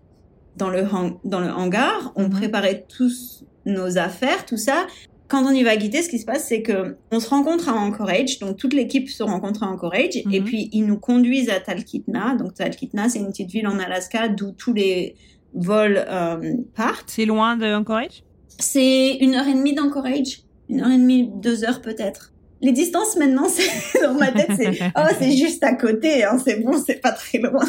dans 0.56 0.68
le, 0.68 0.82
dans 1.24 1.40
le 1.40 1.48
hangar, 1.50 2.12
on 2.16 2.24
Mhm. 2.24 2.30
préparait 2.30 2.84
tous 2.94 3.44
nos 3.64 3.96
affaires, 3.98 4.44
tout 4.44 4.56
ça. 4.56 4.86
Quand 5.30 5.44
on 5.44 5.52
y 5.52 5.62
va 5.62 5.76
guider, 5.76 6.02
ce 6.02 6.08
qui 6.08 6.18
se 6.18 6.24
passe, 6.26 6.46
c'est 6.48 6.60
que 6.62 6.96
on 7.12 7.20
se 7.20 7.28
rencontre 7.28 7.68
à 7.68 7.74
Anchorage, 7.74 8.40
donc 8.40 8.56
toute 8.56 8.74
l'équipe 8.74 9.08
se 9.08 9.22
rencontre 9.22 9.62
à 9.62 9.68
Anchorage, 9.68 10.16
et 10.16 10.40
Mhm. 10.40 10.44
puis 10.44 10.68
ils 10.72 10.84
nous 10.84 10.98
conduisent 10.98 11.50
à 11.50 11.60
Talkeetna. 11.60 12.34
Donc 12.36 12.54
Talkeetna, 12.54 13.08
c'est 13.08 13.20
une 13.20 13.28
petite 13.28 13.50
ville 13.50 13.66
en 13.68 13.78
Alaska 13.78 14.28
d'où 14.28 14.50
tous 14.52 14.72
les 14.74 15.14
vols 15.54 16.04
euh, 16.08 16.54
partent. 16.74 17.10
C'est 17.10 17.26
loin 17.26 17.56
de 17.56 17.66
Anchorage? 17.72 18.24
C'est 18.58 19.16
une 19.20 19.34
heure 19.36 19.46
et 19.48 19.54
demie 19.54 19.74
d'Anchorage, 19.74 20.42
une 20.68 20.80
heure 20.80 20.90
et 20.90 20.98
demie, 20.98 21.30
deux 21.36 21.64
heures 21.64 21.80
peut-être. 21.80 22.32
Les 22.60 22.72
distances 22.72 23.16
maintenant, 23.16 23.48
c'est 23.48 24.02
dans 24.02 24.14
ma 24.14 24.32
tête, 24.32 24.50
c'est 24.56 24.78
oh 24.96 25.00
c'est 25.18 25.32
juste 25.36 25.62
à 25.62 25.74
côté, 25.74 26.24
hein, 26.24 26.38
c'est 26.44 26.60
bon, 26.60 26.72
c'est 26.84 27.00
pas 27.00 27.12
très 27.12 27.38
loin. 27.38 27.64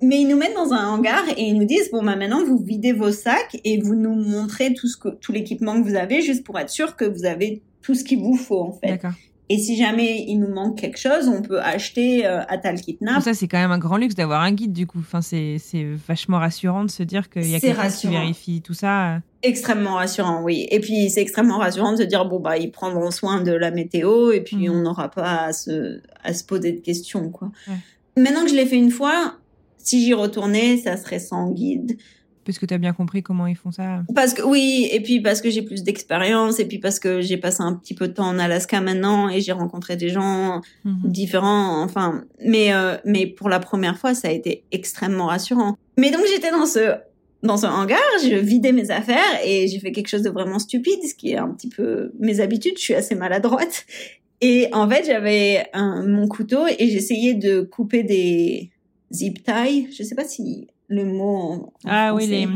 Mais 0.00 0.20
ils 0.20 0.28
nous 0.28 0.36
mettent 0.36 0.54
dans 0.54 0.72
un 0.72 0.88
hangar 0.88 1.24
et 1.36 1.42
ils 1.42 1.58
nous 1.58 1.64
disent 1.64 1.90
bon 1.90 2.02
bah 2.04 2.16
maintenant 2.16 2.44
vous 2.44 2.58
videz 2.58 2.92
vos 2.92 3.10
sacs 3.12 3.58
et 3.64 3.80
vous 3.80 3.94
nous 3.94 4.14
montrez 4.14 4.74
tout 4.74 4.86
ce 4.88 4.96
que 4.96 5.08
tout 5.08 5.32
l'équipement 5.32 5.80
que 5.82 5.88
vous 5.88 5.96
avez 5.96 6.22
juste 6.22 6.44
pour 6.44 6.58
être 6.58 6.70
sûr 6.70 6.94
que 6.96 7.04
vous 7.04 7.24
avez 7.24 7.62
tout 7.82 7.94
ce 7.94 8.04
qu'il 8.04 8.18
vous 8.20 8.36
faut 8.36 8.60
en 8.60 8.72
fait. 8.72 9.00
Et 9.50 9.56
si 9.58 9.76
jamais 9.78 10.24
il 10.28 10.40
nous 10.40 10.52
manque 10.52 10.78
quelque 10.78 10.98
chose, 10.98 11.26
on 11.26 11.40
peut 11.40 11.58
acheter 11.58 12.26
euh, 12.26 12.42
à. 12.48 12.58
Donc 12.58 13.22
Ça, 13.22 13.32
c'est 13.32 13.48
quand 13.48 13.56
même 13.58 13.70
un 13.70 13.78
grand 13.78 13.96
luxe 13.96 14.14
d'avoir 14.14 14.42
un 14.42 14.52
guide, 14.52 14.74
du 14.74 14.86
coup. 14.86 14.98
Enfin, 14.98 15.22
c'est 15.22 15.56
c'est 15.58 15.84
vachement 16.06 16.38
rassurant 16.38 16.84
de 16.84 16.90
se 16.90 17.02
dire 17.02 17.30
qu'il 17.30 17.48
y 17.48 17.54
a 17.54 17.60
quelqu'un 17.60 17.88
qui 17.88 18.08
vérifie 18.08 18.60
tout 18.60 18.74
ça. 18.74 19.20
Extrêmement 19.42 19.94
rassurant, 19.94 20.42
oui. 20.42 20.66
Et 20.70 20.80
puis 20.80 21.08
c'est 21.08 21.22
extrêmement 21.22 21.56
rassurant 21.58 21.92
de 21.92 21.96
se 21.96 22.02
dire 22.02 22.26
bon 22.26 22.40
bah 22.40 22.58
ils 22.58 22.70
prendront 22.70 23.10
soin 23.10 23.40
de 23.40 23.52
la 23.52 23.70
météo 23.70 24.32
et 24.32 24.42
puis 24.42 24.68
Mhm. 24.68 24.70
on 24.70 24.82
n'aura 24.82 25.10
pas 25.10 25.44
à 25.46 25.52
se 25.54 26.02
à 26.22 26.34
se 26.34 26.44
poser 26.44 26.72
de 26.72 26.80
questions 26.80 27.30
quoi. 27.30 27.50
Ouais. 27.68 28.22
Maintenant 28.22 28.42
que 28.44 28.50
je 28.50 28.54
l'ai 28.54 28.66
fait 28.66 28.76
une 28.76 28.90
fois, 28.90 29.36
si 29.88 30.04
j'y 30.04 30.14
retournais, 30.14 30.76
ça 30.78 30.96
serait 30.96 31.18
sans 31.18 31.50
guide. 31.50 31.96
Parce 32.44 32.58
que 32.58 32.64
tu 32.64 32.72
as 32.72 32.78
bien 32.78 32.94
compris 32.94 33.22
comment 33.22 33.46
ils 33.46 33.56
font 33.56 33.70
ça. 33.72 34.02
Parce 34.14 34.32
que 34.32 34.40
oui, 34.42 34.88
et 34.90 35.00
puis 35.00 35.20
parce 35.20 35.42
que 35.42 35.50
j'ai 35.50 35.60
plus 35.60 35.82
d'expérience 35.82 36.58
et 36.60 36.64
puis 36.66 36.78
parce 36.78 36.98
que 36.98 37.20
j'ai 37.20 37.36
passé 37.36 37.58
un 37.60 37.74
petit 37.74 37.94
peu 37.94 38.08
de 38.08 38.14
temps 38.14 38.26
en 38.28 38.38
Alaska 38.38 38.80
maintenant 38.80 39.28
et 39.28 39.42
j'ai 39.42 39.52
rencontré 39.52 39.96
des 39.96 40.08
gens 40.08 40.62
Mhm. 40.84 41.10
différents. 41.10 41.82
Enfin, 41.82 42.24
mais 42.44 42.72
euh, 42.72 42.96
mais 43.04 43.26
pour 43.26 43.50
la 43.50 43.60
première 43.60 43.98
fois, 43.98 44.14
ça 44.14 44.28
a 44.28 44.30
été 44.30 44.64
extrêmement 44.72 45.26
rassurant. 45.26 45.76
Mais 45.98 46.10
donc 46.10 46.22
j'étais 46.32 46.50
dans 46.50 46.64
ce 46.64 46.94
dans 47.42 47.58
ce 47.58 47.66
hangar, 47.66 48.00
je 48.24 48.34
vidais 48.36 48.72
mes 48.72 48.90
affaires 48.90 49.40
et 49.44 49.68
j'ai 49.68 49.78
fait 49.78 49.92
quelque 49.92 50.08
chose 50.08 50.22
de 50.22 50.30
vraiment 50.30 50.58
stupide, 50.58 51.00
ce 51.06 51.14
qui 51.14 51.32
est 51.32 51.36
un 51.36 51.50
petit 51.50 51.68
peu 51.68 52.12
mes 52.18 52.40
habitudes. 52.40 52.78
Je 52.78 52.82
suis 52.82 52.94
assez 52.94 53.14
maladroite. 53.14 53.84
Et 54.40 54.68
en 54.72 54.88
fait, 54.88 55.04
j'avais 55.06 55.66
mon 55.74 56.26
couteau 56.28 56.66
et 56.66 56.88
j'essayais 56.88 57.34
de 57.34 57.60
couper 57.60 58.04
des 58.04 58.70
zip 59.12 59.42
ties. 59.44 59.88
Je 59.96 60.02
sais 60.02 60.14
pas 60.14 60.24
si 60.24 60.68
le 60.88 61.04
mot 61.04 61.36
en, 61.36 61.54
en 61.54 61.72
Ah 61.86 62.14
oui, 62.14 62.26
les, 62.26 62.46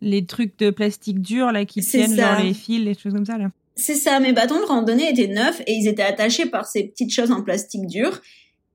les 0.00 0.24
trucs 0.26 0.58
de 0.58 0.70
plastique 0.70 1.20
dur 1.20 1.52
là 1.52 1.64
qui 1.64 1.80
tiennent, 1.82 2.16
ça. 2.16 2.34
genre 2.36 2.44
les 2.44 2.54
fils, 2.54 2.84
les 2.84 2.94
choses 2.94 3.12
comme 3.14 3.26
ça 3.26 3.38
là. 3.38 3.50
C'est 3.76 3.94
ça, 3.94 4.20
mes 4.20 4.32
bâtons 4.32 4.58
de 4.60 4.64
randonnée 4.64 5.08
étaient 5.10 5.28
neufs 5.28 5.62
et 5.66 5.72
ils 5.74 5.88
étaient 5.88 6.02
attachés 6.02 6.46
par 6.46 6.66
ces 6.66 6.84
petites 6.84 7.12
choses 7.12 7.30
en 7.30 7.42
plastique 7.42 7.86
dur. 7.86 8.20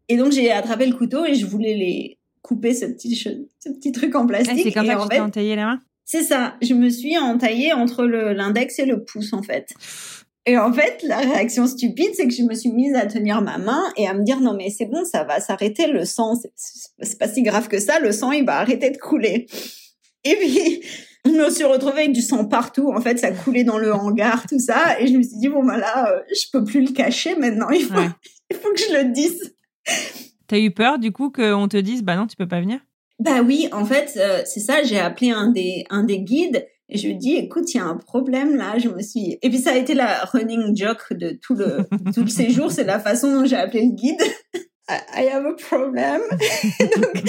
Et 0.10 0.18
donc 0.18 0.32
j'ai 0.32 0.52
attrapé 0.52 0.86
le 0.88 0.96
couteau 0.96 1.26
et 1.26 1.36
je 1.36 1.46
voulais 1.46 1.76
les 1.76 2.18
couper 2.42 2.74
ce 2.74 2.86
petit, 2.86 3.16
ce 3.16 3.70
petit 3.70 3.92
truc 3.92 4.16
en 4.16 4.24
Ah, 4.24 4.28
plastique. 4.28 4.60
c'est 4.64 4.72
comme 4.72 4.86
et 4.86 4.88
ça 4.90 4.96
que 4.96 5.02
tu 5.04 5.08
fait, 5.10 5.20
entaillé 5.20 5.56
la 5.56 5.66
main? 5.66 5.82
C'est 6.06 6.22
ça. 6.24 6.56
Je 6.62 6.74
me 6.76 6.90
suis 6.90 7.18
entaillée 7.18 7.74
entre 7.74 8.06
l'index 8.06 8.78
et 8.80 8.86
le 8.86 9.04
pouce 9.04 9.34
en 9.34 9.42
fait. 9.42 9.74
Et 10.48 10.58
en 10.58 10.72
fait, 10.72 11.02
la 11.04 11.18
réaction 11.18 11.66
stupide, 11.66 12.12
c'est 12.14 12.28
que 12.28 12.34
je 12.34 12.44
me 12.44 12.54
suis 12.54 12.72
mise 12.72 12.94
à 12.94 13.06
tenir 13.08 13.42
ma 13.42 13.58
main 13.58 13.82
et 13.98 14.08
à 14.08 14.14
me 14.14 14.24
dire 14.24 14.40
non 14.42 14.54
mais 14.54 14.70
c'est 14.70 14.86
bon, 14.86 15.04
ça 15.04 15.24
va 15.24 15.40
s'arrêter, 15.40 15.88
le 15.88 16.06
sang, 16.06 16.36
c'est- 16.56 17.18
pas 17.18 17.28
si 17.28 17.42
grave 17.42 17.68
que 17.68 17.80
ça, 17.80 18.00
le 18.00 18.12
sang 18.12 18.32
il 18.32 18.46
va 18.46 18.58
arrêter 18.60 18.92
de 18.92 18.98
couler. 18.98 19.48
Et 20.24 20.36
puis, 20.36 20.82
je 21.26 21.32
me 21.32 21.50
suis 21.50 21.64
retrouvée 21.64 22.02
avec 22.02 22.12
du 22.14 22.22
sang 22.22 22.46
partout. 22.46 22.92
En 22.96 23.02
fait, 23.02 23.18
ça 23.20 23.32
coulait 23.32 23.64
dans 23.64 23.78
le 23.78 23.94
hangar, 23.94 24.46
tout 24.48 24.60
ça. 24.60 25.00
Et 25.00 25.08
je 25.08 25.18
me 25.18 25.22
suis 25.24 25.38
dit, 25.38 25.50
bon, 25.50 25.64
bah 25.64 25.78
là, 25.78 26.12
euh, 26.12 26.20
je 26.36 26.46
peux 26.52 26.64
plus 26.64 26.82
le 26.82 26.92
cacher 26.92 27.36
maintenant. 27.36 27.70
Il 27.70 27.84
faut, 27.86 27.94
Ouais. 27.96 28.10
il 28.52 28.56
faut 28.58 28.72
que 28.74 28.80
je 28.80 28.94
le 29.04 29.12
dise. 29.12 29.56
T'as 30.48 30.60
eu 30.60 30.72
peur 30.72 30.98
du 31.00 31.12
coup 31.12 31.32
qu'on 31.32 31.68
te 31.68 31.78
dise 31.78 32.04
bah 32.04 32.16
non, 32.16 32.28
tu 32.28 32.36
peux 32.36 32.48
pas 32.48 32.60
venir? 32.60 32.80
Bah 33.20 33.42
oui, 33.44 33.70
en 33.72 33.86
fait, 33.86 34.14
euh, 34.18 34.42
c'est 34.46 34.60
ça. 34.60 34.84
J'ai 34.84 35.00
appelé 35.00 35.32
un 35.32 35.50
des, 35.52 35.86
un 35.90 36.04
des 36.04 36.20
guides 36.20 36.68
et 36.90 36.98
je 36.98 37.08
lui 37.08 37.16
dit, 37.16 37.36
écoute, 37.36 37.74
il 37.74 37.78
y 37.78 37.80
a 37.80 37.86
un 37.86 37.98
problème 37.98 38.56
là. 38.56 38.78
Je 38.78 38.90
me 38.90 39.02
suis, 39.02 39.38
et 39.42 39.50
puis 39.50 39.58
ça 39.58 39.72
a 39.72 39.78
été 39.78 39.94
la 39.94 40.26
running 40.26 40.76
joke 40.78 41.14
de 41.14 41.38
tout 41.42 41.56
le, 41.56 41.80
tout 42.14 42.22
le 42.22 42.28
séjour. 42.28 42.72
C'est 42.72 42.84
la 42.84 43.00
façon 43.00 43.32
dont 43.34 43.46
j'ai 43.46 43.56
appelé 43.56 43.86
le 43.86 43.96
guide. 43.96 44.22
I 44.90 45.28
have 45.30 45.46
a 45.46 45.54
problem. 45.54 46.22
donc, 46.80 47.24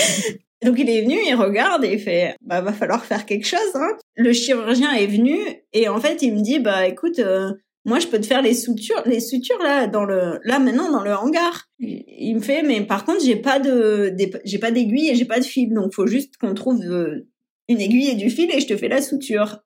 donc 0.63 0.79
il 0.79 0.91
est 0.91 1.03
venu, 1.03 1.17
il 1.27 1.35
regarde 1.35 1.85
et 1.85 1.95
il 1.95 1.99
fait, 1.99 2.37
bah 2.43 2.61
va 2.61 2.73
falloir 2.75 3.05
faire 3.05 3.25
quelque 3.25 3.47
chose. 3.47 3.75
Hein. 3.75 3.97
Le 4.17 4.33
chirurgien 4.35 4.93
est 4.93 5.07
venu 5.07 5.39
et 5.73 5.89
en 5.89 5.99
fait 5.99 6.21
il 6.21 6.35
me 6.35 6.41
dit, 6.41 6.59
bah 6.59 6.87
écoute, 6.87 7.19
euh, 7.19 7.53
moi 7.87 7.99
je 7.99 8.09
peux 8.09 8.21
te 8.21 8.27
faire 8.27 8.43
les 8.43 8.53
sutures, 8.53 9.03
les 9.07 9.21
sutures 9.21 9.59
là 9.63 9.87
dans 9.87 10.05
le, 10.05 10.39
là 10.45 10.59
maintenant 10.59 10.91
dans 10.91 11.03
le 11.03 11.15
hangar. 11.15 11.69
Il 11.79 12.35
me 12.35 12.41
fait, 12.41 12.63
mais 12.63 12.83
par 12.83 13.07
contre 13.07 13.25
j'ai 13.25 13.37
pas 13.37 13.59
de, 13.59 14.15
j'ai 14.45 14.59
pas 14.59 14.71
d'aiguille 14.71 15.09
et 15.09 15.15
j'ai 15.15 15.25
pas 15.25 15.41
de 15.41 15.45
fil, 15.45 15.73
donc 15.73 15.95
faut 15.95 16.07
juste 16.07 16.37
qu'on 16.37 16.53
trouve 16.53 16.83
euh, 16.83 17.27
une 17.69 17.81
aiguille 17.81 18.11
et 18.11 18.15
du 18.15 18.31
fil 18.31 18.51
et 18.51 18.61
je 18.61 18.67
te 18.67 18.77
fais 18.77 18.89
la 18.89 19.03
suture. 19.03 19.59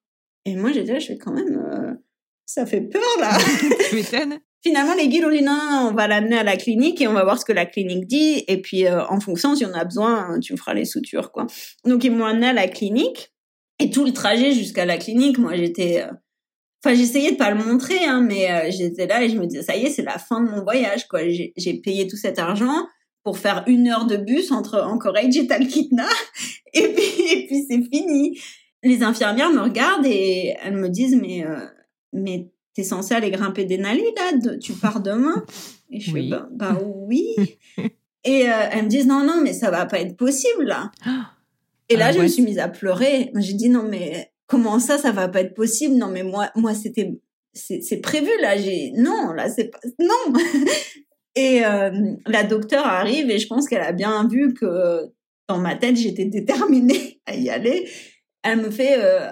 Et 0.45 0.57
moi 0.57 0.73
j'étais 0.73 0.93
là, 0.93 0.99
je 0.99 1.07
fais 1.07 1.19
quand 1.19 1.33
même, 1.33 1.59
euh, 1.59 1.93
ça 2.47 2.67
fait 2.67 2.81
peur 2.81 3.03
là. 3.21 3.37
Tu 3.89 3.95
m'étonnes 3.97 4.41
Finalement, 4.63 4.95
les 4.95 5.09
guides 5.09 5.25
ont 5.25 5.31
dit 5.31 5.43
non, 5.43 5.55
non, 5.55 5.89
on 5.91 5.95
va 5.95 6.07
l'amener 6.07 6.37
à 6.37 6.43
la 6.43 6.57
clinique 6.57 7.01
et 7.01 7.09
on 7.09 7.15
va 7.15 7.25
voir 7.25 7.39
ce 7.41 7.47
que 7.47 7.53
la 7.53 7.65
clinique 7.65 8.07
dit. 8.07 8.45
Et 8.47 8.61
puis, 8.61 8.87
euh, 8.87 9.07
en 9.07 9.19
fonction, 9.19 9.55
si 9.57 9.65
on 9.65 9.73
a 9.73 9.85
besoin, 9.85 10.39
tu 10.41 10.53
me 10.53 10.59
feras 10.59 10.75
les 10.75 10.85
sutures, 10.85 11.33
quoi. 11.33 11.47
Donc, 11.87 12.05
ils 12.05 12.13
m'ont 12.13 12.27
amené 12.27 12.49
à 12.49 12.53
la 12.53 12.69
clinique. 12.69 13.33
Et 13.79 13.89
tout 13.89 14.05
le 14.05 14.13
trajet 14.13 14.53
jusqu'à 14.53 14.85
la 14.85 14.99
clinique, 14.99 15.39
moi, 15.39 15.57
j'étais... 15.57 16.03
euh, 16.03 16.13
Enfin, 16.85 16.95
j'essayais 16.95 17.33
de 17.33 17.37
pas 17.37 17.51
le 17.51 17.63
montrer, 17.63 18.05
hein, 18.05 18.23
mais 18.23 18.51
euh, 18.51 18.71
j'étais 18.71 19.07
là 19.07 19.23
et 19.23 19.29
je 19.29 19.37
me 19.37 19.47
disais, 19.47 19.63
ça 19.63 19.77
y 19.77 19.85
est, 19.85 19.91
c'est 19.91 20.03
la 20.03 20.19
fin 20.19 20.43
de 20.43 20.51
mon 20.51 20.63
voyage, 20.63 21.09
quoi. 21.09 21.21
J'ai 21.29 21.75
payé 21.75 22.07
tout 22.07 22.17
cet 22.17 22.39
argent 22.39 22.87
pour 23.25 23.39
faire 23.39 23.65
une 23.67 23.89
heure 23.89 24.07
de 24.07 24.17
bus 24.17 24.51
entre 24.53 24.81
Anchorage 24.81 25.37
et 25.37 25.47
Talkeetna. 25.47 26.07
Et 26.73 26.87
puis, 26.95 27.23
et 27.33 27.47
puis 27.49 27.67
c'est 27.69 27.83
fini. 27.93 28.39
Les 28.85 29.03
infirmières 29.03 29.51
me 29.51 29.59
regardent 29.61 30.07
et 30.07 30.55
elles 30.63 30.77
me 30.77 30.89
disent, 30.89 31.17
mais... 31.21 31.45
euh, 31.45 31.59
mais 32.13 32.49
t'es 32.75 32.85
censé 32.85 33.13
aller 33.15 33.33
grimper 33.33 33.65
des 33.65 33.77
Denali 33.77 34.05
là, 34.17 34.37
de- 34.39 34.57
tu 34.57 34.73
pars 34.75 35.01
demain 35.01 35.45
Et 35.91 35.99
je 35.99 36.13
Oui. 36.13 36.23
fais 36.31 36.37
bah, 36.37 36.49
bah 36.53 36.79
oui. 37.09 37.35
et 38.23 38.49
euh, 38.49 38.69
elles 38.71 38.85
me 38.85 38.89
disent 38.89 39.09
non 39.09 39.25
non 39.25 39.41
mais 39.43 39.53
ça 39.53 39.73
va 39.73 39.85
pas 39.87 39.99
être 40.01 40.17
possible 40.17 40.63
là. 40.65 40.93
Et 41.89 41.97
là 41.97 42.07
Ah, 42.07 42.13
je 42.13 42.21
me 42.21 42.29
suis 42.29 42.43
mise 42.45 42.61
à 42.61 42.69
pleurer. 42.69 43.33
J'ai 43.35 43.55
dit 43.55 43.69
non 43.69 43.83
mais 43.83 44.31
comment 44.47 44.79
ça 44.79 44.97
ça 44.97 45.11
va 45.11 45.27
pas 45.27 45.41
être 45.41 45.55
possible? 45.55 45.97
Non 45.97 46.07
mais 46.07 46.23
moi 46.23 46.51
moi 46.55 46.73
c'était 46.75 47.19
c'est 47.53 48.01
prévu 48.01 48.31
là. 48.41 48.57
J'ai 48.57 48.93
non 48.97 49.33
là 49.33 49.49
c'est 49.51 49.65
pas 49.73 49.81
non. 49.99 50.33
et 51.35 51.65
euh, 51.65 51.91
la 52.27 52.43
docteure 52.45 52.87
arrive 52.87 53.31
et 53.31 53.39
je 53.39 53.47
pense 53.47 53.69
qu'elle 53.69 53.83
a 53.83 53.93
bien 53.93 54.27
vu 54.29 54.55
que 54.55 55.13
dans 55.49 55.59
ma 55.59 55.77
tête 55.77 55.97
j'étais 55.97 56.25
déterminée 56.25 57.21
à 57.27 57.37
y 57.37 57.51
aller. 57.51 57.89
Elle 58.43 58.59
me 58.59 58.71
fait 58.71 58.97
euh, 58.99 59.31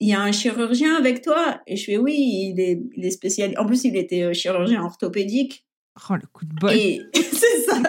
il 0.00 0.08
y 0.08 0.12
a 0.12 0.20
un 0.20 0.32
chirurgien 0.32 0.94
avec 0.94 1.22
toi? 1.22 1.60
Et 1.66 1.76
je 1.76 1.84
fais 1.84 1.96
oui, 1.96 2.14
il 2.54 2.60
est, 2.60 2.80
il 2.96 3.04
est 3.04 3.10
spécial. 3.10 3.54
En 3.58 3.66
plus, 3.66 3.84
il 3.84 3.96
était 3.96 4.22
euh, 4.22 4.32
chirurgien 4.32 4.82
orthopédique. 4.82 5.66
Oh 6.08 6.14
le 6.14 6.26
coup 6.32 6.44
de 6.44 6.54
bol 6.54 6.72
Et 6.72 7.00
c'est 7.14 7.62
ça. 7.66 7.82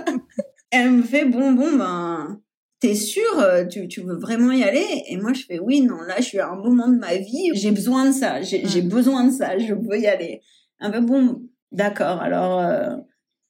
Elle 0.71 0.91
me 0.91 1.03
fait 1.03 1.25
bon, 1.25 1.51
bon, 1.53 1.77
ben, 1.77 2.41
t'es 2.79 2.95
sûr, 2.95 3.39
euh, 3.39 3.65
tu, 3.65 3.87
tu 3.87 4.01
veux 4.01 4.15
vraiment 4.15 4.51
y 4.51 4.63
aller? 4.63 4.85
Et 5.07 5.17
moi, 5.17 5.33
je 5.33 5.43
fais 5.43 5.59
oui, 5.59 5.81
non, 5.81 6.01
là, 6.01 6.15
je 6.17 6.23
suis 6.23 6.39
à 6.39 6.49
un 6.49 6.55
moment 6.55 6.87
de 6.87 6.97
ma 6.97 7.15
vie, 7.17 7.51
j'ai 7.53 7.71
besoin 7.71 8.07
de 8.07 8.11
ça, 8.11 8.41
j'ai 8.41 8.67
j'ai 8.67 8.81
besoin 8.81 9.25
de 9.25 9.31
ça, 9.31 9.57
je 9.57 9.73
veux 9.73 9.99
y 9.99 10.07
aller. 10.07 10.41
Elle 10.79 10.89
me 10.89 10.93
fait 10.93 11.01
bon, 11.01 11.41
d'accord, 11.71 12.21
alors, 12.21 12.59
euh, 12.59 12.95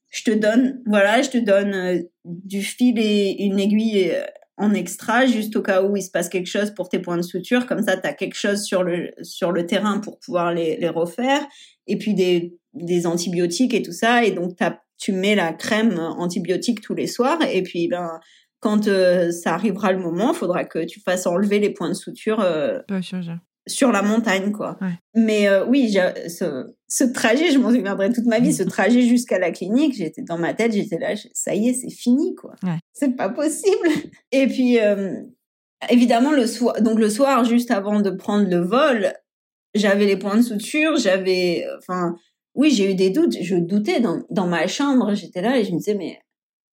je 0.10 0.24
te 0.24 0.32
donne, 0.32 0.82
voilà, 0.86 1.22
je 1.22 1.30
te 1.30 1.38
donne 1.38 1.74
euh, 1.74 2.00
du 2.26 2.62
fil 2.62 2.98
et 3.00 3.44
une 3.44 3.60
aiguille 3.60 4.12
euh, 4.12 4.24
en 4.58 4.74
extra, 4.74 5.26
juste 5.26 5.56
au 5.56 5.62
cas 5.62 5.84
où 5.84 5.96
il 5.96 6.02
se 6.02 6.12
passe 6.12 6.28
quelque 6.28 6.48
chose 6.48 6.72
pour 6.72 6.90
tes 6.90 7.00
points 7.00 7.16
de 7.18 7.22
suture. 7.22 7.66
Comme 7.66 7.82
ça, 7.84 7.96
tu 7.96 8.08
as 8.08 8.14
quelque 8.14 8.36
chose 8.36 8.64
sur 8.64 8.84
le, 8.84 9.12
sur 9.22 9.52
le 9.52 9.66
terrain 9.66 10.00
pour 10.00 10.20
pouvoir 10.20 10.54
les, 10.54 10.76
les 10.78 10.90
refaire. 10.90 11.42
Et 11.88 11.98
puis 11.98 12.14
des, 12.14 12.56
des 12.74 13.08
antibiotiques 13.08 13.74
et 13.74 13.82
tout 13.82 13.94
ça. 13.94 14.26
Et 14.26 14.32
donc, 14.32 14.56
t'as- 14.58 14.82
tu 14.98 15.14
mets 15.14 15.36
la 15.36 15.54
crème 15.54 15.98
antibiotique 15.98 16.82
tous 16.82 16.94
les 16.94 17.08
soirs. 17.08 17.40
Et 17.50 17.64
puis, 17.64 17.88
ben, 17.88 18.20
quand 18.60 18.90
euh, 18.90 19.32
ça 19.32 19.54
arrivera 19.54 19.94
le 19.94 20.00
moment, 20.00 20.34
il 20.34 20.36
faudra 20.36 20.66
que 20.66 20.84
tu 20.84 21.00
fasses 21.00 21.26
enlever 21.26 21.60
les 21.60 21.70
points 21.70 21.88
de 21.88 21.94
suture 21.94 22.42
euh. 22.42 22.80
Sur 23.70 23.92
la 23.92 24.02
montagne, 24.02 24.52
quoi. 24.52 24.78
Ouais. 24.82 24.94
Mais 25.16 25.48
euh, 25.48 25.66
oui, 25.66 25.96
ce, 26.28 26.66
ce 26.88 27.04
trajet, 27.04 27.52
je 27.52 27.60
m'en 27.60 27.70
souviendrai 27.70 28.12
toute 28.12 28.26
ma 28.26 28.40
vie, 28.40 28.54
ce 28.54 28.64
trajet 28.78 29.02
jusqu'à 29.02 29.40
la 29.40 29.52
clinique, 29.52 29.96
j'étais 29.96 30.22
dans 30.22 30.38
ma 30.38 30.54
tête, 30.54 30.74
j'étais 30.74 30.98
là, 30.98 31.16
ça 31.34 31.56
y 31.56 31.70
est, 31.70 31.74
c'est 31.74 31.90
fini, 31.90 32.36
quoi. 32.36 32.56
Ouais. 32.64 32.80
C'est 32.94 33.16
pas 33.16 33.30
possible. 33.30 33.88
Et 34.32 34.48
puis, 34.48 34.80
euh, 34.80 35.14
évidemment, 35.90 36.32
le 36.32 36.48
soir, 36.48 36.82
donc 36.82 37.00
le 37.00 37.10
soir, 37.10 37.46
juste 37.46 37.72
avant 37.72 38.02
de 38.02 38.10
prendre 38.10 38.50
le 38.50 38.60
vol, 38.60 39.14
j'avais 39.76 40.06
les 40.06 40.18
points 40.18 40.38
de 40.38 40.42
suture, 40.42 40.98
j'avais, 40.98 41.66
enfin, 41.78 42.16
oui, 42.56 42.72
j'ai 42.72 42.92
eu 42.92 42.96
des 42.96 43.12
doutes, 43.12 43.38
je 43.42 43.56
doutais 43.56 44.00
dans, 44.00 44.24
dans 44.30 44.48
ma 44.48 44.68
chambre, 44.68 45.14
j'étais 45.14 45.42
là 45.42 45.58
et 45.58 45.64
je 45.64 45.72
me 45.72 45.78
disais, 45.78 45.96
mais 45.96 46.20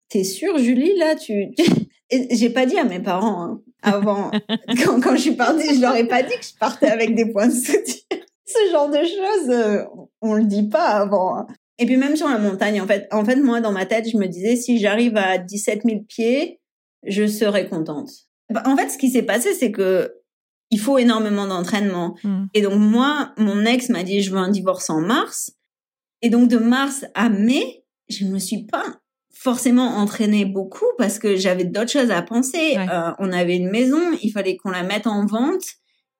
t'es 0.09 0.25
sûre, 0.25 0.59
Julie, 0.59 0.97
là, 0.97 1.15
tu, 1.15 1.49
j'ai 2.31 2.51
pas 2.51 2.67
dit 2.67 2.79
à 2.79 2.85
mes 2.85 3.01
parents, 3.01 3.43
hein. 3.43 3.63
Avant. 3.87 4.31
quand, 4.85 5.01
quand 5.01 5.17
je 5.17 5.21
suis 5.23 5.37
partie, 5.37 5.75
je 5.75 5.81
leur 5.81 5.95
ai 5.97 6.07
pas 6.07 6.23
dit 6.23 6.35
que 6.39 6.45
je 6.45 6.59
partais 6.59 6.89
avec 6.89 7.15
des 7.15 7.33
points 7.33 7.47
de 7.49 7.53
soutien. 7.53 8.03
Ce 8.47 8.71
genre 8.71 8.89
de 8.89 8.99
choses, 8.99 9.51
euh, 9.51 9.85
on 10.21 10.35
le 10.35 10.45
dit 10.45 10.69
pas 10.69 10.85
avant. 11.01 11.37
hein. 11.37 11.47
Et 11.79 11.87
puis 11.87 11.97
même 11.97 12.17
sur 12.17 12.29
la 12.29 12.39
montagne, 12.39 12.81
en 12.81 12.87
fait, 12.87 13.07
en 13.11 13.25
fait, 13.25 13.37
moi, 13.37 13.61
dans 13.61 13.73
ma 13.73 13.87
tête, 13.87 14.09
je 14.09 14.17
me 14.17 14.27
disais, 14.27 14.57
si 14.57 14.79
j'arrive 14.79 15.17
à 15.17 15.39
17 15.39 15.83
000 15.85 16.01
pieds, 16.09 16.61
je 17.07 17.27
serai 17.27 17.69
contente. 17.69 18.09
Bah, 18.53 18.63
En 18.67 18.77
fait, 18.77 18.89
ce 18.89 18.99
qui 18.99 19.11
s'est 19.11 19.23
passé, 19.25 19.53
c'est 19.53 19.73
que 19.73 20.13
il 20.71 20.81
faut 20.81 20.99
énormément 20.99 21.47
d'entraînement. 21.47 22.17
Mm. 22.25 22.47
Et 22.55 22.63
donc 22.63 22.75
moi, 22.75 23.33
mon 23.37 23.65
ex 23.65 23.89
m'a 23.89 24.03
dit, 24.03 24.23
je 24.23 24.31
veux 24.33 24.39
un 24.39 24.51
divorce 24.51 24.91
en 24.91 25.01
mars. 25.01 25.53
Et 26.23 26.31
donc 26.31 26.49
de 26.49 26.59
mars 26.59 27.05
à 27.15 27.29
mai, 27.29 27.85
je 28.09 28.25
me 28.25 28.39
suis 28.39 28.65
pas 28.65 28.85
forcément 29.39 29.97
entraînée 29.99 30.45
beaucoup 30.45 30.87
parce 30.99 31.19
que 31.19 31.37
j'avais 31.37 31.65
d'autres 31.65 31.91
choses 31.91 32.11
à 32.11 32.23
penser. 32.23 32.77
Ouais. 32.77 32.87
Euh, 32.91 33.11
on 33.19 33.33
avait 33.33 33.57
une 33.57 33.71
maison, 33.71 34.01
il 34.23 34.31
fallait 34.31 34.57
qu'on 34.57 34.71
la 34.71 34.83
mette 34.83 35.07
en 35.07 35.27
vente, 35.27 35.63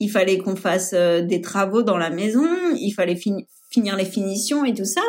il 0.01 0.11
fallait 0.11 0.39
qu'on 0.39 0.57
fasse 0.57 0.93
euh, 0.95 1.23
des 1.23 1.41
travaux 1.41 1.83
dans 1.83 1.97
la 1.97 2.11
maison, 2.11 2.47
il 2.79 2.93
fallait 2.93 3.17
fini- 3.17 3.47
finir 3.71 3.97
les 3.97 4.05
finitions 4.05 4.65
et 4.65 4.75
tout 4.75 4.85
ça. 4.85 5.03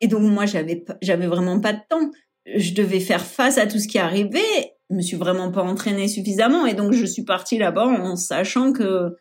Et 0.00 0.08
donc 0.08 0.22
moi, 0.22 0.44
j'avais 0.46 0.84
j'avais 1.02 1.26
vraiment 1.26 1.60
pas 1.60 1.72
de 1.72 1.80
temps. 1.88 2.10
Je 2.54 2.74
devais 2.74 3.00
faire 3.00 3.24
face 3.24 3.58
à 3.58 3.66
tout 3.66 3.78
ce 3.78 3.88
qui 3.88 3.98
arrivait. 3.98 4.74
Je 4.90 4.96
me 4.96 5.02
suis 5.02 5.16
vraiment 5.16 5.50
pas 5.50 5.62
entraînée 5.62 6.08
suffisamment 6.08 6.66
et 6.66 6.74
donc 6.74 6.92
je 6.92 7.06
suis 7.06 7.24
partie 7.24 7.58
là-bas 7.58 7.86
en 7.86 8.16
sachant 8.16 8.72
que 8.72 9.16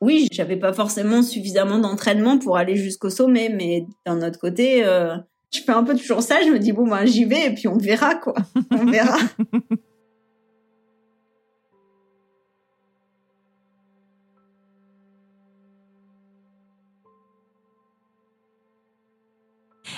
oui, 0.00 0.28
j'avais 0.32 0.56
pas 0.56 0.72
forcément 0.72 1.22
suffisamment 1.22 1.78
d'entraînement 1.78 2.38
pour 2.38 2.56
aller 2.56 2.76
jusqu'au 2.76 3.10
sommet, 3.10 3.48
mais 3.48 3.86
d'un 4.06 4.26
autre 4.26 4.38
côté, 4.38 4.84
euh, 4.84 5.16
je 5.54 5.62
fais 5.62 5.72
un 5.72 5.84
peu 5.84 5.96
toujours 5.96 6.22
ça. 6.22 6.42
Je 6.42 6.50
me 6.50 6.58
dis 6.58 6.72
bon 6.72 6.86
ben 6.86 7.04
j'y 7.04 7.24
vais 7.24 7.46
et 7.46 7.54
puis 7.54 7.68
on 7.68 7.76
verra 7.76 8.14
quoi, 8.14 8.34
on 8.70 8.84
verra. 8.86 9.18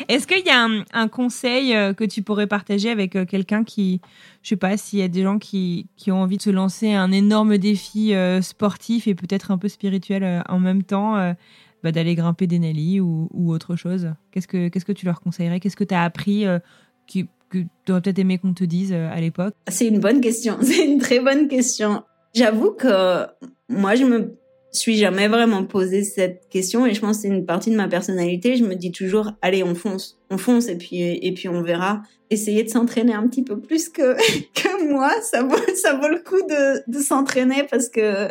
Est-ce 0.09 0.27
qu'il 0.27 0.45
y 0.45 0.51
a 0.51 0.69
un, 0.93 1.09
conseil 1.09 1.75
euh, 1.75 1.93
que 1.93 2.05
tu 2.05 2.23
pourrais 2.23 2.47
partager 2.47 2.91
avec 2.91 3.17
euh, 3.17 3.25
quelqu'un 3.25 3.65
qui, 3.65 4.01
je 4.43 4.51
sais 4.51 4.57
pas, 4.57 4.77
s'il 4.77 4.99
y 4.99 5.03
a 5.03 5.09
des 5.09 5.23
gens 5.23 5.39
qui, 5.39 5.87
qui 5.97 6.13
ont 6.13 6.21
envie 6.23 6.37
de 6.37 6.43
se 6.43 6.51
lancer 6.51 6.93
un 6.93 7.13
énorme 7.13 7.59
défi 7.59 8.15
euh, 8.15 8.43
sportif 8.43 9.07
et 9.09 9.15
peut-être 9.15 9.51
un 9.51 9.59
peu 9.59 9.69
spirituel 9.69 10.45
en 10.49 10.59
même 10.59 10.83
temps, 10.83 11.35
bah, 11.87 11.93
d'aller 11.93 12.17
grimper 12.17 12.49
des 12.49 12.59
Nelly 12.59 12.99
ou, 12.99 13.29
autre 13.33 13.77
chose 13.77 14.09
Qu'est-ce 14.33 14.49
que 14.49 14.69
que 14.69 14.93
tu 14.93 15.07
leur 15.07 15.21
conseillerais? 15.21 15.61
Qu'est-ce 15.61 15.77
que 15.77 15.85
tu 15.85 15.95
as 15.95 16.03
appris 16.03 16.45
euh, 16.45 16.59
qui, 17.07 17.29
que 17.49 17.59
tu 17.85 17.93
aurais 17.93 18.01
peut-être 18.01 18.19
aimé 18.19 18.39
qu'on 18.39 18.55
te 18.55 18.65
dise 18.65 18.93
euh, 18.93 19.09
à 19.09 19.21
l'époque? 19.21 19.55
C'est 19.69 19.87
une 19.87 20.01
bonne 20.01 20.21
question. 20.21 20.59
C'est 20.63 20.85
une 20.85 20.99
très 20.99 21.21
bonne 21.21 21.47
question. 21.47 22.03
J'avoue 22.35 22.73
que 22.73 23.25
moi, 23.69 23.95
je 23.95 24.03
me 24.03 24.37
suis 24.73 24.97
jamais 24.97 25.29
vraiment 25.29 25.63
posé 25.65 26.03
cette 26.03 26.49
question 26.49 26.87
et 26.87 26.93
je 26.93 27.01
pense 27.01 27.19
que 27.19 27.23
c'est 27.23 27.29
une 27.29 27.47
partie 27.47 27.71
de 27.71 27.77
ma 27.77 27.87
personnalité. 27.87 28.57
Je 28.57 28.65
me 28.65 28.75
dis 28.75 28.91
toujours, 28.91 29.31
allez, 29.41 29.63
on 29.63 29.77
fonce, 29.77 30.19
on 30.29 30.39
fonce 30.39 30.67
et 30.67 30.77
puis 30.77 31.01
et 31.01 31.33
puis 31.35 31.49
on 31.49 31.63
verra. 31.63 32.03
Essayer 32.31 32.65
de 32.65 32.69
s'entraîner 32.69 33.15
un 33.15 33.29
petit 33.29 33.45
peu 33.45 33.61
plus 33.61 33.89
que 33.89 34.17
que 34.55 34.91
moi, 34.91 35.13
ça 35.23 35.45
vaut 35.45 35.57
ça 35.81 35.95
vaut 35.95 36.09
le 36.09 36.19
coup 36.19 36.43
de 36.49 36.91
de 36.91 36.99
s'entraîner 36.99 37.63
parce 37.71 37.89
que 37.89 38.29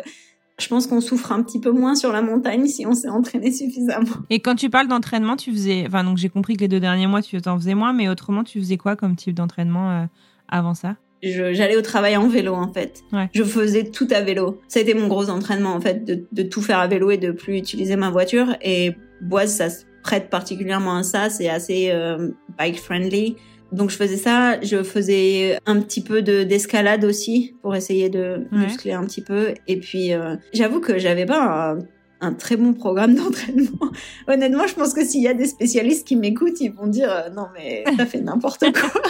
je 0.58 0.68
pense 0.68 0.86
qu'on 0.86 1.00
souffre 1.00 1.32
un 1.32 1.42
petit 1.42 1.60
peu 1.60 1.70
moins 1.70 1.94
sur 1.94 2.12
la 2.12 2.22
montagne 2.22 2.66
si 2.66 2.86
on 2.86 2.94
s'est 2.94 3.08
entraîné 3.08 3.52
suffisamment. 3.52 4.16
Et 4.30 4.40
quand 4.40 4.54
tu 4.54 4.70
parles 4.70 4.88
d'entraînement, 4.88 5.36
tu 5.36 5.52
faisais, 5.52 5.84
enfin 5.86 6.02
donc 6.02 6.16
j'ai 6.16 6.28
compris 6.28 6.56
que 6.56 6.60
les 6.60 6.68
deux 6.68 6.80
derniers 6.80 7.06
mois 7.06 7.22
tu 7.22 7.38
en 7.46 7.58
faisais 7.58 7.74
moins, 7.74 7.92
mais 7.92 8.08
autrement 8.08 8.44
tu 8.44 8.58
faisais 8.58 8.76
quoi 8.76 8.96
comme 8.96 9.16
type 9.16 9.34
d'entraînement 9.34 9.90
euh, 9.90 10.04
avant 10.48 10.74
ça? 10.74 10.96
J'allais 11.22 11.76
au 11.76 11.82
travail 11.82 12.16
en 12.16 12.28
vélo 12.28 12.54
en 12.54 12.72
fait. 12.72 13.02
Ouais. 13.12 13.28
Je 13.34 13.42
faisais 13.42 13.84
tout 13.84 14.06
à 14.10 14.20
vélo. 14.20 14.60
Ça 14.68 14.78
a 14.78 14.82
été 14.82 14.94
mon 14.94 15.08
gros 15.08 15.28
entraînement 15.28 15.74
en 15.74 15.80
fait 15.80 16.04
de, 16.04 16.26
de 16.30 16.42
tout 16.42 16.62
faire 16.62 16.78
à 16.78 16.86
vélo 16.86 17.10
et 17.10 17.16
de 17.16 17.32
plus 17.32 17.56
utiliser 17.56 17.96
ma 17.96 18.10
voiture. 18.10 18.54
Et 18.62 18.92
Boise, 19.22 19.54
ça 19.54 19.70
se 19.70 19.84
prête 20.02 20.30
particulièrement 20.30 20.96
à 20.96 21.02
ça. 21.02 21.30
C'est 21.30 21.48
assez 21.48 21.90
euh, 21.90 22.30
bike 22.58 22.78
friendly. 22.78 23.36
Donc 23.72 23.90
je 23.90 23.96
faisais 23.96 24.16
ça. 24.16 24.60
Je 24.62 24.82
faisais 24.82 25.58
un 25.66 25.80
petit 25.80 26.00
peu 26.00 26.22
de 26.22 26.42
d'escalade 26.44 27.04
aussi 27.04 27.54
pour 27.62 27.74
essayer 27.74 28.08
de 28.08 28.46
Ouais. 28.52 28.58
muscler 28.66 28.92
un 28.92 29.04
petit 29.04 29.22
peu. 29.22 29.54
Et 29.66 29.78
puis 29.80 30.12
euh, 30.12 30.36
j'avoue 30.52 30.80
que 30.80 30.98
j'avais 30.98 31.26
pas 31.26 31.72
un, 31.74 31.78
un 32.20 32.32
très 32.32 32.56
bon 32.56 32.72
programme 32.74 33.14
d'entraînement. 33.16 33.90
Honnêtement, 34.28 34.66
je 34.66 34.74
pense 34.74 34.94
que 34.94 35.04
s'il 35.04 35.22
y 35.22 35.28
a 35.28 35.34
des 35.34 35.46
spécialistes 35.46 36.06
qui 36.06 36.16
m'écoutent, 36.16 36.60
ils 36.60 36.72
vont 36.72 36.86
dire 36.86 37.10
euh, 37.10 37.28
non 37.34 37.46
mais 37.54 37.84
t'as 37.96 38.06
fait 38.06 38.20
n'importe 38.20 38.64
quoi. 38.72 39.02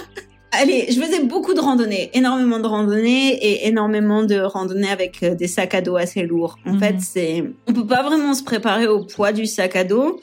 Allez, 0.52 0.86
je 0.90 0.98
faisais 0.98 1.22
beaucoup 1.24 1.52
de 1.52 1.60
randonnées, 1.60 2.08
énormément 2.14 2.58
de 2.60 2.66
randonnées 2.66 3.34
et 3.34 3.66
énormément 3.68 4.22
de 4.22 4.36
randonnées 4.38 4.88
avec 4.88 5.22
euh, 5.22 5.34
des 5.34 5.48
sacs 5.48 5.74
à 5.74 5.82
dos 5.82 5.96
assez 5.96 6.22
lourds. 6.22 6.56
En 6.64 6.74
Mhm. 6.74 6.80
fait, 6.80 6.94
c'est, 7.00 7.44
on 7.66 7.74
peut 7.74 7.86
pas 7.86 8.02
vraiment 8.02 8.32
se 8.32 8.42
préparer 8.42 8.86
au 8.86 9.04
poids 9.04 9.32
du 9.32 9.44
sac 9.44 9.76
à 9.76 9.84
dos, 9.84 10.18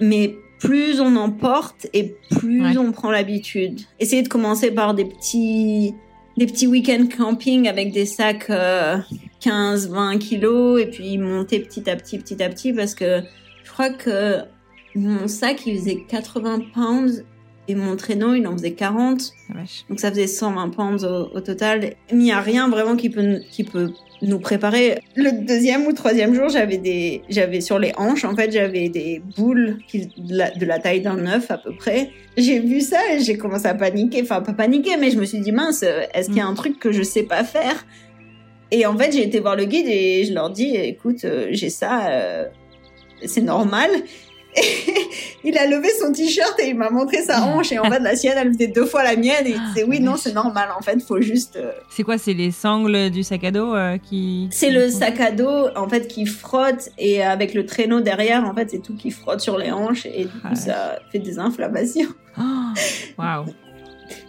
mais 0.00 0.34
plus 0.58 1.00
on 1.00 1.14
en 1.16 1.30
porte 1.30 1.86
et 1.92 2.14
plus 2.38 2.62
Ouais. 2.62 2.76
on 2.78 2.92
prend 2.92 3.10
l'habitude. 3.10 3.80
Essayez 4.00 4.22
de 4.22 4.28
commencer 4.28 4.70
par 4.70 4.94
des 4.94 5.04
petits, 5.04 5.94
des 6.36 6.46
petits 6.46 6.66
week-end 6.66 7.06
camping 7.16 7.68
avec 7.68 7.92
des 7.92 8.06
sacs 8.06 8.50
euh, 8.50 8.96
15, 9.40 9.90
20 9.90 10.18
kilos 10.18 10.80
et 10.80 10.86
puis 10.86 11.18
monter 11.18 11.60
petit 11.60 11.88
à 11.88 11.96
petit, 11.96 12.18
petit 12.18 12.42
à 12.42 12.48
petit 12.48 12.72
parce 12.72 12.94
que 12.94 13.20
je 13.64 13.70
crois 13.70 13.90
que 13.90 14.38
mon 14.94 15.28
sac 15.28 15.66
il 15.66 15.78
faisait 15.78 16.04
80 16.08 16.60
pounds 16.74 17.24
et 17.68 17.74
mon 17.74 17.96
traîneau 17.96 18.34
il 18.34 18.46
en 18.46 18.52
faisait 18.56 18.72
40. 18.72 19.20
La 19.50 19.60
vache. 19.60 19.84
Donc 19.88 20.00
ça 20.00 20.10
faisait 20.10 20.26
120 20.26 20.70
pounds 20.70 21.04
au, 21.04 21.28
au 21.36 21.40
total. 21.40 21.94
Il 22.10 22.18
n'y 22.18 22.32
a 22.32 22.40
rien 22.40 22.68
vraiment 22.68 22.96
qui 22.96 23.10
peut, 23.10 23.40
qui 23.50 23.62
peut 23.62 23.92
nous 24.22 24.38
préparer. 24.38 25.00
Le 25.16 25.44
deuxième 25.46 25.86
ou 25.86 25.92
troisième 25.92 26.34
jour, 26.34 26.48
j'avais 26.48 26.78
des, 26.78 27.22
j'avais 27.28 27.60
sur 27.60 27.78
les 27.78 27.92
hanches, 27.96 28.24
en 28.24 28.34
fait, 28.34 28.50
j'avais 28.50 28.88
des 28.88 29.22
boules 29.36 29.78
qui, 29.86 30.06
de, 30.16 30.66
la, 30.66 30.78
taille 30.78 31.00
d'un 31.00 31.26
œuf 31.26 31.50
à 31.50 31.58
peu 31.58 31.74
près. 31.74 32.10
J'ai 32.36 32.60
vu 32.60 32.80
ça 32.80 32.98
et 33.12 33.20
j'ai 33.20 33.36
commencé 33.36 33.66
à 33.66 33.74
paniquer. 33.74 34.22
Enfin, 34.22 34.40
pas 34.40 34.52
paniquer, 34.52 34.96
mais 34.96 35.10
je 35.10 35.18
me 35.18 35.24
suis 35.24 35.40
dit, 35.40 35.52
mince, 35.52 35.82
est-ce 35.82 36.28
qu'il 36.28 36.38
y 36.38 36.40
a 36.40 36.46
un 36.46 36.54
truc 36.54 36.78
que 36.78 36.92
je 36.92 37.02
sais 37.02 37.24
pas 37.24 37.44
faire? 37.44 37.84
Et 38.70 38.84
en 38.86 38.96
fait, 38.96 39.12
j'ai 39.12 39.22
été 39.22 39.40
voir 39.40 39.56
le 39.56 39.64
guide 39.64 39.86
et 39.88 40.24
je 40.24 40.34
leur 40.34 40.50
dis, 40.50 40.76
écoute, 40.76 41.24
euh, 41.24 41.48
j'ai 41.50 41.70
ça, 41.70 42.08
euh, 42.08 42.44
c'est 43.24 43.40
normal. 43.40 43.90
Il 45.44 45.56
a 45.56 45.66
levé 45.66 45.88
son 46.00 46.12
t-shirt 46.12 46.58
et 46.60 46.68
il 46.70 46.76
m'a 46.76 46.90
montré 46.90 47.22
sa 47.22 47.42
hanche. 47.46 47.70
Et 47.72 47.78
en 47.78 47.84
fait, 47.90 48.00
la 48.00 48.16
sienne, 48.16 48.36
elle 48.36 48.52
faisait 48.52 48.66
deux 48.66 48.84
fois 48.84 49.02
la 49.04 49.14
mienne. 49.16 49.46
Et 49.46 49.50
il 49.50 49.62
disait, 49.68 49.84
oui, 49.84 50.00
non, 50.00 50.16
c'est 50.16 50.32
normal. 50.34 50.68
En 50.78 50.82
fait, 50.82 51.00
faut 51.00 51.20
juste. 51.20 51.56
euh, 51.56 51.70
C'est 51.88 52.02
quoi 52.02 52.18
C'est 52.18 52.34
les 52.34 52.50
sangles 52.50 53.10
du 53.10 53.22
sac 53.22 53.44
à 53.44 53.50
dos 53.52 53.74
euh, 53.74 53.98
qui. 53.98 54.48
C'est 54.50 54.70
le 54.70 54.90
sac 54.90 55.20
à 55.20 55.30
dos, 55.30 55.68
en 55.76 55.88
fait, 55.88 56.08
qui 56.08 56.26
frotte. 56.26 56.90
Et 56.98 57.22
avec 57.22 57.54
le 57.54 57.64
traîneau 57.66 58.00
derrière, 58.00 58.44
en 58.44 58.54
fait, 58.54 58.70
c'est 58.70 58.82
tout 58.82 58.96
qui 58.96 59.10
frotte 59.12 59.40
sur 59.40 59.56
les 59.58 59.70
hanches. 59.70 60.06
Et 60.06 60.24
du 60.24 60.28
coup, 60.28 60.38
Ah 60.50 60.54
ça 60.56 60.98
fait 61.12 61.20
des 61.20 61.38
inflammations. 61.38 62.08
Oh, 62.40 63.22
Waouh. 63.22 63.46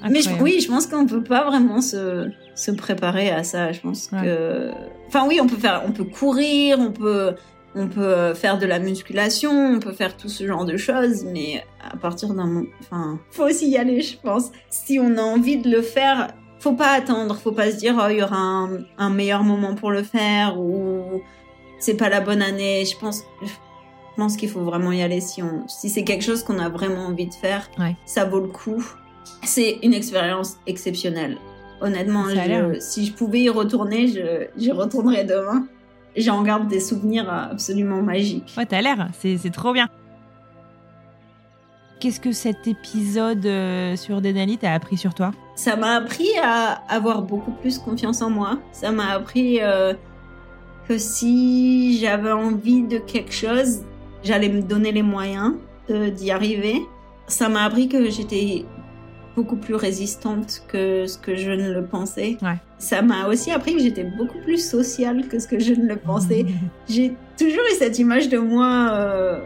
Mais 0.09 0.21
je- 0.21 0.29
Incroyable. 0.29 0.43
oui, 0.43 0.59
je 0.61 0.67
pense 0.67 0.87
qu'on 0.87 1.05
peut 1.05 1.23
pas 1.23 1.43
vraiment 1.45 1.79
se, 1.81 2.29
se 2.55 2.71
préparer 2.71 3.29
à 3.29 3.43
ça. 3.43 3.71
Je 3.71 3.79
pense 3.81 4.09
Ouais. 4.11 4.21
que, 4.23 4.71
enfin 5.07 5.25
oui, 5.27 5.39
on 5.41 5.47
peut 5.47 5.57
faire, 5.57 5.83
on 5.87 5.91
peut 5.91 6.03
courir, 6.05 6.79
on 6.79 6.91
peut, 6.91 7.35
on 7.81 7.87
peut 7.87 8.33
faire 8.33 8.57
de 8.59 8.65
la 8.65 8.77
musculation, 8.79 9.51
on 9.51 9.79
peut 9.79 9.93
faire 9.93 10.17
tout 10.17 10.27
ce 10.29 10.45
genre 10.45 10.65
de 10.65 10.75
choses, 10.77 11.23
mais 11.23 11.63
à 11.81 11.95
partir 11.95 12.33
d'un, 12.33 12.45
moment- 12.45 12.67
enfin, 12.81 13.19
faut 13.31 13.45
aussi 13.45 13.69
y 13.69 13.77
aller, 13.77 14.01
je 14.01 14.17
pense. 14.17 14.51
Si 14.69 14.99
on 14.99 15.17
a 15.17 15.21
envie 15.21 15.57
de 15.57 15.69
le 15.69 15.81
faire, 15.81 16.33
faut 16.59 16.73
pas 16.73 16.91
attendre, 16.91 17.35
faut 17.37 17.53
pas 17.53 17.71
se 17.71 17.77
dire 17.77 17.95
oh 17.97 18.07
il 18.09 18.17
y 18.17 18.21
aura 18.23 18.37
un, 18.37 18.79
un 18.97 19.09
meilleur 19.09 19.43
moment 19.43 19.75
pour 19.75 19.91
le 19.91 20.03
faire 20.03 20.59
ou 20.59 21.21
c'est 21.79 21.95
pas 21.95 22.09
la 22.09 22.19
bonne 22.19 22.41
année. 22.41 22.83
Je 22.85 22.97
pense, 22.97 23.23
je 23.41 23.47
pense 24.17 24.35
qu'il 24.35 24.49
faut 24.49 24.65
vraiment 24.65 24.91
y 24.91 25.01
aller 25.01 25.21
si 25.21 25.41
on, 25.41 25.65
si 25.69 25.89
c'est 25.89 26.03
quelque 26.03 26.23
chose 26.25 26.43
qu'on 26.43 26.59
a 26.59 26.67
vraiment 26.67 27.05
envie 27.05 27.27
de 27.27 27.33
faire, 27.33 27.69
Ouais. 27.79 27.95
ça 28.05 28.25
vaut 28.25 28.41
le 28.41 28.49
coup. 28.49 28.83
C'est 29.43 29.79
une 29.83 29.93
expérience 29.93 30.57
exceptionnelle. 30.67 31.37
Honnêtement, 31.81 32.25
je- 32.27 32.79
si 32.81 33.05
je 33.05 33.13
pouvais 33.13 33.39
y 33.39 33.49
retourner, 33.49 34.07
je, 34.07 34.47
j'y 34.57 34.71
retournerais 34.73 35.23
demain. 35.23 35.65
J'en 36.17 36.41
garde 36.43 36.67
des 36.67 36.79
souvenirs 36.79 37.31
absolument 37.31 38.01
magiques. 38.01 38.53
Ouais, 38.57 38.65
t'as 38.65 38.81
l'air, 38.81 39.09
c'est 39.13 39.51
trop 39.51 39.73
bien. 39.73 39.87
Qu'est-ce 41.99 42.21
que 42.21 42.31
cet 42.31 42.65
épisode 42.65 43.45
euh, 43.45 43.97
sur 43.97 44.21
Denali 44.21 44.57
t'a 44.57 44.73
appris 44.73 44.95
sur 44.95 45.13
toi? 45.13 45.31
Ça 45.55 45.75
m'a 45.75 45.95
appris 45.95 46.29
à 46.41 46.81
avoir 46.87 47.23
beaucoup 47.23 47.51
plus 47.51 47.77
confiance 47.77 48.21
en 48.21 48.29
moi. 48.29 48.59
Ça 48.71 48.91
m'a 48.91 49.09
appris 49.11 49.59
euh, 49.61 49.93
que 50.87 50.97
si 50.97 51.97
j'avais 51.99 52.31
envie 52.31 52.83
de 52.83 52.99
quelque 52.99 53.33
chose, 53.33 53.81
j'allais 54.23 54.47
me 54.47 54.61
donner 54.61 54.93
les 54.93 55.03
moyens 55.03 55.55
d'y 55.89 56.31
arriver. 56.31 56.83
Ça 57.27 57.49
m'a 57.49 57.63
appris 57.63 57.89
que 57.89 58.09
j'étais 58.09 58.65
beaucoup 59.39 59.55
plus 59.55 59.75
résistante 59.75 60.63
que 60.67 61.07
ce 61.07 61.17
que 61.17 61.35
je 61.37 61.51
ne 61.51 61.71
le 61.71 61.85
pensais. 61.85 62.37
Ouais. 62.41 62.57
Ça 62.77 63.01
m'a 63.01 63.25
aussi 63.29 63.51
appris 63.51 63.73
que 63.73 63.79
j'étais 63.79 64.03
beaucoup 64.03 64.39
plus 64.43 64.57
sociale 64.57 65.27
que 65.29 65.39
ce 65.39 65.47
que 65.47 65.59
je 65.59 65.73
ne 65.73 65.87
le 65.87 65.95
pensais. 65.95 66.45
J'ai 66.89 67.13
toujours 67.37 67.63
eu 67.71 67.75
cette 67.77 67.97
image 67.99 68.27
de 68.27 68.37
moi 68.37 68.89
euh, 68.91 69.39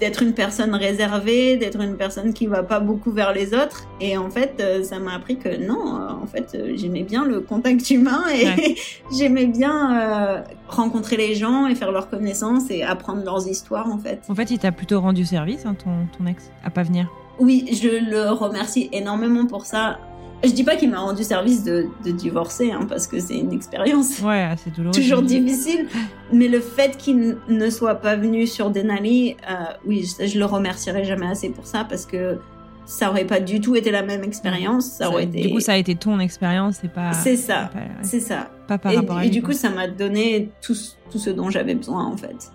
d'être 0.00 0.24
une 0.24 0.32
personne 0.32 0.74
réservée, 0.74 1.56
d'être 1.56 1.80
une 1.80 1.96
personne 1.96 2.32
qui 2.32 2.48
va 2.48 2.64
pas 2.64 2.80
beaucoup 2.80 3.12
vers 3.12 3.32
les 3.32 3.54
autres. 3.54 3.86
Et 4.00 4.18
en 4.18 4.28
fait, 4.28 4.54
euh, 4.58 4.82
ça 4.82 4.98
m'a 4.98 5.14
appris 5.14 5.38
que 5.38 5.56
non, 5.56 6.00
euh, 6.00 6.08
en 6.20 6.26
fait, 6.26 6.58
j'aimais 6.74 7.04
bien 7.04 7.24
le 7.24 7.40
contact 7.40 7.88
humain 7.90 8.24
et 8.34 8.74
j'aimais 9.16 9.46
bien 9.46 10.42
rencontrer 10.66 11.16
les 11.16 11.36
gens 11.36 11.68
et 11.68 11.76
faire 11.76 11.92
leur 11.92 12.10
connaissance 12.10 12.72
et 12.72 12.82
apprendre 12.82 13.24
leurs 13.24 13.46
histoires, 13.46 13.88
en 13.88 13.98
fait. 13.98 14.20
En 14.28 14.34
fait, 14.34 14.50
il 14.50 14.58
t'a 14.58 14.72
plutôt 14.72 15.00
rendu 15.00 15.24
service, 15.24 15.64
hein, 15.64 15.74
ton, 15.74 16.08
ton 16.18 16.26
ex, 16.26 16.50
à 16.64 16.70
pas 16.70 16.82
venir. 16.82 17.08
Oui, 17.38 17.68
je 17.72 18.10
le 18.10 18.30
remercie 18.30 18.88
énormément 18.92 19.46
pour 19.46 19.66
ça. 19.66 19.98
Je 20.44 20.50
dis 20.50 20.64
pas 20.64 20.76
qu'il 20.76 20.90
m'a 20.90 21.00
rendu 21.00 21.24
service 21.24 21.64
de, 21.64 21.86
de 22.04 22.10
divorcer, 22.10 22.70
hein, 22.70 22.86
parce 22.88 23.06
que 23.06 23.18
c'est 23.18 23.38
une 23.38 23.52
expérience. 23.52 24.20
Ouais, 24.20 24.54
c'est 24.62 24.72
douloureux. 24.74 24.94
Toujours 24.94 25.22
difficile. 25.22 25.86
Mais 26.32 26.48
le 26.48 26.60
fait 26.60 26.96
qu'il 26.96 27.38
ne 27.48 27.70
soit 27.70 27.96
pas 27.96 28.16
venu 28.16 28.46
sur 28.46 28.70
Denali, 28.70 29.36
euh, 29.50 29.54
oui, 29.86 30.06
je, 30.20 30.38
le 30.38 30.44
remercierai 30.44 31.04
jamais 31.04 31.26
assez 31.26 31.48
pour 31.48 31.66
ça, 31.66 31.84
parce 31.84 32.04
que 32.04 32.38
ça 32.84 33.10
aurait 33.10 33.24
pas 33.24 33.40
du 33.40 33.60
tout 33.60 33.76
été 33.76 33.90
la 33.90 34.02
même 34.02 34.22
expérience. 34.22 34.84
Ça, 34.86 35.08
aurait 35.08 35.24
été... 35.24 35.40
Du 35.40 35.50
coup, 35.50 35.60
ça 35.60 35.72
a 35.72 35.76
été 35.76 35.94
ton 35.94 36.20
expérience, 36.20 36.78
c'est 36.82 36.92
pas. 36.92 37.12
C'est 37.12 37.36
ça. 37.36 37.70
C'est 38.02 38.20
ça. 38.20 38.50
Pas 38.68 38.78
par 38.78 38.92
et, 38.92 38.96
rapport 38.96 39.16
à 39.16 39.24
Et 39.24 39.30
du 39.30 39.42
coup, 39.42 39.52
ça 39.52 39.70
m'a 39.70 39.88
donné 39.88 40.50
tout, 40.60 40.76
tout 41.10 41.18
ce 41.18 41.30
dont 41.30 41.50
j'avais 41.50 41.74
besoin, 41.74 42.04
en 42.04 42.16
fait. 42.16 42.52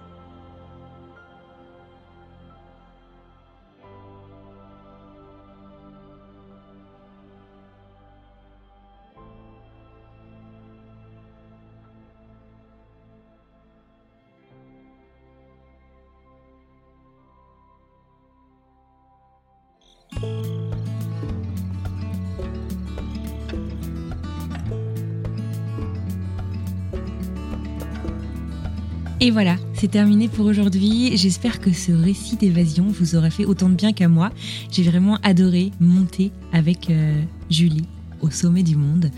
Et 29.31 29.33
voilà, 29.33 29.55
c'est 29.75 29.89
terminé 29.89 30.27
pour 30.27 30.45
aujourd'hui. 30.45 31.15
J'espère 31.15 31.61
que 31.61 31.71
ce 31.71 31.93
récit 31.93 32.35
d'évasion 32.35 32.87
vous 32.89 33.15
aura 33.15 33.29
fait 33.29 33.45
autant 33.45 33.69
de 33.69 33.75
bien 33.75 33.93
qu'à 33.93 34.09
moi. 34.09 34.29
J'ai 34.69 34.83
vraiment 34.83 35.19
adoré 35.23 35.71
monter 35.79 36.33
avec 36.51 36.89
euh, 36.89 37.17
Julie 37.49 37.85
au 38.19 38.29
sommet 38.29 38.61
du 38.61 38.75
monde, 38.75 39.09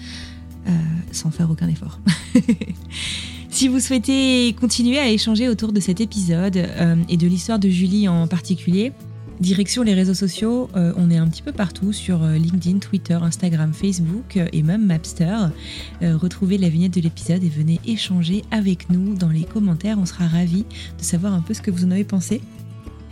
euh, 0.67 0.71
sans 1.11 1.31
faire 1.31 1.49
aucun 1.49 1.67
effort. 1.67 1.99
si 3.49 3.67
vous 3.67 3.79
souhaitez 3.79 4.53
continuer 4.61 4.99
à 4.99 5.09
échanger 5.09 5.49
autour 5.49 5.73
de 5.73 5.79
cet 5.79 5.99
épisode 5.99 6.57
euh, 6.57 6.95
et 7.09 7.17
de 7.17 7.25
l'histoire 7.25 7.57
de 7.57 7.69
Julie 7.69 8.07
en 8.07 8.27
particulier, 8.27 8.91
Direction 9.39 9.83
les 9.83 9.93
réseaux 9.93 10.13
sociaux, 10.13 10.69
euh, 10.75 10.93
on 10.95 11.09
est 11.09 11.17
un 11.17 11.27
petit 11.27 11.41
peu 11.41 11.51
partout 11.51 11.91
sur 11.91 12.23
euh, 12.23 12.37
LinkedIn, 12.37 12.77
Twitter, 12.77 13.15
Instagram, 13.15 13.73
Facebook 13.73 14.37
euh, 14.37 14.47
et 14.53 14.61
même 14.61 14.85
Mapster. 14.85 15.47
retrouvez 16.01 16.57
la 16.57 16.69
vignette 16.69 16.93
de 16.93 17.01
l'épisode 17.01 17.43
et 17.43 17.49
venez 17.49 17.79
échanger 17.85 18.43
avec 18.51 18.89
nous 18.89 19.15
dans 19.15 19.29
les 19.29 19.43
commentaires. 19.43 19.97
On 19.99 20.05
sera 20.05 20.27
ravis 20.27 20.65
de 20.97 21.03
savoir 21.03 21.33
un 21.33 21.41
peu 21.41 21.53
ce 21.53 21.61
que 21.61 21.71
vous 21.71 21.85
en 21.85 21.91
avez 21.91 22.03
pensé. 22.03 22.41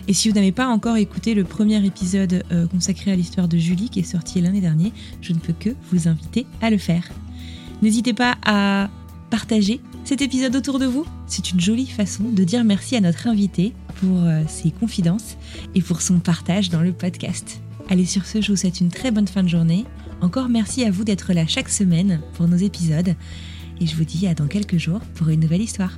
Et 0.08 0.14
si 0.14 0.30
vous 0.30 0.36
n'avez 0.36 0.52
pas 0.52 0.68
encore 0.68 0.98
écouté 0.98 1.34
le 1.34 1.44
premier 1.44 1.84
épisode 1.86 2.44
consacré 2.72 3.12
à 3.12 3.16
l'histoire 3.16 3.48
de 3.48 3.58
Julie 3.58 3.90
qui 3.90 4.00
est 4.00 4.04
sorti 4.04 4.42
l'année 4.42 4.62
dernière, 4.62 4.92
je 5.22 5.32
ne 5.32 5.38
peux 5.38 5.54
que 5.54 5.70
vous 5.92 6.08
inviter 6.08 6.48
à 6.62 6.72
le 6.72 6.78
faire. 6.78 7.08
N'hésitez 7.82 8.14
pas 8.14 8.36
à 8.44 8.90
partager 9.32 9.80
cet 10.04 10.22
épisode 10.22 10.56
autour 10.56 10.78
de 10.78 10.86
vous. 10.86 11.06
C'est 11.26 11.52
une 11.52 11.60
jolie 11.60 11.88
façon 11.88 12.26
de 12.26 12.44
dire 12.44 12.64
merci 12.64 12.96
à 12.96 13.02
notre 13.02 13.26
invité 13.26 13.74
pour 14.00 14.20
euh, 14.22 14.44
ses 14.48 14.70
confidences 14.70 15.38
et 15.74 15.82
pour 15.82 16.02
son 16.02 16.20
partage 16.20 16.70
dans 16.70 16.82
le 16.82 16.92
podcast. 16.92 17.62
Allez, 17.90 18.06
sur 18.06 18.26
ce, 18.26 18.42
je 18.42 18.52
vous 18.52 18.58
souhaite 18.58 18.82
une 18.82 18.90
très 18.90 19.10
bonne 19.10 19.28
fin 19.28 19.42
de 19.42 19.48
journée. 19.48 19.86
Encore 20.22 20.50
merci 20.50 20.84
à 20.84 20.92
vous 20.92 21.04
d'être 21.04 21.34
là 21.34 21.48
chaque 21.48 21.70
semaine 21.70 22.22
pour 22.34 22.48
nos 22.48 22.58
épisodes. 22.58 23.16
Et 23.80 23.88
je 23.88 23.96
vous 23.96 24.06
dis 24.06 24.28
à 24.28 24.36
dans 24.36 24.48
quelques 24.48 24.78
jours 24.78 25.00
pour 25.16 25.30
une 25.30 25.40
nouvelle 25.40 25.62
histoire. 25.62 25.98